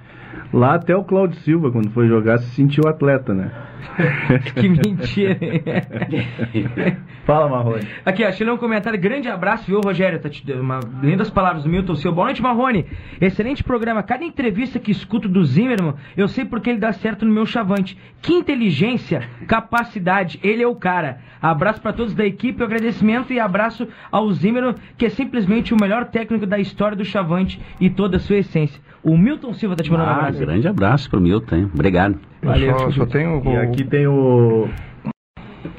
Lá 0.53 0.75
até 0.75 0.97
o 0.97 1.05
Claudio 1.05 1.39
Silva, 1.41 1.71
quando 1.71 1.91
foi 1.91 2.09
jogar, 2.09 2.39
se 2.39 2.51
sentiu 2.51 2.89
atleta, 2.89 3.33
né? 3.33 3.53
que 4.55 4.69
mentira. 4.69 5.39
Fala, 7.25 7.49
Marrone. 7.49 7.87
Aqui, 8.05 8.25
achei 8.25 8.49
um 8.49 8.57
comentário. 8.57 8.99
Grande 8.99 9.29
abraço, 9.29 9.67
viu, 9.67 9.81
Rogério? 9.81 10.19
Tá 10.19 10.29
te 10.29 10.51
uma 10.53 10.81
lindas 11.03 11.31
palavras 11.31 11.65
do 11.65 11.71
Milton 11.71 11.95
Seu. 11.95 12.13
Boa 12.13 12.27
noite, 12.27 12.43
Marrone. 12.43 12.87
Excelente 13.21 13.63
programa. 13.63 14.03
Cada 14.03 14.25
entrevista 14.25 14.79
que 14.79 14.91
escuto 14.91 15.29
do 15.29 15.45
Zimmerman, 15.45 15.95
eu 16.17 16.27
sei 16.27 16.45
porque 16.45 16.71
ele 16.71 16.79
dá 16.79 16.93
certo 16.93 17.25
no 17.25 17.33
meu 17.33 17.47
chavante. 17.47 17.97
Que 18.21 18.33
inteligência, 18.33 19.29
capacidade. 19.47 20.41
Ele 20.43 20.63
é 20.63 20.67
o 20.67 20.75
cara. 20.75 21.21
Abraço 21.41 21.81
para 21.81 21.93
todos 21.93 22.15
da 22.15 22.27
equipe, 22.27 22.63
agradecimento 22.63 23.33
e 23.33 23.41
abraço 23.41 23.87
ao 24.11 24.31
Zimmerman, 24.33 24.75
que 24.99 25.07
é 25.07 25.09
simplesmente 25.11 25.73
o 25.73 25.77
melhor 25.81 26.07
técnico 26.07 26.47
da 26.47 26.59
história 26.59 26.97
do 26.97 27.05
chavante 27.05 27.61
e 27.81 27.89
toda 27.89 28.17
a 28.17 28.21
sua 28.21 28.37
essência. 28.39 28.81
O 29.03 29.17
Milton 29.17 29.55
Silva 29.55 29.75
tá 29.75 29.83
te 29.83 29.91
mandando 29.91 30.11
um 30.11 30.15
abraço. 30.15 30.40
Grande 30.41 30.67
abraço 30.67 31.11
pro 31.11 31.21
Milton, 31.21 31.57
hein? 31.57 31.71
Obrigado. 31.75 32.19
Valeu. 32.43 32.79
Só, 32.79 32.91
só 32.93 33.07
tenho... 33.07 33.43
E 33.45 33.57
aqui 33.57 33.85
tem 33.85 34.07
o. 34.07 34.69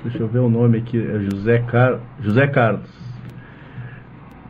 Deixa 0.03 0.19
eu 0.19 0.27
ver 0.27 0.37
o 0.37 0.49
nome 0.49 0.77
aqui. 0.77 0.97
É 0.99 1.19
José, 1.19 1.59
Car... 1.59 1.99
José 2.21 2.45
Carlos. 2.45 2.87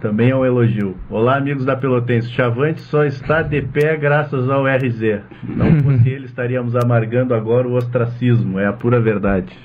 Também 0.01 0.31
é 0.31 0.35
um 0.35 0.43
elogio. 0.43 0.97
Olá, 1.09 1.37
amigos 1.37 1.63
da 1.63 1.77
Pelotense. 1.77 2.29
Chavante 2.31 2.81
só 2.81 3.05
está 3.05 3.41
de 3.41 3.61
pé 3.61 3.95
graças 3.95 4.49
ao 4.49 4.65
RZ. 4.65 5.21
Não 5.43 5.79
fosse 5.81 6.09
ele, 6.09 6.25
estaríamos 6.25 6.75
amargando 6.75 7.33
agora 7.33 7.67
o 7.67 7.75
ostracismo. 7.75 8.59
É 8.59 8.65
a 8.65 8.73
pura 8.73 8.99
verdade. 8.99 9.55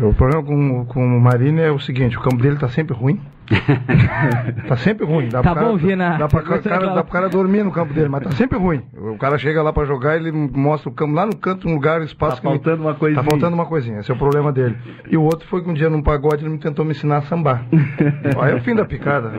O 0.00 0.12
problema 0.14 0.42
com, 0.42 0.86
com 0.86 1.04
o 1.04 1.20
Marinho 1.20 1.60
é 1.60 1.70
o 1.70 1.78
seguinte: 1.78 2.16
o 2.16 2.20
campo 2.20 2.42
dele 2.42 2.54
está 2.54 2.68
sempre 2.68 2.96
ruim. 2.96 3.20
tá 4.68 4.76
sempre 4.76 5.04
ruim. 5.04 5.28
Dá 5.28 5.42
tá 5.42 5.54
bom, 5.54 5.76
Vina. 5.76 6.16
Dá 6.18 6.28
pra, 6.28 6.42
cara, 6.42 6.94
dá 6.94 7.02
cara 7.02 7.28
dormir 7.28 7.62
no 7.62 7.72
campo 7.72 7.92
dele, 7.92 8.08
mas 8.08 8.22
tá 8.22 8.30
sempre 8.32 8.58
ruim. 8.58 8.82
O 8.96 9.16
cara 9.18 9.36
chega 9.38 9.62
lá 9.62 9.72
pra 9.72 9.84
jogar, 9.84 10.16
ele 10.16 10.32
mostra 10.32 10.88
o 10.88 10.92
campo 10.92 11.14
lá 11.14 11.26
no 11.26 11.36
canto, 11.36 11.68
um 11.68 11.74
lugar, 11.74 12.00
um 12.00 12.04
espaço. 12.04 12.36
Tá 12.36 12.42
faltando 12.42 12.76
ele, 12.76 12.82
uma 12.82 12.94
coisinha. 12.94 13.22
Tá 13.22 13.30
faltando 13.30 13.54
uma 13.54 13.66
coisinha, 13.66 14.00
esse 14.00 14.10
é 14.10 14.14
o 14.14 14.18
problema 14.18 14.52
dele. 14.52 14.76
E 15.10 15.16
o 15.16 15.22
outro 15.22 15.46
foi 15.48 15.62
que 15.62 15.70
um 15.70 15.74
dia 15.74 15.90
num 15.90 16.02
pagode 16.02 16.42
ele 16.42 16.50
me 16.50 16.58
tentou 16.58 16.84
me 16.84 16.92
ensinar 16.92 17.18
a 17.18 17.22
sambar. 17.22 17.64
Aí 18.40 18.52
é 18.52 18.54
o 18.54 18.60
fim 18.60 18.74
da 18.74 18.84
picada. 18.84 19.30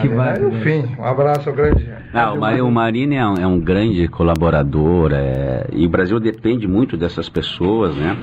que 0.00 0.08
vai, 0.08 0.38
é 0.38 0.44
o 0.44 0.52
fim. 0.60 0.84
Um 0.98 1.04
abraço 1.04 1.52
grande. 1.52 1.88
Não, 2.12 2.38
o, 2.38 2.68
o 2.68 2.72
Marinho 2.72 3.14
é 3.14 3.26
um, 3.26 3.34
é 3.34 3.46
um 3.46 3.60
grande 3.60 4.08
colaborador, 4.08 5.12
é... 5.12 5.66
e 5.72 5.86
o 5.86 5.88
Brasil 5.88 6.18
depende 6.18 6.66
muito 6.66 6.96
dessas 6.96 7.28
pessoas, 7.28 7.94
né? 7.96 8.16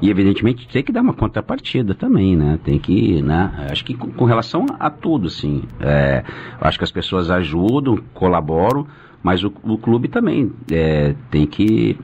E 0.00 0.10
evidentemente 0.10 0.68
tem 0.68 0.82
que 0.82 0.92
dar 0.92 1.00
uma 1.00 1.14
contrapartida 1.14 1.94
também, 1.94 2.36
né? 2.36 2.58
Tem 2.62 2.78
que, 2.78 3.22
né? 3.22 3.68
Acho 3.70 3.84
que 3.84 3.94
com, 3.94 4.10
com 4.10 4.24
relação 4.24 4.66
a, 4.78 4.83
a, 4.84 4.90
tudo, 4.90 5.28
assim, 5.28 5.62
é, 5.80 6.22
acho 6.60 6.76
que 6.78 6.84
as 6.84 6.92
pessoas 6.92 7.30
ajudam, 7.30 7.98
colaboram, 8.12 8.86
mas 9.22 9.42
o, 9.42 9.52
o 9.62 9.78
clube 9.78 10.08
também 10.08 10.52
é, 10.70 11.14
tem 11.30 11.46
que 11.46 11.98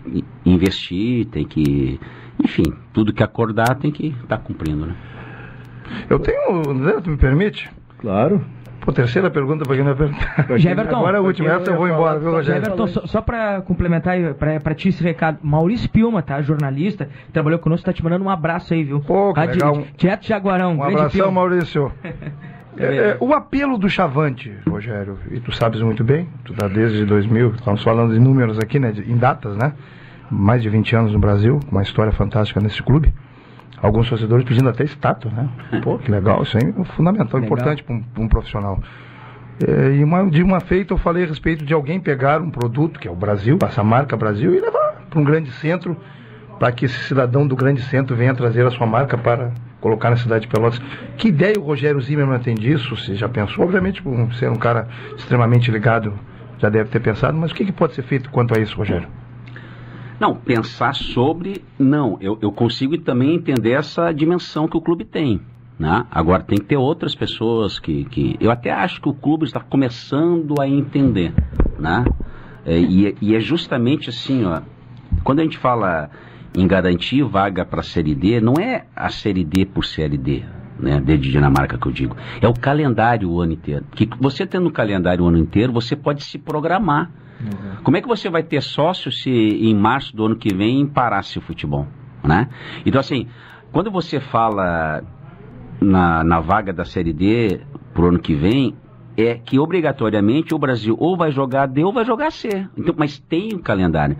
investir, 0.47 1.27
tem 1.27 1.45
que, 1.45 2.01
enfim, 2.43 2.63
tudo 2.93 3.13
que 3.13 3.23
acordar 3.23 3.75
tem 3.77 3.91
que 3.91 4.09
estar 4.09 4.39
tá 4.39 4.39
cumprindo, 4.39 4.87
né? 4.87 4.97
Eu 6.09 6.19
tenho, 6.19 6.63
Zé, 6.85 7.01
tu 7.03 7.11
me 7.11 7.17
permite? 7.19 7.71
Claro. 7.99 8.43
Pô, 8.81 8.93
terceira 8.93 9.29
pergunta 9.31 9.65
para 9.67 9.77
quem 9.77 9.85
não 9.85 9.95
perguntar. 9.95 10.47
Jeverton. 10.57 10.97
Agora 10.97 11.19
a 11.19 11.21
última, 11.21 11.51
essa 11.51 11.71
eu 11.71 11.77
vou 11.77 11.87
embora, 11.87 12.19
viu, 12.19 12.31
Rogério? 12.31 12.63
Jeverton, 12.63 12.87
só, 12.87 13.07
só 13.07 13.21
para 13.21 13.61
complementar, 13.61 14.17
para 14.35 14.75
ti 14.75 14.89
esse 14.89 15.03
recado, 15.03 15.39
Maurício 15.43 15.91
Pilma, 15.91 16.23
tá? 16.23 16.41
Jornalista, 16.41 17.11
trabalhou 17.31 17.59
conosco, 17.59 17.85
tá 17.85 17.93
te 17.93 18.03
mandando 18.03 18.25
um 18.25 18.31
abraço 18.31 18.73
aí, 18.73 18.83
viu? 18.83 19.01
Pô, 19.01 19.35
que 19.35 19.41
legal. 19.41 19.85
Direto 19.99 20.23
de 20.23 20.29
Jaguarão. 20.29 20.77
Um 20.77 20.83
abração, 20.83 21.31
Maurício. 21.31 21.93
É, 22.81 22.97
é, 22.97 23.17
o 23.21 23.33
apelo 23.35 23.77
do 23.77 23.89
Chavante, 23.89 24.53
Rogério, 24.69 25.19
e 25.31 25.41
tu 25.41 25.53
sabes 25.53 25.81
muito 25.83 26.03
bem, 26.03 26.29
tu 26.45 26.55
tá 26.55 26.67
desde 26.67 27.05
2000, 27.05 27.55
estamos 27.57 27.83
falando 27.83 28.13
de 28.13 28.19
números 28.19 28.59
aqui, 28.59 28.79
né, 28.79 28.93
de, 28.93 29.11
em 29.11 29.17
datas, 29.17 29.57
né? 29.57 29.73
mais 30.31 30.63
de 30.63 30.69
20 30.69 30.95
anos 30.95 31.13
no 31.13 31.19
Brasil, 31.19 31.59
uma 31.71 31.83
história 31.83 32.13
fantástica 32.13 32.61
nesse 32.61 32.83
clube. 32.83 33.13
Alguns 33.83 34.09
torcedores 34.09 34.45
pedindo 34.45 34.69
até 34.69 34.85
estátua, 34.85 35.31
né? 35.31 35.49
Pô, 35.83 35.99
que 35.99 36.11
legal, 36.11 36.43
isso 36.43 36.57
aí 36.57 36.69
é 36.69 36.85
fundamental, 36.85 37.41
Legal. 37.41 37.57
importante 37.57 37.83
para 37.83 37.95
um, 37.95 38.05
um 38.19 38.29
profissional. 38.29 38.79
É, 39.67 39.97
e 39.97 40.05
uma, 40.05 40.29
de 40.31 40.43
uma 40.43 40.61
feita 40.61 40.95
eu 40.95 40.99
falei 40.99 41.25
a 41.25 41.27
respeito 41.27 41.65
de 41.65 41.75
alguém 41.75 41.99
pegar 41.99 42.41
um 42.41 42.51
produto, 42.51 43.01
que 43.01 43.09
é 43.09 43.11
o 43.11 43.17
Brasil, 43.17 43.59
essa 43.63 43.83
marca 43.83 44.17
Brasil, 44.17 44.55
e 44.55 44.61
levar 44.61 45.07
para 45.11 45.19
um 45.19 45.25
grande 45.25 45.51
centro, 45.53 45.97
para 46.59 46.71
que 46.71 46.85
esse 46.85 46.99
cidadão 47.05 47.47
do 47.47 47.57
grande 47.57 47.83
centro 47.83 48.15
venha 48.15 48.35
trazer 48.35 48.67
a 48.67 48.71
sua 48.71 48.87
marca 48.87 49.19
para 49.19 49.53
colocar 49.81 50.11
na 50.11 50.17
cidade 50.17 50.43
de 50.43 50.49
Pelotas. 50.49 50.81
Que 51.17 51.29
ideia 51.29 51.59
o 51.59 51.63
Rogério 51.63 52.01
Zimmermann 52.01 52.41
tem 52.41 52.55
disso? 52.55 52.97
Você 52.97 53.15
já 53.15 53.29
pensou? 53.29 53.65
Obviamente, 53.65 54.03
por 54.03 54.33
ser 54.35 54.51
um 54.51 54.57
cara 54.57 54.89
extremamente 55.17 55.71
ligado, 55.71 56.13
já 56.59 56.69
deve 56.69 56.91
ter 56.91 57.01
pensado, 57.01 57.37
mas 57.37 57.51
o 57.51 57.55
que, 57.55 57.65
que 57.65 57.73
pode 57.73 57.95
ser 57.95 58.03
feito 58.03 58.31
quanto 58.31 58.57
a 58.57 58.61
isso, 58.61 58.77
Rogério? 58.77 59.09
Não, 60.21 60.35
pensar 60.35 60.95
sobre, 60.95 61.65
não. 61.79 62.19
Eu, 62.21 62.39
eu 62.43 62.53
consigo 62.53 62.99
também 62.99 63.35
entender 63.35 63.71
essa 63.71 64.13
dimensão 64.13 64.69
que 64.69 64.77
o 64.77 64.81
clube 64.81 65.05
tem. 65.05 65.41
Né? 65.79 66.05
Agora, 66.11 66.43
tem 66.43 66.59
que 66.59 66.67
ter 66.67 66.77
outras 66.77 67.15
pessoas 67.15 67.79
que, 67.79 68.05
que. 68.05 68.37
Eu 68.39 68.51
até 68.51 68.71
acho 68.71 69.01
que 69.01 69.09
o 69.09 69.15
clube 69.15 69.47
está 69.47 69.61
começando 69.61 70.61
a 70.61 70.69
entender. 70.69 71.33
Né? 71.79 72.05
É, 72.67 72.79
e, 72.79 73.07
é- 73.07 73.15
e 73.19 73.35
é 73.35 73.41
justamente 73.41 74.11
assim, 74.11 74.45
ó. 74.45 74.61
Quando 75.25 75.41
a 75.41 75.43
gente 75.43 75.57
fala 75.57 76.11
em 76.55 76.67
garantir 76.67 77.23
vaga 77.23 77.65
para 77.65 77.81
a 77.81 77.83
Série 77.83 78.15
D, 78.15 78.41
não 78.41 78.55
é 78.61 78.87
a 78.95 79.09
Série 79.09 79.45
D 79.45 79.65
por 79.65 79.85
Série 79.85 80.19
D. 80.19 80.43
Né, 80.79 80.99
de 80.99 81.19
Dinamarca 81.19 81.77
que 81.77 81.87
eu 81.87 81.93
digo, 81.93 82.17
é 82.41 82.49
o 82.49 82.55
calendário 82.55 83.31
o 83.31 83.39
ano 83.43 83.53
inteiro. 83.53 83.85
Que 83.95 84.09
você 84.19 84.47
tendo 84.47 84.69
o 84.69 84.73
calendário 84.73 85.23
o 85.23 85.29
ano 85.29 85.37
inteiro, 85.37 85.75
você 85.75 85.95
pode 85.95 86.25
se 86.25 86.39
programar. 86.39 87.11
Como 87.83 87.99
é 87.99 88.01
que 88.01 88.09
você 88.09 88.31
vai 88.31 88.43
ter 88.43 88.63
sócio 88.63 89.13
se 89.13 89.31
em 89.31 89.75
março 89.75 90.17
do 90.17 90.25
ano 90.25 90.37
que 90.37 90.55
vem 90.55 90.87
parasse 90.87 91.39
o 91.39 91.43
futebol? 91.43 91.87
Né? 92.25 92.49
Então, 92.87 92.99
assim, 92.99 93.29
quando 93.73 93.91
você 93.91 94.21
fala 94.21 95.03
na, 95.81 96.25
na 96.25 96.41
vaga 96.41 96.73
da 96.73 96.85
Série 96.85 97.13
D 97.13 97.61
pro 97.93 98.09
ano 98.09 98.19
que 98.19 98.35
vem, 98.35 98.75
é 99.27 99.35
que 99.37 99.59
obrigatoriamente 99.59 100.55
o 100.55 100.59
Brasil 100.59 100.97
ou 100.99 101.17
vai 101.17 101.31
jogar 101.31 101.67
D 101.67 101.85
ou 101.85 101.93
vai 101.93 102.05
jogar 102.05 102.31
C. 102.31 102.67
Então, 102.77 102.95
mas 102.97 103.19
tem 103.19 103.55
o 103.55 103.59
calendário. 103.59 104.17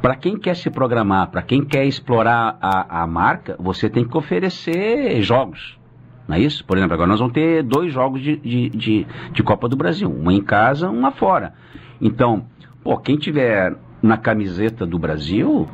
Para 0.00 0.16
quem 0.16 0.36
quer 0.36 0.56
se 0.56 0.68
programar, 0.70 1.30
para 1.30 1.42
quem 1.42 1.64
quer 1.64 1.84
explorar 1.84 2.58
a, 2.60 3.02
a 3.02 3.06
marca, 3.06 3.56
você 3.58 3.88
tem 3.88 4.04
que 4.04 4.16
oferecer 4.16 5.22
jogos. 5.22 5.78
Não 6.26 6.36
é 6.36 6.40
isso? 6.40 6.64
Por 6.64 6.76
exemplo, 6.76 6.94
agora 6.94 7.08
nós 7.08 7.18
vamos 7.20 7.34
ter 7.34 7.62
dois 7.62 7.92
jogos 7.92 8.20
de, 8.20 8.36
de, 8.36 8.68
de, 8.70 9.06
de 9.32 9.42
Copa 9.42 9.68
do 9.68 9.76
Brasil, 9.76 10.10
uma 10.10 10.32
em 10.32 10.42
casa, 10.42 10.88
uma 10.90 11.10
fora. 11.10 11.52
Então, 12.00 12.46
pô, 12.82 12.96
quem 12.98 13.16
tiver 13.16 13.76
na 14.02 14.16
camiseta 14.16 14.84
do 14.84 14.98
Brasil 14.98 15.68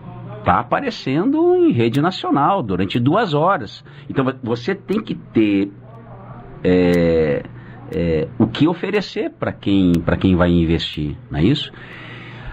tá 0.44 0.60
aparecendo 0.60 1.54
em 1.56 1.72
rede 1.72 2.00
nacional 2.00 2.62
durante 2.62 2.98
duas 2.98 3.34
horas. 3.34 3.84
Então 4.08 4.24
vo- 4.24 4.34
você 4.42 4.74
tem 4.74 5.00
que 5.02 5.14
ter 5.14 5.70
é, 6.64 7.42
é, 7.90 8.28
o 8.38 8.46
que 8.46 8.66
oferecer 8.68 9.30
para 9.30 9.52
quem, 9.52 9.92
quem 10.20 10.36
vai 10.36 10.50
investir, 10.50 11.16
não 11.30 11.38
é 11.38 11.44
isso? 11.44 11.72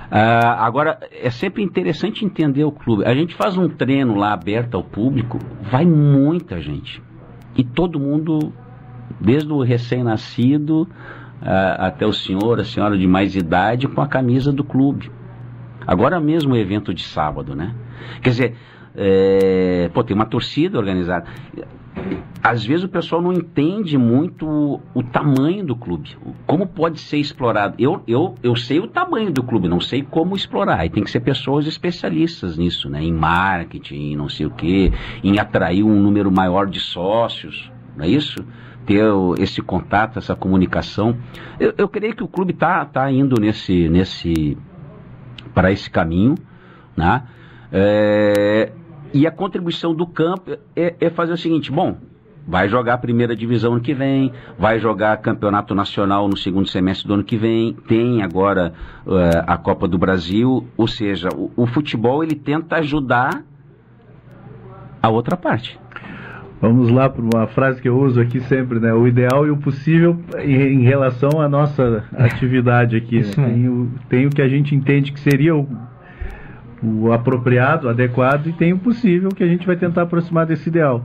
Ah, 0.10 0.66
agora, 0.66 1.00
é 1.12 1.30
sempre 1.30 1.64
interessante 1.64 2.24
entender 2.24 2.64
o 2.64 2.72
clube. 2.72 3.06
A 3.06 3.14
gente 3.14 3.36
faz 3.36 3.58
um 3.58 3.68
treino 3.68 4.16
lá 4.16 4.34
aberto 4.34 4.76
ao 4.76 4.84
público, 4.84 5.40
vai 5.62 5.86
muita 5.86 6.62
gente. 6.62 7.02
E 7.58 7.64
todo 7.64 8.00
mundo, 8.00 8.54
desde 9.20 9.52
o 9.52 9.62
recém-nascido 9.62 10.88
ah, 11.42 11.88
até 11.88 12.06
o 12.06 12.14
senhor, 12.14 12.60
a 12.60 12.64
senhora 12.64 12.98
de 12.98 13.08
mais 13.08 13.36
idade, 13.36 13.88
com 13.88 14.02
a 14.02 14.08
camisa 14.08 14.52
do 14.52 14.64
clube. 14.64 15.12
Agora 15.86 16.20
mesmo 16.20 16.54
o 16.54 16.58
evento 16.58 16.94
de 16.94 17.04
sábado, 17.04 17.56
né? 17.56 17.74
Quer 18.22 18.30
dizer, 18.30 18.56
é, 18.96 19.90
pô, 19.94 20.04
tem 20.04 20.16
uma 20.16 20.26
torcida 20.26 20.78
organizada. 20.78 21.26
Às 22.44 22.64
vezes 22.64 22.84
o 22.84 22.90
pessoal 22.90 23.22
não 23.22 23.34
entende 23.34 23.98
muito 23.98 24.48
o, 24.48 24.82
o 24.94 25.04
tamanho 25.04 25.66
do 25.66 25.76
clube, 25.76 26.16
como 26.46 26.68
pode 26.68 27.00
ser 27.00 27.18
explorado. 27.18 27.76
Eu, 27.80 28.04
eu, 28.08 28.36
eu 28.44 28.56
sei 28.56 28.80
o 28.80 28.88
tamanho 28.88 29.32
do 29.32 29.42
clube, 29.42 29.68
não 29.68 29.82
sei 29.82 30.04
como 30.04 30.36
explorar. 30.36 30.86
E 30.86 30.90
tem 30.90 31.04
que 31.04 31.10
ser 31.10 31.22
pessoas 31.22 31.66
especialistas 31.66 32.58
nisso, 32.58 32.90
né? 32.90 33.04
Em 33.04 33.12
marketing, 33.12 34.16
não 34.16 34.30
sei 34.30 34.46
o 34.46 34.52
quê, 34.52 34.92
em 35.24 35.40
atrair 35.40 35.84
um 35.84 36.00
número 36.00 36.32
maior 36.32 36.68
de 36.68 36.80
sócios, 36.80 37.72
não 37.98 38.06
é 38.06 38.08
isso? 38.08 38.46
Ter 38.86 39.04
esse 39.40 39.62
contato, 39.62 40.20
essa 40.20 40.36
comunicação. 40.36 41.18
Eu, 41.60 41.74
eu 41.76 41.90
creio 41.90 42.16
que 42.16 42.24
o 42.24 42.28
clube 42.28 42.54
está 42.54 42.86
tá 42.86 43.12
indo 43.12 43.42
nesse, 43.42 43.90
nesse, 43.90 44.56
para 45.54 45.72
esse 45.72 45.90
caminho, 45.90 46.36
né? 46.96 47.24
É, 47.72 48.72
e 49.16 49.26
a 49.26 49.32
contribuição 49.32 49.96
do 49.96 50.06
campo 50.06 50.58
é, 50.76 50.94
é 51.00 51.10
fazer 51.10 51.32
o 51.32 51.38
seguinte: 51.38 51.72
bom, 51.72 51.98
vai 52.46 52.68
jogar 52.68 52.96
a 52.96 52.98
primeira 52.98 53.34
divisão 53.34 53.72
ano 53.72 53.82
que 53.82 53.94
vem, 53.94 54.34
vai 54.60 54.78
jogar 54.78 55.16
campeonato 55.18 55.74
nacional 55.74 56.28
no 56.28 56.36
segundo 56.36 56.68
semestre 56.68 57.08
do 57.08 57.14
ano 57.14 57.24
que 57.24 57.38
vem, 57.38 57.74
tem 57.88 58.22
agora 58.22 58.74
eh, 59.08 59.44
a 59.48 59.58
Copa 59.58 59.88
do 59.88 59.98
Brasil, 59.98 60.68
ou 60.76 60.86
seja, 60.86 61.30
o, 61.34 61.50
o 61.56 61.66
futebol 61.66 62.22
ele 62.26 62.36
tenta 62.36 62.76
ajudar 62.76 63.42
a 65.02 65.10
outra 65.10 65.38
parte. 65.38 65.80
Vamos 66.60 66.92
lá 66.92 67.10
para 67.10 67.22
uma 67.22 67.48
frase 67.48 67.82
que 67.82 67.88
eu 67.88 67.98
uso 67.98 68.20
aqui 68.20 68.42
sempre, 68.42 68.80
né? 68.80 68.94
O 68.94 69.08
ideal 69.08 69.48
e 69.48 69.52
o 69.52 69.58
possível 69.58 70.18
em, 70.40 70.82
relação 70.82 71.40
à 71.40 71.48
nossa 71.48 72.04
atividade 72.18 72.98
aqui. 72.98 73.22
né? 73.22 73.32
Tem, 73.34 73.70
o, 73.70 73.92
tem 74.10 74.26
o 74.26 74.30
que 74.30 74.42
a 74.42 74.48
gente 74.48 74.76
entende 74.76 75.14
que 75.14 75.20
seria 75.20 75.56
o, 75.56 75.68
o 76.86 77.12
apropriado, 77.12 77.88
o 77.88 77.90
adequado, 77.90 78.48
e 78.48 78.54
tem 78.54 78.74
o 78.74 78.78
possível 78.78 79.30
que 79.30 79.44
a 79.44 79.48
gente 79.48 79.66
vai 79.66 79.76
tentar 79.76 80.04
aproximar 80.04 80.46
desse 80.46 80.70
ideal. 80.70 81.04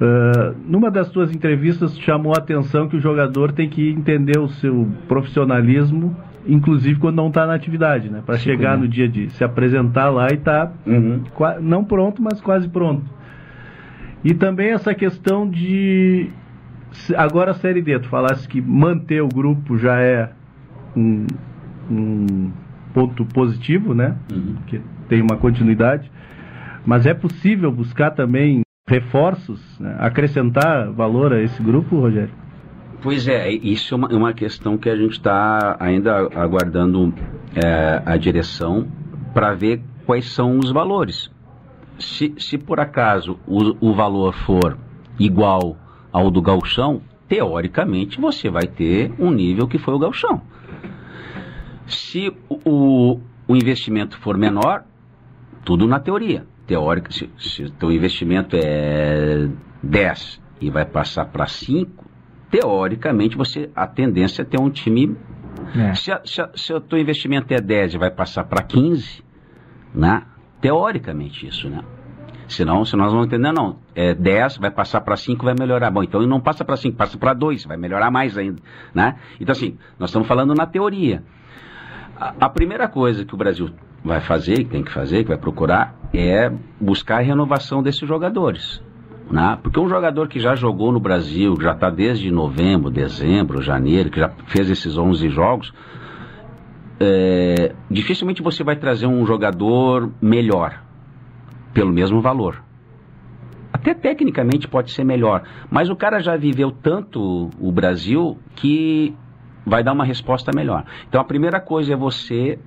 Ah, 0.00 0.54
numa 0.66 0.90
das 0.90 1.08
suas 1.08 1.34
entrevistas 1.34 1.98
chamou 1.98 2.32
a 2.34 2.38
atenção 2.38 2.88
que 2.88 2.96
o 2.96 3.00
jogador 3.00 3.52
tem 3.52 3.68
que 3.68 3.90
entender 3.90 4.38
o 4.38 4.48
seu 4.48 4.88
profissionalismo, 5.08 6.16
inclusive 6.46 7.00
quando 7.00 7.16
não 7.16 7.28
está 7.28 7.46
na 7.46 7.54
atividade, 7.54 8.08
né? 8.08 8.22
Para 8.24 8.38
chegar 8.38 8.76
né? 8.76 8.82
no 8.84 8.88
dia 8.88 9.08
de 9.08 9.28
se 9.30 9.42
apresentar 9.42 10.08
lá 10.08 10.28
e 10.30 10.34
estar 10.34 10.72
qua- 11.34 11.58
não 11.60 11.84
pronto, 11.84 12.22
mas 12.22 12.40
quase 12.40 12.68
pronto. 12.68 13.04
E 14.24 14.34
também 14.34 14.70
essa 14.70 14.94
questão 14.94 15.48
de. 15.48 16.30
Agora 17.16 17.50
a 17.50 17.54
Série 17.54 17.82
D, 17.82 17.98
tu 17.98 18.08
falasse 18.08 18.48
que 18.48 18.60
manter 18.60 19.20
o 19.20 19.28
grupo 19.28 19.76
já 19.76 20.00
é 20.00 20.30
um, 20.96 21.26
um 21.90 22.50
ponto 22.98 23.24
positivo, 23.26 23.94
né? 23.94 24.16
Que 24.66 24.80
tem 25.08 25.22
uma 25.22 25.36
continuidade. 25.36 26.10
Mas 26.84 27.06
é 27.06 27.14
possível 27.14 27.70
buscar 27.70 28.10
também 28.10 28.62
reforços, 28.88 29.60
né? 29.78 29.96
acrescentar 30.00 30.90
valor 30.90 31.32
a 31.32 31.40
esse 31.40 31.62
grupo, 31.62 32.00
Rogério? 32.00 32.32
Pois 33.00 33.28
é, 33.28 33.50
isso 33.50 33.94
é 33.94 33.96
uma, 33.96 34.08
é 34.10 34.16
uma 34.16 34.32
questão 34.32 34.76
que 34.76 34.90
a 34.90 34.96
gente 34.96 35.12
está 35.12 35.76
ainda 35.78 36.28
aguardando 36.34 37.14
é, 37.54 38.02
a 38.04 38.16
direção 38.16 38.88
para 39.32 39.54
ver 39.54 39.80
quais 40.04 40.32
são 40.32 40.58
os 40.58 40.72
valores. 40.72 41.30
Se, 42.00 42.34
se 42.38 42.58
por 42.58 42.80
acaso 42.80 43.38
o, 43.46 43.90
o 43.90 43.94
valor 43.94 44.34
for 44.34 44.76
igual 45.20 45.76
ao 46.10 46.30
do 46.30 46.42
galchão, 46.42 47.00
teoricamente 47.28 48.20
você 48.20 48.50
vai 48.50 48.66
ter 48.66 49.12
um 49.18 49.30
nível 49.30 49.68
que 49.68 49.78
foi 49.78 49.94
o 49.94 49.98
galchão. 49.98 50.42
Se 51.88 52.32
o, 52.48 53.18
o, 53.48 53.56
investimento 53.56 54.18
for 54.18 54.36
menor, 54.36 54.84
tudo 55.64 55.86
na 55.86 55.98
teoria. 55.98 56.46
Teórica, 56.66 57.10
se, 57.10 57.30
se 57.38 57.64
o 57.64 57.70
teu 57.70 57.90
investimento 57.90 58.54
é 58.56 59.48
10 59.82 60.40
e 60.60 60.70
vai 60.70 60.84
passar 60.84 61.24
para 61.26 61.46
5, 61.46 62.04
teoricamente 62.50 63.36
você 63.36 63.70
a 63.74 63.86
tendência 63.86 64.42
é 64.42 64.44
ter 64.44 64.60
um 64.60 64.68
time. 64.70 65.16
É. 65.74 65.94
Se, 65.94 66.12
a- 66.12 66.20
se, 66.24 66.40
a- 66.42 66.50
se 66.54 66.72
o 66.74 66.80
teu 66.80 66.98
investimento 66.98 67.52
é 67.54 67.60
10 67.60 67.94
e 67.94 67.98
vai 67.98 68.10
passar 68.10 68.44
para 68.44 68.62
15, 68.62 69.22
né? 69.94 70.22
Teoricamente 70.60 71.46
isso, 71.46 71.68
né? 71.70 71.82
Senão, 72.48 72.84
se 72.84 72.96
nós 72.96 73.12
vamos 73.12 73.26
entender, 73.26 73.52
não, 73.52 73.78
é 73.94 74.14
10, 74.14 74.56
vai 74.58 74.70
passar 74.70 75.02
para 75.02 75.16
5, 75.16 75.44
vai 75.44 75.54
melhorar. 75.58 75.90
Bom, 75.90 76.02
então 76.02 76.20
não 76.26 76.40
passa 76.40 76.64
para 76.64 76.76
5, 76.76 76.96
passa 76.96 77.16
para 77.18 77.34
2, 77.34 77.64
vai 77.64 77.76
melhorar 77.76 78.10
mais 78.10 78.36
ainda, 78.38 78.60
né? 78.94 79.16
Então 79.40 79.52
assim, 79.52 79.76
nós 79.98 80.10
estamos 80.10 80.26
falando 80.28 80.54
na 80.54 80.66
teoria. 80.66 81.22
A, 82.20 82.48
primeira 82.48 82.88
coisa 82.88 83.24
que 83.24 83.32
o 83.32 83.36
Brasil 83.38 83.70
vai 84.04 84.20
fazer, 84.20 84.56
que 84.56 84.64
tem 84.64 84.82
que 84.82 84.92
fazer, 84.92 85.22
que 85.22 85.28
vai 85.28 85.38
procurar, 85.38 85.94
é 86.12 86.50
buscar 86.80 87.18
a 87.18 87.22
renovação 87.22 87.80
desses 87.80 88.08
jogadores. 88.08 88.82
Né? 89.30 89.56
Porque 89.62 89.78
um 89.78 89.88
jogador 89.88 90.26
que 90.26 90.40
já 90.40 90.56
jogou 90.56 90.90
no 90.90 90.98
Brasil, 90.98 91.54
já 91.60 91.72
está 91.72 91.88
desde 91.88 92.28
novembro, 92.32 92.90
dezembro, 92.90 93.62
janeiro, 93.62 94.10
que 94.10 94.18
já 94.18 94.30
fez 94.46 94.68
esses 94.68 94.98
11 94.98 95.28
jogos, 95.28 95.72
é, 96.98 97.72
dificilmente 97.88 98.42
você 98.42 98.64
vai 98.64 98.74
trazer 98.74 99.06
um 99.06 99.24
jogador 99.24 100.10
melhor, 100.20 100.82
pelo 101.72 101.92
mesmo 101.92 102.20
valor. 102.20 102.64
Até 103.72 103.94
tecnicamente 103.94 104.66
pode 104.66 104.90
ser 104.90 105.04
melhor, 105.04 105.44
mas 105.70 105.88
o 105.88 105.94
cara 105.94 106.18
já 106.18 106.36
viveu 106.36 106.72
tanto 106.72 107.48
o 107.60 107.70
Brasil 107.70 108.36
que 108.56 109.14
vai 109.68 109.82
dar 109.82 109.92
uma 109.92 110.04
resposta 110.04 110.50
melhor. 110.54 110.84
Então 111.08 111.20
a 111.20 111.24
primeira 111.24 111.60
coisa 111.60 111.92
é 111.92 111.96
você 111.96 112.58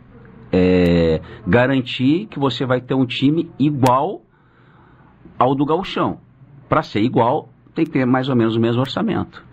é, 0.51 1.21
garantir 1.47 2.27
que 2.27 2.39
você 2.39 2.65
vai 2.65 2.81
ter 2.81 2.93
um 2.93 3.05
time 3.05 3.49
igual 3.57 4.21
ao 5.37 5.55
do 5.55 5.65
gauchão. 5.65 6.19
Para 6.69 6.83
ser 6.83 7.01
igual, 7.01 7.49
tem 7.73 7.85
que 7.85 7.91
ter 7.91 8.05
mais 8.05 8.29
ou 8.29 8.35
menos 8.35 8.55
o 8.55 8.59
mesmo 8.59 8.81
orçamento. 8.81 9.43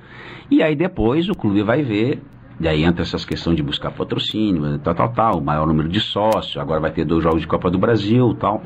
E 0.50 0.62
aí 0.62 0.74
depois 0.74 1.28
o 1.28 1.34
clube 1.34 1.62
vai 1.62 1.82
ver, 1.82 2.22
e 2.60 2.66
aí 2.66 2.82
entra 2.82 3.02
essas 3.02 3.24
questões 3.24 3.56
de 3.56 3.62
buscar 3.62 3.90
patrocínio, 3.90 4.78
tal, 4.78 4.94
tal, 4.94 5.12
tal, 5.12 5.40
maior 5.40 5.66
número 5.66 5.88
de 5.88 6.00
sócios, 6.00 6.56
agora 6.56 6.80
vai 6.80 6.90
ter 6.90 7.04
dois 7.04 7.22
jogos 7.22 7.40
de 7.40 7.46
Copa 7.46 7.70
do 7.70 7.78
Brasil 7.78 8.34
tal. 8.34 8.62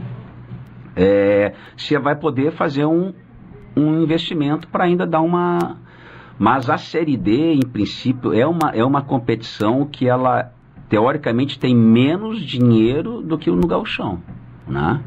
É, 0.95 1.55
se 1.77 1.99
vai 1.99 2.15
poder 2.15 2.53
fazer 2.53 2.85
um, 2.85 3.13
um 3.77 4.03
investimento 4.03 4.69
para 4.69 4.85
ainda 4.85 5.07
dar 5.07 5.21
uma. 5.21 5.79
Mas 6.43 6.69
a 6.69 6.77
Série 6.77 7.17
D, 7.17 7.55
em 7.55 7.61
princípio, 7.61 8.33
é 8.33 8.45
uma, 8.45 8.71
é 8.75 8.85
uma 8.85 9.01
competição 9.01 9.87
que 9.87 10.09
ela 10.09 10.51
teoricamente 10.89 11.57
tem 11.57 11.73
menos 11.73 12.43
dinheiro 12.43 13.23
do 13.23 13.39
que 13.39 13.49
o 13.49 13.55
no 13.55 13.65
Galchão, 13.65 14.21
né? 14.67 15.01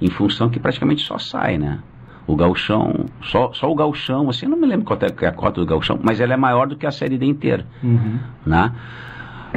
Em 0.00 0.08
função 0.08 0.48
que 0.48 0.58
praticamente 0.58 1.02
só 1.02 1.18
sai, 1.18 1.58
né? 1.58 1.80
O 2.26 2.34
galchão, 2.34 3.04
só, 3.20 3.52
só 3.52 3.70
o 3.70 3.74
galchão, 3.74 4.30
assim, 4.30 4.46
não 4.46 4.56
me 4.56 4.66
lembro 4.66 4.86
qual 4.86 4.98
é 5.02 5.26
a 5.26 5.32
cota 5.32 5.60
do 5.60 5.66
galchão, 5.66 6.00
mas 6.02 6.20
ela 6.20 6.32
é 6.32 6.38
maior 6.38 6.66
do 6.66 6.74
que 6.74 6.86
a 6.86 6.90
série 6.90 7.18
D 7.18 7.26
inteira, 7.26 7.66
uhum. 7.82 8.18
né? 8.46 8.72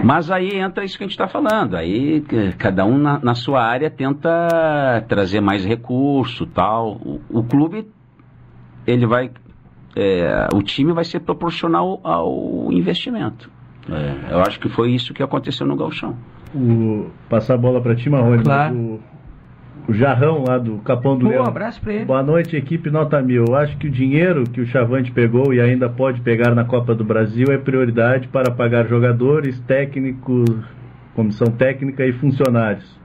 Mas 0.03 0.29
aí 0.29 0.57
entra 0.57 0.83
isso 0.83 0.97
que 0.97 1.05
a 1.05 1.07
gente 1.07 1.13
está 1.13 1.29
falando. 1.29 1.75
Aí 1.75 2.25
cada 2.57 2.83
um 2.83 2.97
na, 2.97 3.19
na, 3.19 3.35
sua 3.35 3.63
área 3.63 3.89
tenta 3.89 5.01
trazer 5.07 5.39
mais 5.39 5.63
recurso, 5.63 6.45
tal. 6.45 6.95
O, 6.95 7.21
o 7.29 7.43
clube 7.43 7.87
ele 8.85 9.05
vai, 9.05 9.31
é, 9.95 10.47
o 10.53 10.61
time 10.61 10.93
vai 10.93 11.03
ser 11.03 11.19
proporcional 11.19 11.99
ao 12.03 12.71
investimento. 12.71 13.49
É, 13.89 14.33
eu 14.33 14.41
acho 14.41 14.59
que 14.59 14.69
foi 14.69 14.91
isso 14.91 15.13
que 15.13 15.23
aconteceu 15.23 15.65
no 15.65 15.75
Galchão. 15.75 16.15
O, 16.53 17.07
passar 17.29 17.55
a 17.55 17.57
bola 17.57 17.81
para 17.81 17.95
ti, 17.95 18.09
Marrone. 18.09 18.43
Claro. 18.43 18.75
O, 18.75 18.99
o 19.87 19.93
Jarrão 19.93 20.43
lá 20.47 20.57
do 20.57 20.77
Capão 20.79 21.17
do 21.17 21.25
Pô, 21.25 21.31
Leão. 21.31 21.43
Um 21.43 21.47
abraço 21.47 21.81
pra 21.81 21.93
ele. 21.93 22.05
Boa 22.05 22.21
noite, 22.21 22.55
equipe 22.55 22.89
Nota 22.89 23.21
Mil. 23.21 23.45
Eu 23.47 23.55
acho 23.55 23.77
que 23.77 23.87
o 23.87 23.91
dinheiro 23.91 24.43
que 24.43 24.61
o 24.61 24.65
Chavante 24.65 25.11
pegou 25.11 25.53
e 25.53 25.59
ainda 25.59 25.89
pode 25.89 26.21
pegar 26.21 26.53
na 26.53 26.63
Copa 26.63 26.93
do 26.93 27.03
Brasil 27.03 27.47
é 27.51 27.57
prioridade 27.57 28.27
para 28.27 28.51
pagar 28.51 28.87
jogadores, 28.87 29.59
técnicos, 29.61 30.49
comissão 31.15 31.47
técnica 31.47 32.05
e 32.05 32.13
funcionários. 32.13 32.99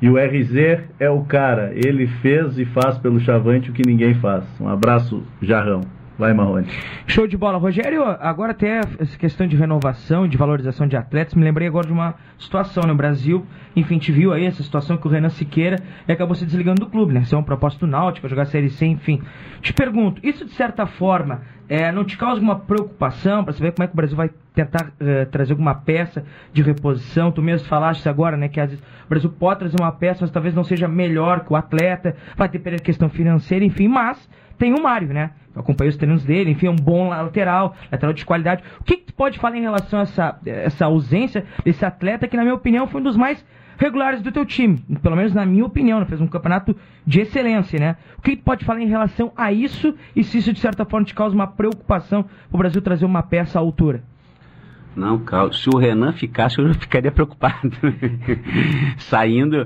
E 0.00 0.08
o 0.08 0.16
RZ 0.16 0.84
é 0.98 1.10
o 1.10 1.22
cara. 1.22 1.72
Ele 1.74 2.06
fez 2.06 2.58
e 2.58 2.64
faz 2.64 2.98
pelo 2.98 3.20
Chavante 3.20 3.70
o 3.70 3.72
que 3.72 3.86
ninguém 3.86 4.14
faz. 4.14 4.44
Um 4.60 4.68
abraço, 4.68 5.22
Jarrão. 5.40 5.97
Vai, 6.18 6.34
Marrone. 6.34 6.66
Show 7.06 7.28
de 7.28 7.36
bola. 7.36 7.58
Rogério, 7.58 8.02
agora 8.02 8.50
até 8.50 8.80
essa 8.98 9.16
questão 9.16 9.46
de 9.46 9.56
renovação 9.56 10.26
de 10.26 10.36
valorização 10.36 10.88
de 10.88 10.96
atletas, 10.96 11.34
me 11.34 11.44
lembrei 11.44 11.68
agora 11.68 11.86
de 11.86 11.92
uma 11.92 12.16
situação 12.38 12.82
no 12.82 12.94
Brasil. 12.94 13.46
Enfim, 13.76 13.98
gente 13.98 14.12
viu 14.12 14.32
aí 14.32 14.46
essa 14.46 14.62
situação 14.62 14.96
que 14.96 15.06
o 15.06 15.10
Renan 15.10 15.28
Siqueira 15.28 15.76
acabou 16.08 16.34
se 16.34 16.44
desligando 16.44 16.80
do 16.80 16.90
clube, 16.90 17.12
né? 17.12 17.20
Isso 17.20 17.34
é 17.34 17.38
um 17.38 17.42
propósito 17.42 17.86
náutico, 17.86 18.28
jogar 18.28 18.46
Série 18.46 18.70
C, 18.70 18.86
enfim. 18.86 19.20
Te 19.60 19.72
pergunto, 19.72 20.20
isso 20.24 20.44
de 20.44 20.52
certa 20.52 20.86
forma 20.86 21.42
é, 21.68 21.92
não 21.92 22.04
te 22.04 22.16
causa 22.16 22.36
alguma 22.36 22.58
preocupação 22.58 23.44
para 23.44 23.52
saber 23.52 23.72
como 23.72 23.84
é 23.84 23.86
que 23.86 23.92
o 23.92 23.96
Brasil 23.96 24.16
vai 24.16 24.30
tentar 24.54 24.86
uh, 24.88 25.26
trazer 25.30 25.52
alguma 25.52 25.74
peça 25.74 26.24
de 26.52 26.62
reposição? 26.62 27.30
Tu 27.30 27.42
mesmo 27.42 27.68
falaste 27.68 28.08
agora, 28.08 28.36
né, 28.36 28.48
que 28.48 28.58
às 28.58 28.70
vezes 28.70 28.84
o 29.04 29.08
Brasil 29.08 29.30
pode 29.30 29.60
trazer 29.60 29.76
uma 29.78 29.92
peça, 29.92 30.20
mas 30.22 30.30
talvez 30.30 30.54
não 30.54 30.64
seja 30.64 30.88
melhor 30.88 31.44
que 31.44 31.52
o 31.52 31.56
atleta, 31.56 32.16
vai 32.36 32.48
ter 32.48 32.80
questão 32.80 33.08
financeira, 33.08 33.64
enfim, 33.64 33.86
mas 33.86 34.28
tem 34.58 34.74
o 34.74 34.82
Mário, 34.82 35.08
né? 35.08 35.30
Eu 35.54 35.60
acompanhei 35.60 35.90
os 35.90 35.96
treinos 35.96 36.24
dele, 36.24 36.50
enfim, 36.50 36.66
é 36.66 36.70
um 36.70 36.76
bom 36.76 37.08
lateral, 37.08 37.74
lateral 37.92 38.12
de 38.12 38.24
qualidade. 38.24 38.62
O 38.80 38.84
que, 38.84 38.96
que 38.96 39.04
tu 39.06 39.14
pode 39.14 39.38
falar 39.38 39.56
em 39.56 39.62
relação 39.62 40.00
a 40.00 40.02
essa, 40.02 40.38
essa 40.44 40.86
ausência 40.86 41.44
desse 41.64 41.84
atleta 41.84 42.26
que, 42.26 42.36
na 42.36 42.42
minha 42.42 42.54
opinião, 42.54 42.86
foi 42.86 43.00
um 43.00 43.04
dos 43.04 43.16
mais 43.16 43.44
regulares 43.78 44.20
do 44.20 44.32
teu 44.32 44.44
time, 44.44 44.84
pelo 45.00 45.16
menos 45.16 45.32
na 45.32 45.46
minha 45.46 45.64
opinião, 45.64 46.00
né? 46.00 46.04
fez 46.04 46.20
um 46.20 46.26
campeonato 46.26 46.76
de 47.06 47.20
excelência, 47.20 47.78
né? 47.78 47.96
O 48.18 48.22
que 48.22 48.36
pode 48.36 48.64
falar 48.64 48.80
em 48.80 48.88
relação 48.88 49.32
a 49.36 49.52
isso 49.52 49.94
e 50.14 50.24
se 50.24 50.38
isso 50.38 50.52
de 50.52 50.58
certa 50.58 50.84
forma 50.84 51.06
te 51.06 51.14
causa 51.14 51.34
uma 51.34 51.46
preocupação 51.46 52.26
o 52.52 52.58
Brasil 52.58 52.82
trazer 52.82 53.06
uma 53.06 53.22
peça 53.22 53.58
à 53.58 53.62
altura? 53.62 54.02
Não, 54.96 55.22
se 55.52 55.70
o 55.72 55.78
Renan 55.78 56.12
ficasse, 56.12 56.58
eu 56.58 56.74
ficaria 56.74 57.12
preocupado. 57.12 57.70
Saindo. 58.98 59.64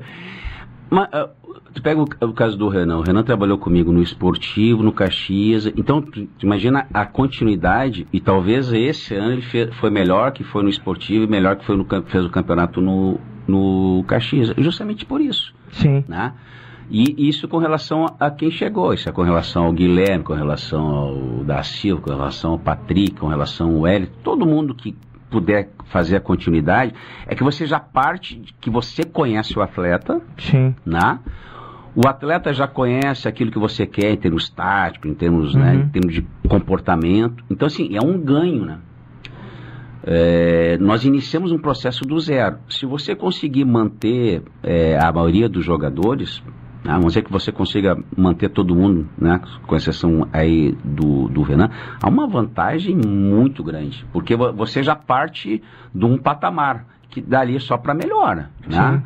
Mas, 0.92 1.08
uh, 1.08 1.30
tu 1.72 1.82
pega 1.82 1.98
o, 1.98 2.04
o, 2.04 2.34
caso 2.34 2.54
do 2.58 2.68
Renan. 2.68 2.98
O 2.98 3.02
Renan 3.02 3.22
trabalhou 3.22 3.56
comigo 3.56 3.90
no 3.90 4.02
esportivo, 4.02 4.82
no 4.82 4.92
Caxias. 4.92 5.64
Então, 5.74 6.02
tu, 6.02 6.26
tu 6.26 6.44
imagina 6.44 6.86
a 6.92 7.06
continuidade. 7.06 8.06
E 8.12 8.20
talvez 8.20 8.70
esse 8.74 9.14
ano 9.14 9.32
ele 9.32 9.72
foi 9.80 9.88
melhor 9.88 10.32
que 10.32 10.44
foi 10.44 10.62
no 10.62 10.68
esportivo 10.68 11.24
e 11.24 11.26
melhor 11.26 11.56
que 11.56 11.64
foi 11.64 11.78
no, 11.78 11.86
fez 12.04 12.26
o 12.26 12.28
campeonato 12.28 12.82
no, 12.82 13.18
no 13.48 14.04
Caxias. 14.06 14.52
Justamente 14.58 15.06
por 15.06 15.22
isso. 15.22 15.54
Sim. 15.70 16.04
Né? 16.06 16.34
E 16.90 17.26
isso 17.26 17.48
com 17.48 17.56
relação 17.56 18.04
a 18.20 18.30
quem 18.30 18.50
chegou, 18.50 18.92
isso 18.92 19.08
é 19.08 19.12
com 19.12 19.22
relação 19.22 19.64
ao 19.64 19.72
Guilherme, 19.72 20.22
com 20.22 20.34
relação 20.34 20.84
ao 20.88 21.44
da 21.44 21.62
Silva, 21.62 22.02
com 22.02 22.10
relação 22.10 22.50
ao 22.50 22.58
Patrick, 22.58 23.12
com 23.12 23.28
relação 23.28 23.76
ao 23.76 23.86
Hélio, 23.86 24.10
todo 24.22 24.44
mundo 24.44 24.74
que 24.74 24.94
puder 25.32 25.70
fazer 25.86 26.16
a 26.16 26.20
continuidade, 26.20 26.94
é 27.26 27.34
que 27.34 27.42
você 27.42 27.66
já 27.66 27.80
parte 27.80 28.36
de 28.36 28.52
que 28.52 28.68
você 28.68 29.02
conhece 29.02 29.58
o 29.58 29.62
atleta, 29.62 30.20
Sim. 30.38 30.74
né? 30.84 31.18
O 31.94 32.06
atleta 32.06 32.52
já 32.52 32.68
conhece 32.68 33.26
aquilo 33.26 33.50
que 33.50 33.58
você 33.58 33.86
quer 33.86 34.12
em 34.12 34.16
termos 34.16 34.48
táticos, 34.48 35.10
em 35.10 35.14
termos, 35.14 35.54
né, 35.54 35.72
uhum. 35.72 35.78
né, 35.78 35.84
em 35.84 35.88
termos 35.88 36.14
de 36.14 36.26
comportamento. 36.48 37.44
Então, 37.50 37.66
assim, 37.66 37.94
é 37.94 38.00
um 38.00 38.18
ganho, 38.18 38.64
né? 38.64 38.78
É, 40.04 40.78
nós 40.78 41.04
iniciamos 41.04 41.52
um 41.52 41.58
processo 41.58 42.04
do 42.04 42.18
zero. 42.18 42.58
Se 42.68 42.86
você 42.86 43.14
conseguir 43.14 43.64
manter 43.64 44.42
é, 44.62 44.98
a 44.98 45.12
maioria 45.12 45.48
dos 45.48 45.64
jogadores, 45.64 46.42
a 46.84 46.98
não 46.98 47.08
ser 47.10 47.22
que 47.22 47.30
você 47.30 47.52
consiga 47.52 47.96
manter 48.16 48.48
todo 48.48 48.74
mundo, 48.74 49.08
né, 49.16 49.40
com 49.66 49.76
exceção 49.76 50.26
aí 50.32 50.72
do, 50.84 51.28
do 51.28 51.42
Renan, 51.42 51.70
há 52.02 52.08
uma 52.08 52.26
vantagem 52.26 52.96
muito 52.96 53.62
grande, 53.62 54.04
porque 54.12 54.36
você 54.36 54.82
já 54.82 54.96
parte 54.96 55.62
de 55.94 56.04
um 56.04 56.18
patamar 56.18 56.86
que 57.08 57.20
dali 57.20 57.60
só 57.60 57.76
para 57.76 57.94
melhora, 57.94 58.50
né? 58.66 59.02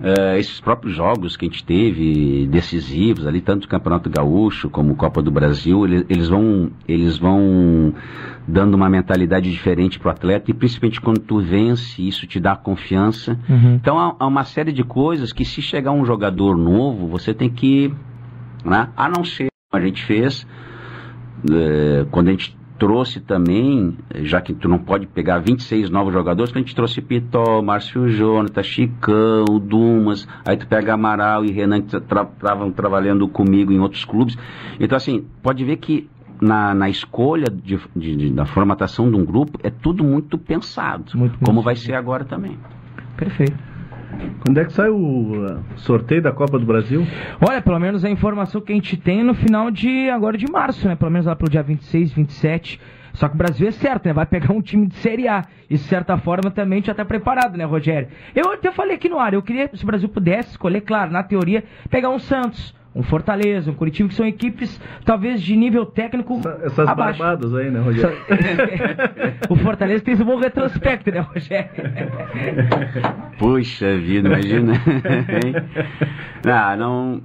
Uh, 0.00 0.38
esses 0.38 0.58
próprios 0.60 0.96
jogos 0.96 1.36
que 1.36 1.44
a 1.44 1.48
gente 1.48 1.62
teve 1.62 2.46
decisivos 2.46 3.26
ali, 3.26 3.42
tanto 3.42 3.66
o 3.66 3.68
Campeonato 3.68 4.08
Gaúcho 4.08 4.70
como 4.70 4.96
Copa 4.96 5.20
do 5.20 5.30
Brasil, 5.30 5.84
eles, 5.84 6.06
eles 6.08 6.28
vão 6.28 6.70
eles 6.88 7.18
vão 7.18 7.92
dando 8.48 8.74
uma 8.74 8.88
mentalidade 8.88 9.50
diferente 9.50 9.98
para 9.98 10.08
o 10.08 10.10
atleta 10.10 10.50
e 10.50 10.54
principalmente 10.54 11.02
quando 11.02 11.18
tu 11.18 11.38
vence, 11.38 12.00
isso 12.00 12.26
te 12.26 12.40
dá 12.40 12.56
confiança. 12.56 13.38
Uhum. 13.46 13.74
Então 13.74 13.98
há, 13.98 14.16
há, 14.18 14.26
uma 14.26 14.44
série 14.44 14.72
de 14.72 14.82
coisas 14.82 15.34
que 15.34 15.44
se 15.44 15.60
chegar 15.60 15.92
um 15.92 16.04
jogador 16.04 16.56
novo, 16.56 17.06
você 17.06 17.34
tem 17.34 17.50
que, 17.50 17.92
né, 18.64 18.88
a 18.96 19.06
não 19.06 19.22
ser 19.22 19.48
como 19.70 19.82
a 19.82 19.86
gente 19.86 20.02
fez, 20.02 20.46
é, 21.50 22.06
quando 22.10 22.28
a 22.28 22.30
gente 22.30 22.56
trouxe 22.80 23.20
também, 23.20 23.94
já 24.22 24.40
que 24.40 24.54
tu 24.54 24.66
não 24.66 24.78
pode 24.78 25.06
pegar 25.06 25.38
26 25.38 25.90
novos 25.90 26.14
jogadores, 26.14 26.50
a 26.52 26.58
gente 26.58 26.74
trouxe 26.74 27.02
Pitó, 27.02 27.60
Márcio 27.60 28.08
Jonathan, 28.08 28.62
Chicão, 28.62 29.44
Dumas, 29.62 30.26
aí 30.48 30.56
tu 30.56 30.66
pega 30.66 30.94
Amaral 30.94 31.44
e 31.44 31.52
Renan 31.52 31.82
que 31.82 31.94
estavam 31.94 32.72
trabalhando 32.72 33.28
comigo 33.28 33.70
em 33.70 33.78
outros 33.78 34.06
clubes. 34.06 34.36
Então 34.80 34.96
assim, 34.96 35.26
pode 35.42 35.62
ver 35.62 35.76
que 35.76 36.08
na, 36.40 36.74
na 36.74 36.88
escolha 36.88 37.50
de, 37.50 37.78
de, 37.94 38.16
de, 38.16 38.32
da 38.32 38.46
formatação 38.46 39.10
de 39.10 39.16
um 39.16 39.26
grupo 39.26 39.60
é 39.62 39.68
tudo 39.68 40.02
muito 40.02 40.38
pensado, 40.38 41.04
muito 41.14 41.38
como 41.40 41.60
vai 41.60 41.76
ser 41.76 41.94
agora 41.94 42.24
também. 42.24 42.58
Perfeito. 43.14 43.69
Quando 44.44 44.58
é 44.58 44.64
que 44.64 44.72
sai 44.72 44.88
o 44.90 45.60
sorteio 45.76 46.22
da 46.22 46.32
Copa 46.32 46.58
do 46.58 46.66
Brasil? 46.66 47.06
Olha, 47.40 47.60
pelo 47.62 47.78
menos 47.78 48.04
a 48.04 48.10
informação 48.10 48.60
que 48.60 48.72
a 48.72 48.74
gente 48.74 48.96
tem 48.96 49.22
no 49.22 49.34
final 49.34 49.70
de 49.70 50.08
agora 50.10 50.36
de 50.36 50.50
março, 50.50 50.88
né? 50.88 50.96
Pelo 50.96 51.10
menos 51.10 51.26
lá 51.26 51.36
pelo 51.36 51.50
dia 51.50 51.62
26, 51.62 52.12
27. 52.12 52.80
Só 53.12 53.28
que 53.28 53.34
o 53.34 53.38
Brasil 53.38 53.68
é 53.68 53.70
certo, 53.70 54.06
né? 54.06 54.12
Vai 54.12 54.26
pegar 54.26 54.52
um 54.52 54.62
time 54.62 54.86
de 54.86 54.94
Série 54.96 55.28
A. 55.28 55.44
E 55.68 55.74
de 55.74 55.82
certa 55.82 56.16
forma 56.16 56.50
também 56.50 56.82
já 56.82 56.92
está 56.92 57.04
preparado, 57.04 57.56
né, 57.56 57.64
Rogério? 57.64 58.08
Eu 58.34 58.52
até 58.52 58.72
falei 58.72 58.96
aqui 58.96 59.08
no 59.08 59.18
ar, 59.18 59.34
eu 59.34 59.42
queria, 59.42 59.70
se 59.72 59.82
o 59.82 59.86
Brasil 59.86 60.08
pudesse 60.08 60.50
escolher, 60.50 60.80
claro, 60.80 61.10
na 61.12 61.22
teoria, 61.22 61.64
pegar 61.88 62.10
um 62.10 62.18
Santos, 62.18 62.74
um 62.94 63.02
Fortaleza, 63.02 63.70
um 63.70 63.74
Curitiba, 63.74 64.08
que 64.08 64.14
são 64.14 64.26
equipes 64.26 64.80
talvez 65.04 65.40
de 65.40 65.54
nível 65.54 65.86
técnico 65.86 66.38
Essa, 66.38 66.58
Essas 66.64 66.88
abaixo. 66.88 67.18
barbadas 67.20 67.54
aí, 67.54 67.70
né, 67.70 67.80
Rogério? 67.80 68.16
o 69.48 69.56
Fortaleza 69.56 70.04
tem 70.04 70.14
um 70.14 70.24
bom 70.24 70.36
retrospecto, 70.36 71.10
né, 71.10 71.20
Rogério? 71.20 71.70
Puxa 73.38 73.96
vida, 73.96 74.28
imagina. 74.28 74.72
ah, 76.44 76.76
não... 76.76 77.22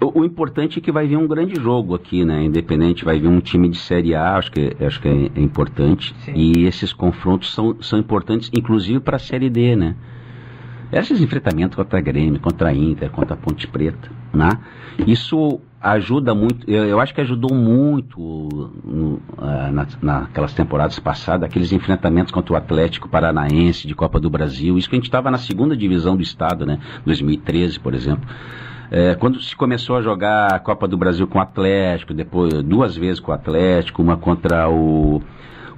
O, 0.00 0.20
o, 0.20 0.24
importante 0.24 0.80
é 0.80 0.82
que 0.82 0.90
vai 0.90 1.06
vir 1.06 1.16
um 1.16 1.28
grande 1.28 1.54
jogo 1.60 1.94
aqui, 1.94 2.24
né? 2.24 2.42
Independente, 2.42 3.04
vai 3.04 3.20
vir 3.20 3.28
um 3.28 3.38
time 3.38 3.68
de 3.68 3.78
Série 3.78 4.16
A, 4.16 4.34
acho 4.36 4.50
que, 4.50 4.76
acho 4.84 5.00
que 5.00 5.06
é, 5.06 5.30
é 5.36 5.40
importante. 5.40 6.12
Sim. 6.24 6.32
E 6.34 6.66
esses 6.66 6.92
confrontos 6.92 7.54
são, 7.54 7.80
são 7.80 8.00
importantes, 8.00 8.50
inclusive 8.52 8.98
para 8.98 9.14
a 9.14 9.20
Série 9.20 9.48
D, 9.48 9.76
né? 9.76 9.94
Esses 10.92 11.20
enfrentamentos 11.20 11.74
contra 11.74 11.98
a 11.98 12.02
Grêmio, 12.02 12.38
contra 12.38 12.68
a 12.68 12.74
Inter, 12.74 13.10
contra 13.10 13.34
a 13.34 13.36
Ponte 13.36 13.66
Preta, 13.66 14.10
né? 14.32 14.58
Isso 15.06 15.60
ajuda 15.80 16.34
muito, 16.34 16.70
eu, 16.70 16.84
eu, 16.84 17.00
acho 17.00 17.12
que 17.12 17.20
ajudou 17.20 17.56
muito 17.56 18.20
no, 18.84 19.14
uh, 19.14 19.72
na, 19.72 19.86
naquelas 20.00 20.52
temporadas 20.54 20.98
passadas, 21.00 21.44
aqueles 21.44 21.72
enfrentamentos 21.72 22.30
contra 22.30 22.52
o 22.52 22.56
Atlético 22.56 23.08
Paranaense 23.08 23.88
de 23.88 23.94
Copa 23.94 24.20
do 24.20 24.30
Brasil, 24.30 24.78
isso 24.78 24.88
que 24.88 24.94
a 24.94 24.98
gente 24.98 25.06
estava 25.06 25.30
na 25.30 25.38
segunda 25.38 25.76
divisão 25.76 26.14
do 26.14 26.22
estado, 26.22 26.64
né, 26.64 26.78
2013, 27.04 27.80
por 27.80 27.94
exemplo. 27.94 28.28
É, 28.90 29.14
quando 29.14 29.40
se 29.40 29.56
começou 29.56 29.96
a 29.96 30.02
jogar 30.02 30.52
a 30.52 30.58
Copa 30.58 30.86
do 30.86 30.98
Brasil 30.98 31.26
com 31.26 31.38
o 31.38 31.40
Atlético, 31.40 32.12
depois 32.12 32.62
duas 32.62 32.94
vezes 32.94 33.18
com 33.18 33.32
o 33.32 33.34
Atlético, 33.34 34.02
uma 34.02 34.18
contra 34.18 34.68
o 34.68 35.22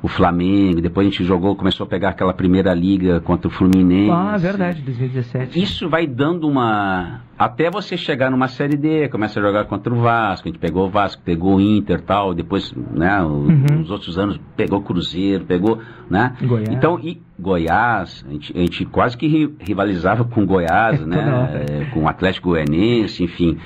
o 0.05 0.09
Flamengo, 0.09 0.83
depois 0.83 1.07
a 1.07 1.11
gente 1.11 1.25
jogou, 1.25 1.57
começou 1.57 1.87
a 1.87 1.89
pegar 1.89 2.11
aquela 2.11 2.35
primeira 2.35 2.75
liga 2.75 3.23
contra 3.23 3.49
o 3.49 3.51
Fluminense. 3.51 4.11
Ah, 4.11 4.37
verdade, 4.37 4.83
2017. 4.83 5.59
Isso 5.59 5.89
vai 5.89 6.07
dando 6.07 6.47
uma. 6.47 7.23
Até 7.39 7.71
você 7.71 7.97
chegar 7.97 8.31
numa 8.31 8.47
série 8.47 8.77
D, 8.77 9.09
começa 9.09 9.41
a 9.41 9.43
jogar 9.43 9.65
contra 9.65 9.95
o 9.95 10.03
Vasco, 10.03 10.47
a 10.47 10.53
gente 10.53 10.61
pegou 10.61 10.89
o 10.89 10.91
Vasco, 10.91 11.23
pegou 11.25 11.57
o 11.57 11.61
Inter 11.61 12.03
tal, 12.03 12.35
depois, 12.35 12.71
né, 12.93 13.23
uhum. 13.23 13.81
os 13.81 13.91
outros 13.91 14.19
anos 14.19 14.39
pegou 14.55 14.81
o 14.81 14.83
Cruzeiro, 14.83 15.47
pegou, 15.47 15.81
né? 16.11 16.37
Goiás. 16.43 16.69
Então, 16.69 17.01
e 17.03 17.23
Goiás, 17.39 18.27
a 18.29 18.33
gente, 18.33 18.53
a 18.55 18.61
gente 18.61 18.85
quase 18.85 19.17
que 19.17 19.55
rivalizava 19.59 20.23
com 20.23 20.45
Goiás, 20.45 21.01
né? 21.07 21.65
É, 21.67 21.85
com 21.95 22.03
o 22.03 22.09
Atlético 22.09 22.51
Goianense, 22.51 23.25
enfim. 23.25 23.57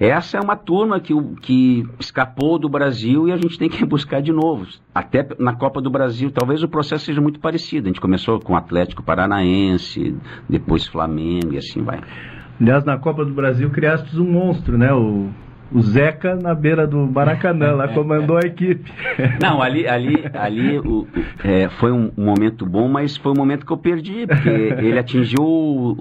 Essa 0.00 0.38
é 0.38 0.40
uma 0.40 0.56
turma 0.56 1.00
que, 1.00 1.12
que 1.42 1.86
escapou 1.98 2.58
do 2.58 2.68
Brasil 2.68 3.28
e 3.28 3.32
a 3.32 3.36
gente 3.36 3.58
tem 3.58 3.68
que 3.68 3.84
buscar 3.86 4.22
de 4.22 4.32
novo. 4.32 4.66
Até 4.94 5.26
na 5.38 5.54
Copa 5.54 5.80
do 5.80 5.90
Brasil, 5.90 6.30
talvez 6.30 6.62
o 6.62 6.68
processo 6.68 7.06
seja 7.06 7.20
muito 7.20 7.40
parecido. 7.40 7.86
A 7.86 7.88
gente 7.88 8.00
começou 8.00 8.38
com 8.40 8.52
o 8.52 8.56
Atlético 8.56 9.02
Paranaense, 9.02 10.16
depois 10.48 10.86
Flamengo 10.86 11.52
e 11.52 11.58
assim 11.58 11.82
vai. 11.82 12.00
Aliás, 12.60 12.84
na 12.84 12.98
Copa 12.98 13.24
do 13.24 13.32
Brasil 13.32 13.70
criaste 13.70 14.18
um 14.18 14.30
monstro, 14.30 14.76
né? 14.76 14.92
O, 14.92 15.28
o 15.70 15.82
Zeca 15.82 16.34
na 16.34 16.54
beira 16.54 16.86
do 16.86 16.98
Maracanã, 17.06 17.72
lá 17.72 17.88
comandou 17.88 18.36
a 18.36 18.46
equipe. 18.46 18.90
Não, 19.40 19.62
ali, 19.62 19.86
ali, 19.86 20.24
ali 20.32 20.78
o, 20.78 21.06
é, 21.44 21.68
foi 21.68 21.92
um 21.92 22.10
momento 22.16 22.64
bom, 22.66 22.88
mas 22.88 23.16
foi 23.16 23.32
um 23.32 23.36
momento 23.36 23.66
que 23.66 23.72
eu 23.72 23.76
perdi, 23.76 24.26
porque 24.26 24.48
ele 24.48 24.98
atingiu 24.98 25.98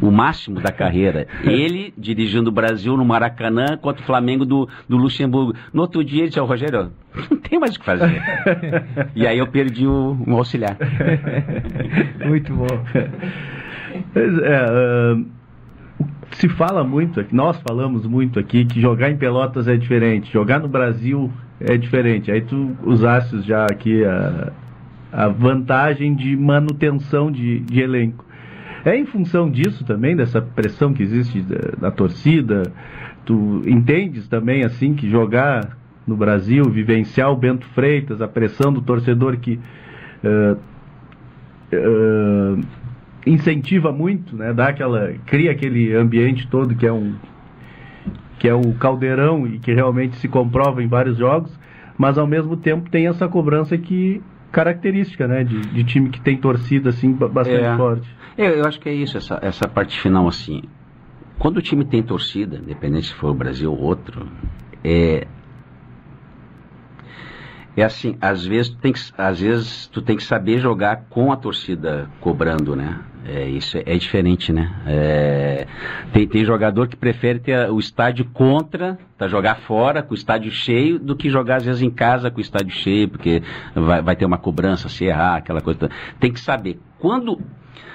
o 0.00 0.10
máximo 0.10 0.60
da 0.60 0.72
carreira. 0.72 1.26
Ele 1.44 1.92
dirigindo 1.96 2.50
o 2.50 2.52
Brasil 2.52 2.96
no 2.96 3.04
Maracanã 3.04 3.76
contra 3.76 4.02
o 4.02 4.06
Flamengo 4.06 4.44
do, 4.44 4.68
do 4.88 4.96
Luxemburgo. 4.96 5.54
No 5.72 5.82
outro 5.82 6.02
dia 6.02 6.20
ele 6.20 6.28
disse, 6.28 6.40
Rogério, 6.40 6.92
não 7.30 7.38
tem 7.38 7.58
mais 7.58 7.74
o 7.74 7.78
que 7.78 7.84
fazer. 7.84 8.22
e 9.14 9.26
aí 9.26 9.38
eu 9.38 9.46
perdi 9.46 9.86
o, 9.86 10.16
o 10.26 10.36
auxiliar. 10.36 10.76
Muito 12.26 12.54
bom. 12.54 12.66
É, 14.14 15.14
uh, 15.14 15.26
se 16.32 16.48
fala 16.48 16.84
muito, 16.84 17.24
nós 17.32 17.60
falamos 17.60 18.06
muito 18.06 18.38
aqui 18.38 18.64
que 18.64 18.80
jogar 18.80 19.10
em 19.10 19.16
Pelotas 19.16 19.66
é 19.68 19.76
diferente, 19.76 20.32
jogar 20.32 20.60
no 20.60 20.68
Brasil 20.68 21.30
é 21.60 21.76
diferente. 21.76 22.30
Aí 22.30 22.40
tu 22.40 22.76
usaste 22.84 23.42
já 23.42 23.64
aqui 23.64 24.04
a, 24.04 24.52
a 25.12 25.28
vantagem 25.28 26.14
de 26.14 26.36
manutenção 26.36 27.30
de, 27.30 27.60
de 27.60 27.80
elenco. 27.80 28.24
É 28.84 28.96
em 28.96 29.04
função 29.04 29.50
disso 29.50 29.84
também, 29.84 30.16
dessa 30.16 30.40
pressão 30.40 30.92
que 30.92 31.02
existe 31.02 31.40
da, 31.42 31.88
da 31.88 31.90
torcida? 31.90 32.72
Tu 33.24 33.62
entendes 33.66 34.26
também 34.28 34.64
assim 34.64 34.94
que 34.94 35.08
jogar 35.08 35.76
no 36.06 36.16
Brasil, 36.16 36.64
vivenciar 36.64 37.30
o 37.30 37.36
Bento 37.36 37.66
Freitas, 37.68 38.20
a 38.20 38.28
pressão 38.28 38.72
do 38.72 38.80
torcedor 38.80 39.36
que 39.36 39.60
uh, 40.24 40.58
uh, 41.72 42.60
incentiva 43.26 43.92
muito, 43.92 44.34
né? 44.34 44.52
Dá 44.52 44.68
aquela, 44.68 45.12
cria 45.26 45.50
aquele 45.52 45.94
ambiente 45.94 46.48
todo 46.48 46.74
que 46.74 46.86
é 46.86 46.92
um 46.92 47.14
que 48.38 48.48
é 48.48 48.54
o 48.54 48.72
caldeirão 48.72 49.46
e 49.46 49.58
que 49.58 49.74
realmente 49.74 50.16
se 50.16 50.26
comprova 50.26 50.82
em 50.82 50.86
vários 50.86 51.18
jogos, 51.18 51.52
mas 51.98 52.16
ao 52.16 52.26
mesmo 52.26 52.56
tempo 52.56 52.88
tem 52.88 53.06
essa 53.06 53.28
cobrança 53.28 53.76
que 53.76 54.22
característica, 54.50 55.26
né, 55.26 55.44
de, 55.44 55.60
de 55.60 55.84
time 55.84 56.10
que 56.10 56.20
tem 56.20 56.36
torcida 56.36 56.90
assim 56.90 57.12
bastante 57.12 57.64
é. 57.64 57.76
forte. 57.76 58.08
Eu, 58.36 58.50
eu 58.50 58.64
acho 58.64 58.80
que 58.80 58.88
é 58.88 58.94
isso, 58.94 59.16
essa, 59.16 59.38
essa 59.42 59.68
parte 59.68 60.00
final, 60.00 60.26
assim. 60.26 60.62
Quando 61.38 61.58
o 61.58 61.62
time 61.62 61.84
tem 61.84 62.02
torcida, 62.02 62.56
independente 62.56 63.08
se 63.08 63.14
for 63.14 63.30
o 63.30 63.34
Brasil 63.34 63.72
ou 63.72 63.80
outro, 63.80 64.26
é. 64.84 65.26
É 67.76 67.84
assim, 67.84 68.16
às 68.20 68.44
vezes, 68.44 68.70
tu 68.70 68.78
tem 68.78 68.92
que, 68.92 69.00
às 69.16 69.40
vezes 69.40 69.86
tu 69.86 70.02
tem 70.02 70.16
que 70.16 70.22
saber 70.22 70.58
jogar 70.58 71.04
com 71.08 71.32
a 71.32 71.36
torcida 71.36 72.10
cobrando, 72.20 72.74
né? 72.74 73.00
É, 73.24 73.48
isso 73.48 73.76
é, 73.78 73.82
é 73.86 73.96
diferente, 73.96 74.52
né? 74.52 74.74
É, 74.86 75.66
tem, 76.12 76.26
tem 76.26 76.44
jogador 76.44 76.88
que 76.88 76.96
prefere 76.96 77.38
ter 77.38 77.70
o 77.70 77.78
estádio 77.78 78.24
contra, 78.32 78.98
tá, 79.16 79.28
jogar 79.28 79.56
fora 79.56 80.02
com 80.02 80.12
o 80.12 80.16
estádio 80.16 80.50
cheio, 80.50 80.98
do 80.98 81.14
que 81.14 81.30
jogar 81.30 81.56
às 81.56 81.64
vezes 81.64 81.82
em 81.82 81.90
casa 81.90 82.30
com 82.30 82.38
o 82.38 82.40
estádio 82.40 82.74
cheio, 82.74 83.08
porque 83.08 83.42
vai, 83.74 84.02
vai 84.02 84.16
ter 84.16 84.24
uma 84.24 84.38
cobrança 84.38 84.88
se 84.88 85.04
errar, 85.04 85.36
aquela 85.36 85.60
coisa. 85.60 85.88
Tem 86.18 86.32
que 86.32 86.40
saber. 86.40 86.80
Quando 86.98 87.40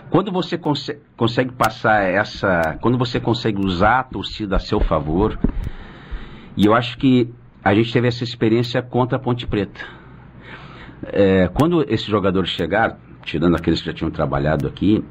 quando 0.09 0.31
você 0.31 0.57
conse 0.57 0.97
consegue 1.17 1.51
passar 1.51 2.03
essa. 2.03 2.77
Quando 2.79 2.97
você 2.97 3.19
consegue 3.19 3.59
usar 3.59 3.99
a 3.99 4.03
torcida 4.03 4.55
a 4.55 4.59
seu 4.59 4.79
favor, 4.79 5.37
e 6.55 6.65
eu 6.65 6.73
acho 6.73 6.97
que 6.97 7.33
a 7.65 7.73
gente 7.73 7.91
teve 7.91 8.07
essa 8.07 8.23
experiência 8.23 8.79
contra 8.79 9.17
a 9.17 9.19
Ponte 9.19 9.47
Preta. 9.47 9.81
É, 11.07 11.47
quando 11.47 11.83
esses 11.91 12.05
jogadores 12.05 12.51
chegaram, 12.51 12.95
tirando 13.23 13.55
aqueles 13.55 13.79
que 13.81 13.87
já 13.87 13.93
tinham 13.93 14.11
trabalhado 14.11 14.67
aqui, 14.67 15.03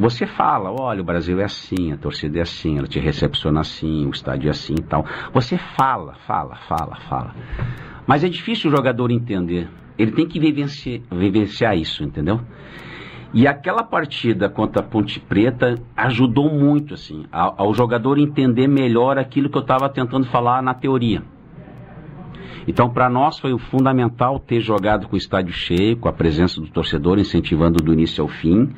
você 0.00 0.26
fala, 0.26 0.72
olha, 0.72 1.02
o 1.02 1.04
Brasil 1.04 1.38
é 1.40 1.44
assim, 1.44 1.92
a 1.92 1.98
torcida 1.98 2.38
é 2.38 2.40
assim, 2.42 2.78
ela 2.78 2.86
te 2.86 2.98
recepciona 2.98 3.60
assim, 3.60 4.06
o 4.06 4.10
estádio 4.10 4.48
é 4.48 4.50
assim 4.50 4.76
e 4.78 4.82
tal. 4.82 5.04
Você 5.34 5.58
fala, 5.76 6.14
fala, 6.26 6.56
fala, 6.66 6.96
fala. 7.06 7.34
Mas 8.06 8.24
é 8.24 8.30
difícil 8.30 8.70
o 8.70 8.74
jogador 8.74 9.10
entender. 9.10 9.68
Ele 9.98 10.12
tem 10.12 10.26
que 10.26 10.40
vivenciar, 10.40 11.00
vivenciar 11.12 11.76
isso, 11.76 12.02
entendeu? 12.02 12.40
E 13.34 13.46
aquela 13.46 13.82
partida 13.82 14.48
contra 14.48 14.80
a 14.80 14.84
Ponte 14.84 15.20
Preta 15.20 15.74
ajudou 15.94 16.50
muito, 16.50 16.94
assim, 16.94 17.26
ao, 17.30 17.54
ao 17.58 17.74
jogador 17.74 18.18
entender 18.18 18.66
melhor 18.66 19.18
aquilo 19.18 19.50
que 19.50 19.58
eu 19.58 19.62
estava 19.62 19.86
tentando 19.90 20.26
falar 20.28 20.62
na 20.62 20.72
teoria. 20.72 21.22
Então, 22.66 22.90
para 22.90 23.08
nós 23.08 23.38
foi 23.38 23.56
fundamental 23.58 24.38
ter 24.38 24.60
jogado 24.60 25.08
com 25.08 25.14
o 25.14 25.18
estádio 25.18 25.52
cheio, 25.52 25.96
com 25.96 26.08
a 26.08 26.12
presença 26.12 26.60
do 26.60 26.68
torcedor 26.68 27.18
incentivando 27.18 27.82
do 27.82 27.92
início 27.92 28.22
ao 28.22 28.28
fim 28.28 28.70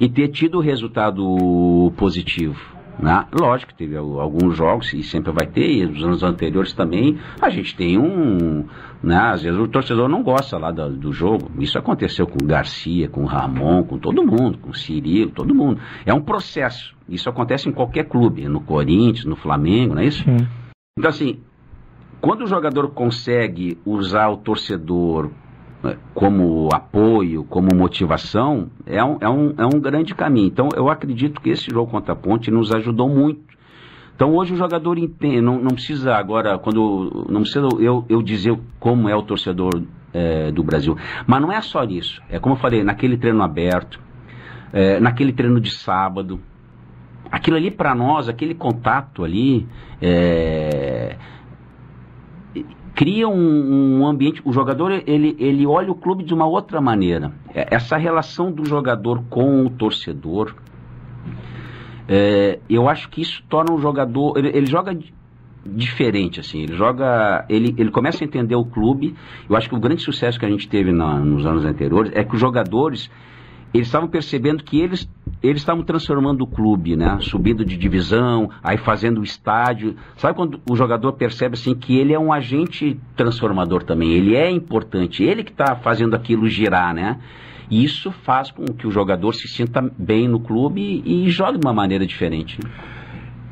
e 0.00 0.08
ter 0.08 0.28
tido 0.28 0.58
o 0.58 0.60
resultado 0.60 1.92
positivo. 1.96 2.58
Né? 3.00 3.26
Lógico, 3.32 3.72
teve 3.72 3.96
alguns 3.96 4.56
jogos, 4.56 4.92
e 4.92 5.02
sempre 5.02 5.32
vai 5.32 5.46
ter, 5.46 5.70
e 5.70 5.86
nos 5.86 6.04
anos 6.04 6.22
anteriores 6.22 6.72
também, 6.74 7.18
a 7.40 7.48
gente 7.48 7.74
tem 7.74 7.98
um. 7.98 8.66
Né? 9.02 9.16
Às 9.16 9.42
vezes 9.42 9.58
o 9.58 9.66
torcedor 9.66 10.08
não 10.08 10.22
gosta 10.22 10.58
lá 10.58 10.70
do, 10.70 10.90
do 10.90 11.12
jogo. 11.12 11.50
Isso 11.58 11.78
aconteceu 11.78 12.26
com 12.26 12.42
o 12.42 12.46
Garcia, 12.46 13.08
com 13.08 13.22
o 13.22 13.26
Ramon, 13.26 13.84
com 13.84 13.98
todo 13.98 14.24
mundo, 14.24 14.58
com 14.58 14.70
o 14.70 14.74
Cirilo, 14.74 15.30
todo 15.30 15.54
mundo. 15.54 15.80
É 16.04 16.12
um 16.12 16.20
processo. 16.20 16.94
Isso 17.08 17.28
acontece 17.28 17.68
em 17.68 17.72
qualquer 17.72 18.04
clube, 18.04 18.46
no 18.46 18.60
Corinthians, 18.60 19.24
no 19.24 19.36
Flamengo, 19.36 19.94
não 19.94 20.02
é 20.02 20.06
isso? 20.06 20.22
Sim. 20.22 20.46
Então, 20.98 21.08
assim, 21.08 21.38
quando 22.20 22.42
o 22.42 22.46
jogador 22.46 22.90
consegue 22.90 23.78
usar 23.84 24.28
o 24.28 24.36
torcedor 24.36 25.30
né, 25.82 25.96
como 26.14 26.68
apoio, 26.72 27.44
como 27.44 27.74
motivação, 27.74 28.70
é 28.86 29.02
um, 29.02 29.16
é, 29.20 29.28
um, 29.28 29.54
é 29.56 29.66
um 29.66 29.80
grande 29.80 30.14
caminho. 30.14 30.48
Então, 30.48 30.68
eu 30.76 30.90
acredito 30.90 31.40
que 31.40 31.50
esse 31.50 31.70
jogo 31.70 31.90
contra 31.90 32.12
a 32.12 32.16
Ponte 32.16 32.50
nos 32.50 32.72
ajudou 32.72 33.08
muito. 33.08 33.50
Então, 34.14 34.34
hoje 34.34 34.52
o 34.52 34.56
jogador 34.56 34.98
entende, 34.98 35.40
não, 35.40 35.58
não 35.58 35.70
precisa 35.70 36.14
agora, 36.14 36.58
quando 36.58 37.26
não 37.30 37.40
precisa 37.40 37.66
eu, 37.78 38.04
eu 38.06 38.22
dizer 38.22 38.58
como 38.78 39.08
é 39.08 39.16
o 39.16 39.22
torcedor 39.22 39.82
é, 40.12 40.52
do 40.52 40.62
Brasil. 40.62 40.96
Mas 41.26 41.40
não 41.40 41.50
é 41.50 41.62
só 41.62 41.84
isso. 41.84 42.20
É 42.28 42.38
como 42.38 42.54
eu 42.54 42.58
falei, 42.58 42.84
naquele 42.84 43.16
treino 43.16 43.42
aberto, 43.42 43.98
é, 44.74 45.00
naquele 45.00 45.32
treino 45.32 45.58
de 45.58 45.70
sábado, 45.70 46.38
aquilo 47.30 47.56
ali 47.56 47.70
para 47.70 47.94
nós, 47.94 48.28
aquele 48.28 48.54
contato 48.54 49.24
ali, 49.24 49.66
é, 50.02 51.16
cria 52.94 53.28
um, 53.28 54.00
um, 54.00 54.06
ambiente. 54.06 54.42
O 54.44 54.52
jogador 54.52 55.02
ele, 55.06 55.36
ele 55.38 55.66
olha 55.66 55.90
o 55.90 55.94
clube 55.94 56.24
de 56.24 56.34
uma 56.34 56.46
outra 56.46 56.80
maneira. 56.80 57.32
É, 57.54 57.74
essa 57.74 57.96
relação 57.96 58.50
do 58.52 58.64
jogador 58.64 59.22
com 59.30 59.64
o 59.64 59.70
torcedor, 59.70 60.54
é, 62.08 62.58
eu 62.68 62.88
acho 62.88 63.08
que 63.08 63.22
isso 63.22 63.42
torna 63.48 63.72
um 63.72 63.80
jogador. 63.80 64.36
Ele, 64.36 64.48
ele, 64.48 64.66
joga 64.66 64.96
diferente, 65.64 66.40
assim. 66.40 66.62
Ele 66.62 66.74
joga. 66.74 67.44
Ele, 67.48 67.74
ele 67.78 67.90
começa 67.90 68.22
a 68.22 68.26
entender 68.26 68.54
o 68.54 68.64
clube. 68.64 69.14
Eu 69.48 69.56
acho 69.56 69.68
que 69.68 69.74
o 69.74 69.80
grande 69.80 70.02
sucesso 70.02 70.38
que 70.38 70.44
a 70.44 70.50
gente 70.50 70.68
teve 70.68 70.92
na, 70.92 71.18
nos 71.18 71.46
anos 71.46 71.64
anteriores 71.64 72.12
é 72.14 72.24
que 72.24 72.34
os 72.34 72.40
jogadores 72.40 73.10
eles 73.72 73.86
estavam 73.86 74.08
percebendo 74.08 74.64
que 74.64 74.80
eles 74.80 75.08
eles 75.42 75.62
estavam 75.62 75.82
transformando 75.82 76.42
o 76.42 76.46
clube, 76.46 76.96
né? 76.96 77.18
Subindo 77.22 77.64
de 77.64 77.76
divisão, 77.76 78.50
aí 78.62 78.76
fazendo 78.76 79.22
o 79.22 79.24
estádio. 79.24 79.96
Sabe 80.16 80.34
quando 80.34 80.60
o 80.68 80.76
jogador 80.76 81.14
percebe 81.14 81.54
assim 81.54 81.74
que 81.74 81.96
ele 81.96 82.12
é 82.12 82.18
um 82.18 82.30
agente 82.30 83.00
transformador 83.16 83.82
também? 83.82 84.12
Ele 84.12 84.36
é 84.36 84.50
importante, 84.50 85.22
ele 85.24 85.42
que 85.42 85.52
está 85.52 85.76
fazendo 85.76 86.14
aquilo 86.14 86.46
girar, 86.46 86.92
né? 86.92 87.18
E 87.70 87.82
isso 87.82 88.10
faz 88.10 88.50
com 88.50 88.64
que 88.66 88.86
o 88.86 88.90
jogador 88.90 89.32
se 89.32 89.48
sinta 89.48 89.80
bem 89.96 90.28
no 90.28 90.40
clube 90.40 91.02
e, 91.04 91.26
e 91.26 91.30
jogue 91.30 91.58
de 91.58 91.66
uma 91.66 91.72
maneira 91.72 92.04
diferente. 92.04 92.58
Né? 92.62 92.70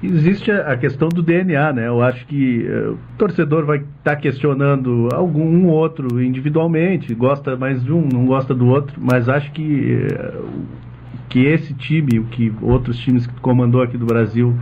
Existe 0.03 0.51
a 0.51 0.77
questão 0.77 1.09
do 1.09 1.23
DNA, 1.23 1.73
né? 1.73 1.89
Eu 1.89 2.01
acho 2.01 2.27
que 2.27 2.67
uh, 2.69 2.93
o 2.93 2.99
torcedor 3.19 3.65
vai 3.67 3.79
estar 3.79 4.15
tá 4.15 4.17
questionando 4.17 5.09
algum 5.13 5.45
um 5.45 5.69
outro 5.69 6.23
individualmente, 6.23 7.15
gosta 7.15 7.57
mais 7.57 7.83
de 7.83 7.93
um, 7.93 8.07
não 8.13 8.27
gosta 8.27 8.55
do 8.55 8.67
outro, 8.67 8.95
mas 9.01 9.29
acho 9.29 9.51
que 9.53 10.07
uh, 10.13 10.79
que 11.29 11.45
esse 11.45 11.75
time, 11.75 12.19
o 12.19 12.25
que 12.25 12.53
outros 12.63 12.99
times 12.99 13.27
que 13.27 13.41
comandou 13.41 13.83
aqui 13.83 13.99
do 13.99 14.07
Brasil 14.07 14.55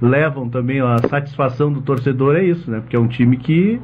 levam 0.00 0.48
também 0.48 0.80
a 0.80 0.98
satisfação 1.08 1.72
do 1.72 1.82
torcedor 1.82 2.36
é 2.36 2.44
isso, 2.44 2.70
né? 2.70 2.80
Porque 2.80 2.96
é 2.96 2.98
um 2.98 3.08
time 3.08 3.36
que 3.36 3.80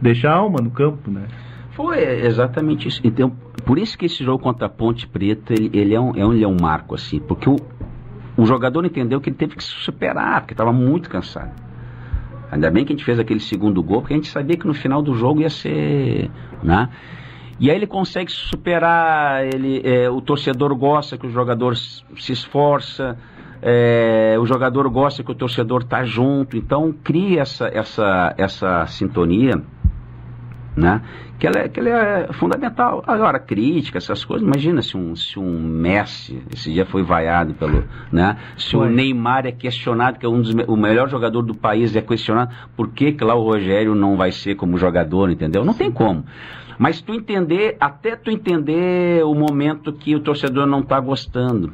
deixa 0.00 0.28
a 0.28 0.34
alma 0.34 0.60
no 0.62 0.70
campo, 0.70 1.10
né? 1.10 1.26
Foi 1.72 1.98
exatamente 2.24 2.88
isso. 2.88 3.00
Então, 3.04 3.30
por 3.64 3.78
isso 3.78 3.98
que 3.98 4.06
esse 4.06 4.24
jogo 4.24 4.42
contra 4.42 4.66
a 4.66 4.70
Ponte 4.70 5.06
Preta 5.06 5.52
ele, 5.52 5.70
ele 5.72 5.94
é, 5.94 6.00
um, 6.00 6.16
é, 6.16 6.24
um, 6.24 6.32
ele 6.32 6.44
é 6.44 6.48
um 6.48 6.56
marco 6.58 6.94
assim, 6.94 7.20
porque 7.20 7.48
o, 7.48 7.56
o 8.36 8.44
jogador 8.44 8.84
entendeu 8.84 9.20
que 9.20 9.30
ele 9.30 9.36
teve 9.36 9.56
que 9.56 9.64
se 9.64 9.70
superar, 9.70 10.40
porque 10.40 10.52
estava 10.52 10.72
muito 10.72 11.08
cansado. 11.08 11.52
Ainda 12.50 12.70
bem 12.70 12.84
que 12.84 12.92
a 12.92 12.96
gente 12.96 13.04
fez 13.04 13.18
aquele 13.18 13.40
segundo 13.40 13.82
gol, 13.82 14.00
porque 14.00 14.14
a 14.14 14.16
gente 14.16 14.28
sabia 14.28 14.56
que 14.56 14.66
no 14.66 14.74
final 14.74 15.02
do 15.02 15.14
jogo 15.14 15.40
ia 15.40 15.50
ser. 15.50 16.30
Né? 16.62 16.88
E 17.58 17.70
aí 17.70 17.76
ele 17.76 17.86
consegue 17.86 18.30
se 18.30 18.36
superar, 18.36 19.44
ele, 19.44 19.80
é, 19.84 20.08
o 20.10 20.20
torcedor 20.20 20.74
gosta 20.76 21.16
que 21.16 21.26
o 21.26 21.30
jogador 21.30 21.76
se 21.76 22.32
esforça, 22.32 23.18
é, 23.62 24.36
o 24.38 24.44
jogador 24.44 24.88
gosta 24.90 25.24
que 25.24 25.30
o 25.30 25.34
torcedor 25.34 25.82
está 25.82 26.04
junto, 26.04 26.56
então 26.56 26.94
cria 27.02 27.40
essa, 27.40 27.68
essa, 27.68 28.34
essa 28.36 28.86
sintonia 28.86 29.62
né? 30.76 31.00
Que 31.38 31.46
ela, 31.46 31.58
é, 31.58 31.68
que 31.68 31.80
ela 31.80 31.90
é 31.90 32.32
fundamental. 32.32 33.04
Agora, 33.06 33.38
crítica, 33.38 33.98
essas 33.98 34.24
coisas, 34.24 34.46
imagina 34.46 34.80
se 34.80 34.96
um, 34.96 35.14
se 35.14 35.38
um 35.38 35.60
Messi, 35.60 36.42
esse 36.52 36.72
dia 36.72 36.86
foi 36.86 37.02
vaiado 37.02 37.52
pelo, 37.54 37.84
né? 38.10 38.38
Se 38.56 38.76
o 38.76 38.86
Neymar 38.86 39.46
é 39.46 39.52
questionado, 39.52 40.18
que 40.18 40.24
é 40.24 40.28
um 40.28 40.40
dos, 40.40 40.54
o 40.66 40.76
melhor 40.76 41.08
jogador 41.08 41.42
do 41.42 41.54
país, 41.54 41.94
é 41.94 42.00
questionado, 42.00 42.54
por 42.76 42.88
que, 42.88 43.12
que 43.12 43.22
lá 43.22 43.34
o 43.34 43.44
Rogério 43.44 43.94
não 43.94 44.16
vai 44.16 44.32
ser 44.32 44.54
como 44.54 44.78
jogador, 44.78 45.30
entendeu? 45.30 45.64
Não 45.64 45.74
tem 45.74 45.90
como. 45.90 46.24
Mas 46.78 47.00
tu 47.00 47.14
entender, 47.14 47.76
até 47.80 48.16
tu 48.16 48.30
entender 48.30 49.24
o 49.24 49.34
momento 49.34 49.92
que 49.92 50.14
o 50.14 50.20
torcedor 50.20 50.66
não 50.66 50.80
está 50.80 51.00
gostando. 51.00 51.72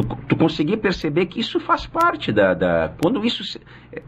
Tu, 0.00 0.16
tu 0.28 0.36
conseguir 0.36 0.78
perceber 0.78 1.26
que 1.26 1.40
isso 1.40 1.60
faz 1.60 1.86
parte 1.86 2.32
da, 2.32 2.54
da. 2.54 2.92
Quando 3.02 3.24
isso 3.24 3.58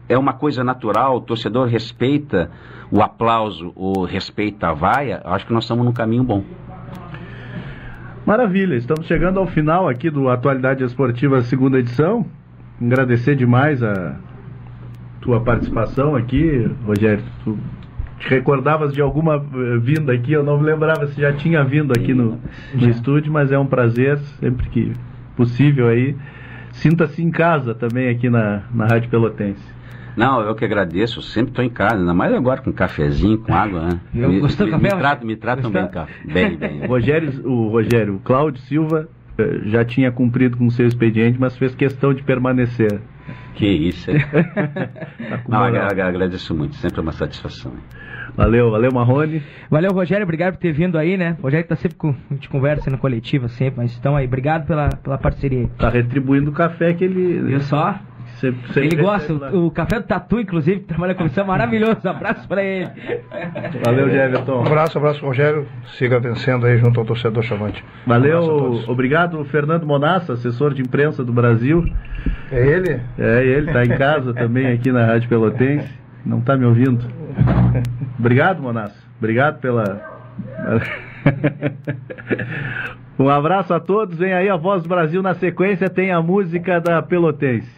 é 0.09 0.17
uma 0.17 0.33
coisa 0.33 0.63
natural, 0.63 1.17
o 1.17 1.21
torcedor 1.21 1.67
respeita 1.67 2.49
o 2.89 3.01
aplauso, 3.01 3.71
o 3.75 4.03
respeito 4.03 4.63
à 4.63 4.73
vaia, 4.73 5.21
acho 5.25 5.45
que 5.45 5.53
nós 5.53 5.65
estamos 5.65 5.85
num 5.85 5.93
caminho 5.93 6.23
bom. 6.23 6.43
Maravilha, 8.25 8.75
estamos 8.75 9.05
chegando 9.05 9.39
ao 9.39 9.45
final 9.45 9.87
aqui 9.87 10.09
do 10.09 10.29
Atualidade 10.29 10.83
Esportiva 10.83 11.41
segunda 11.41 11.77
edição. 11.77 12.25
Agradecer 12.81 13.35
demais 13.35 13.83
a 13.83 14.15
tua 15.21 15.41
participação 15.41 16.15
aqui, 16.15 16.69
Rogério. 16.85 17.23
Tu 17.43 17.57
te 18.19 18.29
recordavas 18.29 18.93
de 18.93 19.01
alguma 19.01 19.35
eh, 19.35 19.77
vinda 19.77 20.13
aqui, 20.13 20.31
eu 20.31 20.43
não 20.43 20.57
me 20.57 20.65
lembrava 20.65 21.07
se 21.07 21.19
já 21.19 21.33
tinha 21.33 21.63
vindo 21.63 21.91
aqui 21.91 22.13
no, 22.13 22.39
no 22.73 22.89
estúdio, 22.89 23.31
mas 23.31 23.51
é 23.51 23.59
um 23.59 23.65
prazer, 23.65 24.17
sempre 24.39 24.69
que 24.69 24.93
possível 25.35 25.87
aí. 25.87 26.15
Sinta-se 26.71 27.21
em 27.21 27.29
casa 27.29 27.75
também 27.75 28.09
aqui 28.09 28.29
na, 28.29 28.63
na 28.73 28.87
Rádio 28.87 29.09
Pelotense. 29.09 29.73
Não, 30.15 30.41
eu 30.41 30.53
que 30.53 30.63
agradeço, 30.63 31.19
eu 31.19 31.23
sempre 31.23 31.51
estou 31.51 31.65
em 31.65 31.69
casa, 31.69 31.95
ainda 31.95 32.13
mais 32.13 32.33
agora 32.33 32.61
com 32.61 32.71
cafezinho, 32.71 33.39
com 33.39 33.53
água, 33.53 33.81
né? 33.81 33.99
Eu 34.13 34.29
me, 34.29 34.39
gostou 34.39 34.67
me, 34.67 34.71
café? 34.71 34.83
Me, 34.83 34.89
tratam, 34.99 35.27
me 35.27 35.35
tratam 35.35 35.71
bem, 35.71 35.89
bem, 36.25 36.57
bem. 36.57 36.83
O 36.83 36.87
Rogério, 36.87 37.47
o 37.49 37.69
Rogério, 37.69 38.15
o 38.15 38.19
Cláudio 38.19 38.61
Silva 38.61 39.09
eh, 39.37 39.61
já 39.65 39.83
tinha 39.83 40.11
cumprido 40.11 40.57
com 40.57 40.67
o 40.67 40.71
seu 40.71 40.87
expediente, 40.87 41.39
mas 41.39 41.57
fez 41.57 41.73
questão 41.73 42.13
de 42.13 42.21
permanecer. 42.21 43.01
Que 43.55 43.65
isso, 43.67 44.11
é? 44.11 44.19
tá 45.29 45.41
Não, 45.47 45.63
agradeço 45.63 46.53
muito, 46.53 46.75
sempre 46.75 46.99
é 46.99 47.01
uma 47.01 47.11
satisfação. 47.11 47.73
Valeu, 48.35 48.71
valeu 48.71 48.91
Marrone. 48.91 49.41
Valeu, 49.69 49.91
Rogério, 49.91 50.23
obrigado 50.23 50.53
por 50.53 50.59
ter 50.59 50.71
vindo 50.71 50.97
aí, 50.97 51.17
né? 51.17 51.35
O 51.39 51.43
Rogério 51.43 51.67
tá 51.67 51.75
sempre 51.75 51.97
com, 51.97 52.09
a 52.09 52.33
gente 52.33 52.49
conversa 52.49 52.89
na 52.89 52.97
coletiva, 52.97 53.47
sempre, 53.47 53.81
mas 53.81 53.97
então 53.97 54.15
aí, 54.15 54.25
obrigado 54.25 54.65
pela, 54.65 54.89
pela 54.89 55.17
parceria 55.17 55.59
aí. 55.59 55.67
Tá 55.77 55.89
retribuindo 55.89 56.49
o 56.49 56.53
café 56.53 56.93
que 56.93 57.03
ele. 57.03 57.41
Viu 57.43 57.61
só? 57.61 57.99
ele 58.75 58.95
gosta, 58.95 59.33
o, 59.33 59.67
o, 59.67 59.71
café 59.71 59.99
do 59.99 60.05
Tatu, 60.05 60.39
inclusive, 60.39 60.81
que 60.81 60.87
trabalha 60.87 61.15
com 61.15 61.23
é 61.23 61.43
maravilhoso. 61.43 61.99
Um 62.03 62.09
abraço 62.09 62.47
para 62.47 62.63
ele. 62.63 62.89
Valeu, 63.85 64.09
Jefferson. 64.09 64.57
Um 64.57 64.65
abraço, 64.65 64.97
abraço, 64.97 65.25
Rogério. 65.25 65.65
Siga 65.97 66.19
vencendo 66.19 66.65
aí 66.65 66.77
junto 66.77 66.99
ao 66.99 67.05
torcedor 67.05 67.43
chamante. 67.43 67.83
Valeu, 68.05 68.41
um 68.41 68.91
obrigado, 68.91 69.43
Fernando 69.45 69.85
Monassa, 69.85 70.33
assessor 70.33 70.73
de 70.73 70.81
imprensa 70.81 71.23
do 71.23 71.31
Brasil. 71.31 71.85
É 72.51 72.67
ele? 72.67 72.99
É 73.17 73.45
ele, 73.45 73.71
tá 73.71 73.83
em 73.83 73.97
casa 73.97 74.33
também 74.33 74.67
aqui 74.67 74.91
na 74.91 75.05
Rádio 75.05 75.29
Pelotense. 75.29 76.02
Não 76.25 76.41
tá 76.41 76.55
me 76.55 76.65
ouvindo? 76.65 77.05
Obrigado, 78.17 78.61
Monassa. 78.61 78.97
Obrigado 79.17 79.59
pela. 79.59 80.01
Um 83.17 83.29
abraço 83.29 83.73
a 83.73 83.79
todos. 83.79 84.17
Vem 84.17 84.33
aí 84.33 84.49
a 84.49 84.55
Voz 84.55 84.83
do 84.83 84.89
Brasil 84.89 85.21
na 85.21 85.35
sequência. 85.35 85.89
Tem 85.89 86.11
a 86.11 86.21
música 86.21 86.81
da 86.81 87.01
Pelotense. 87.01 87.69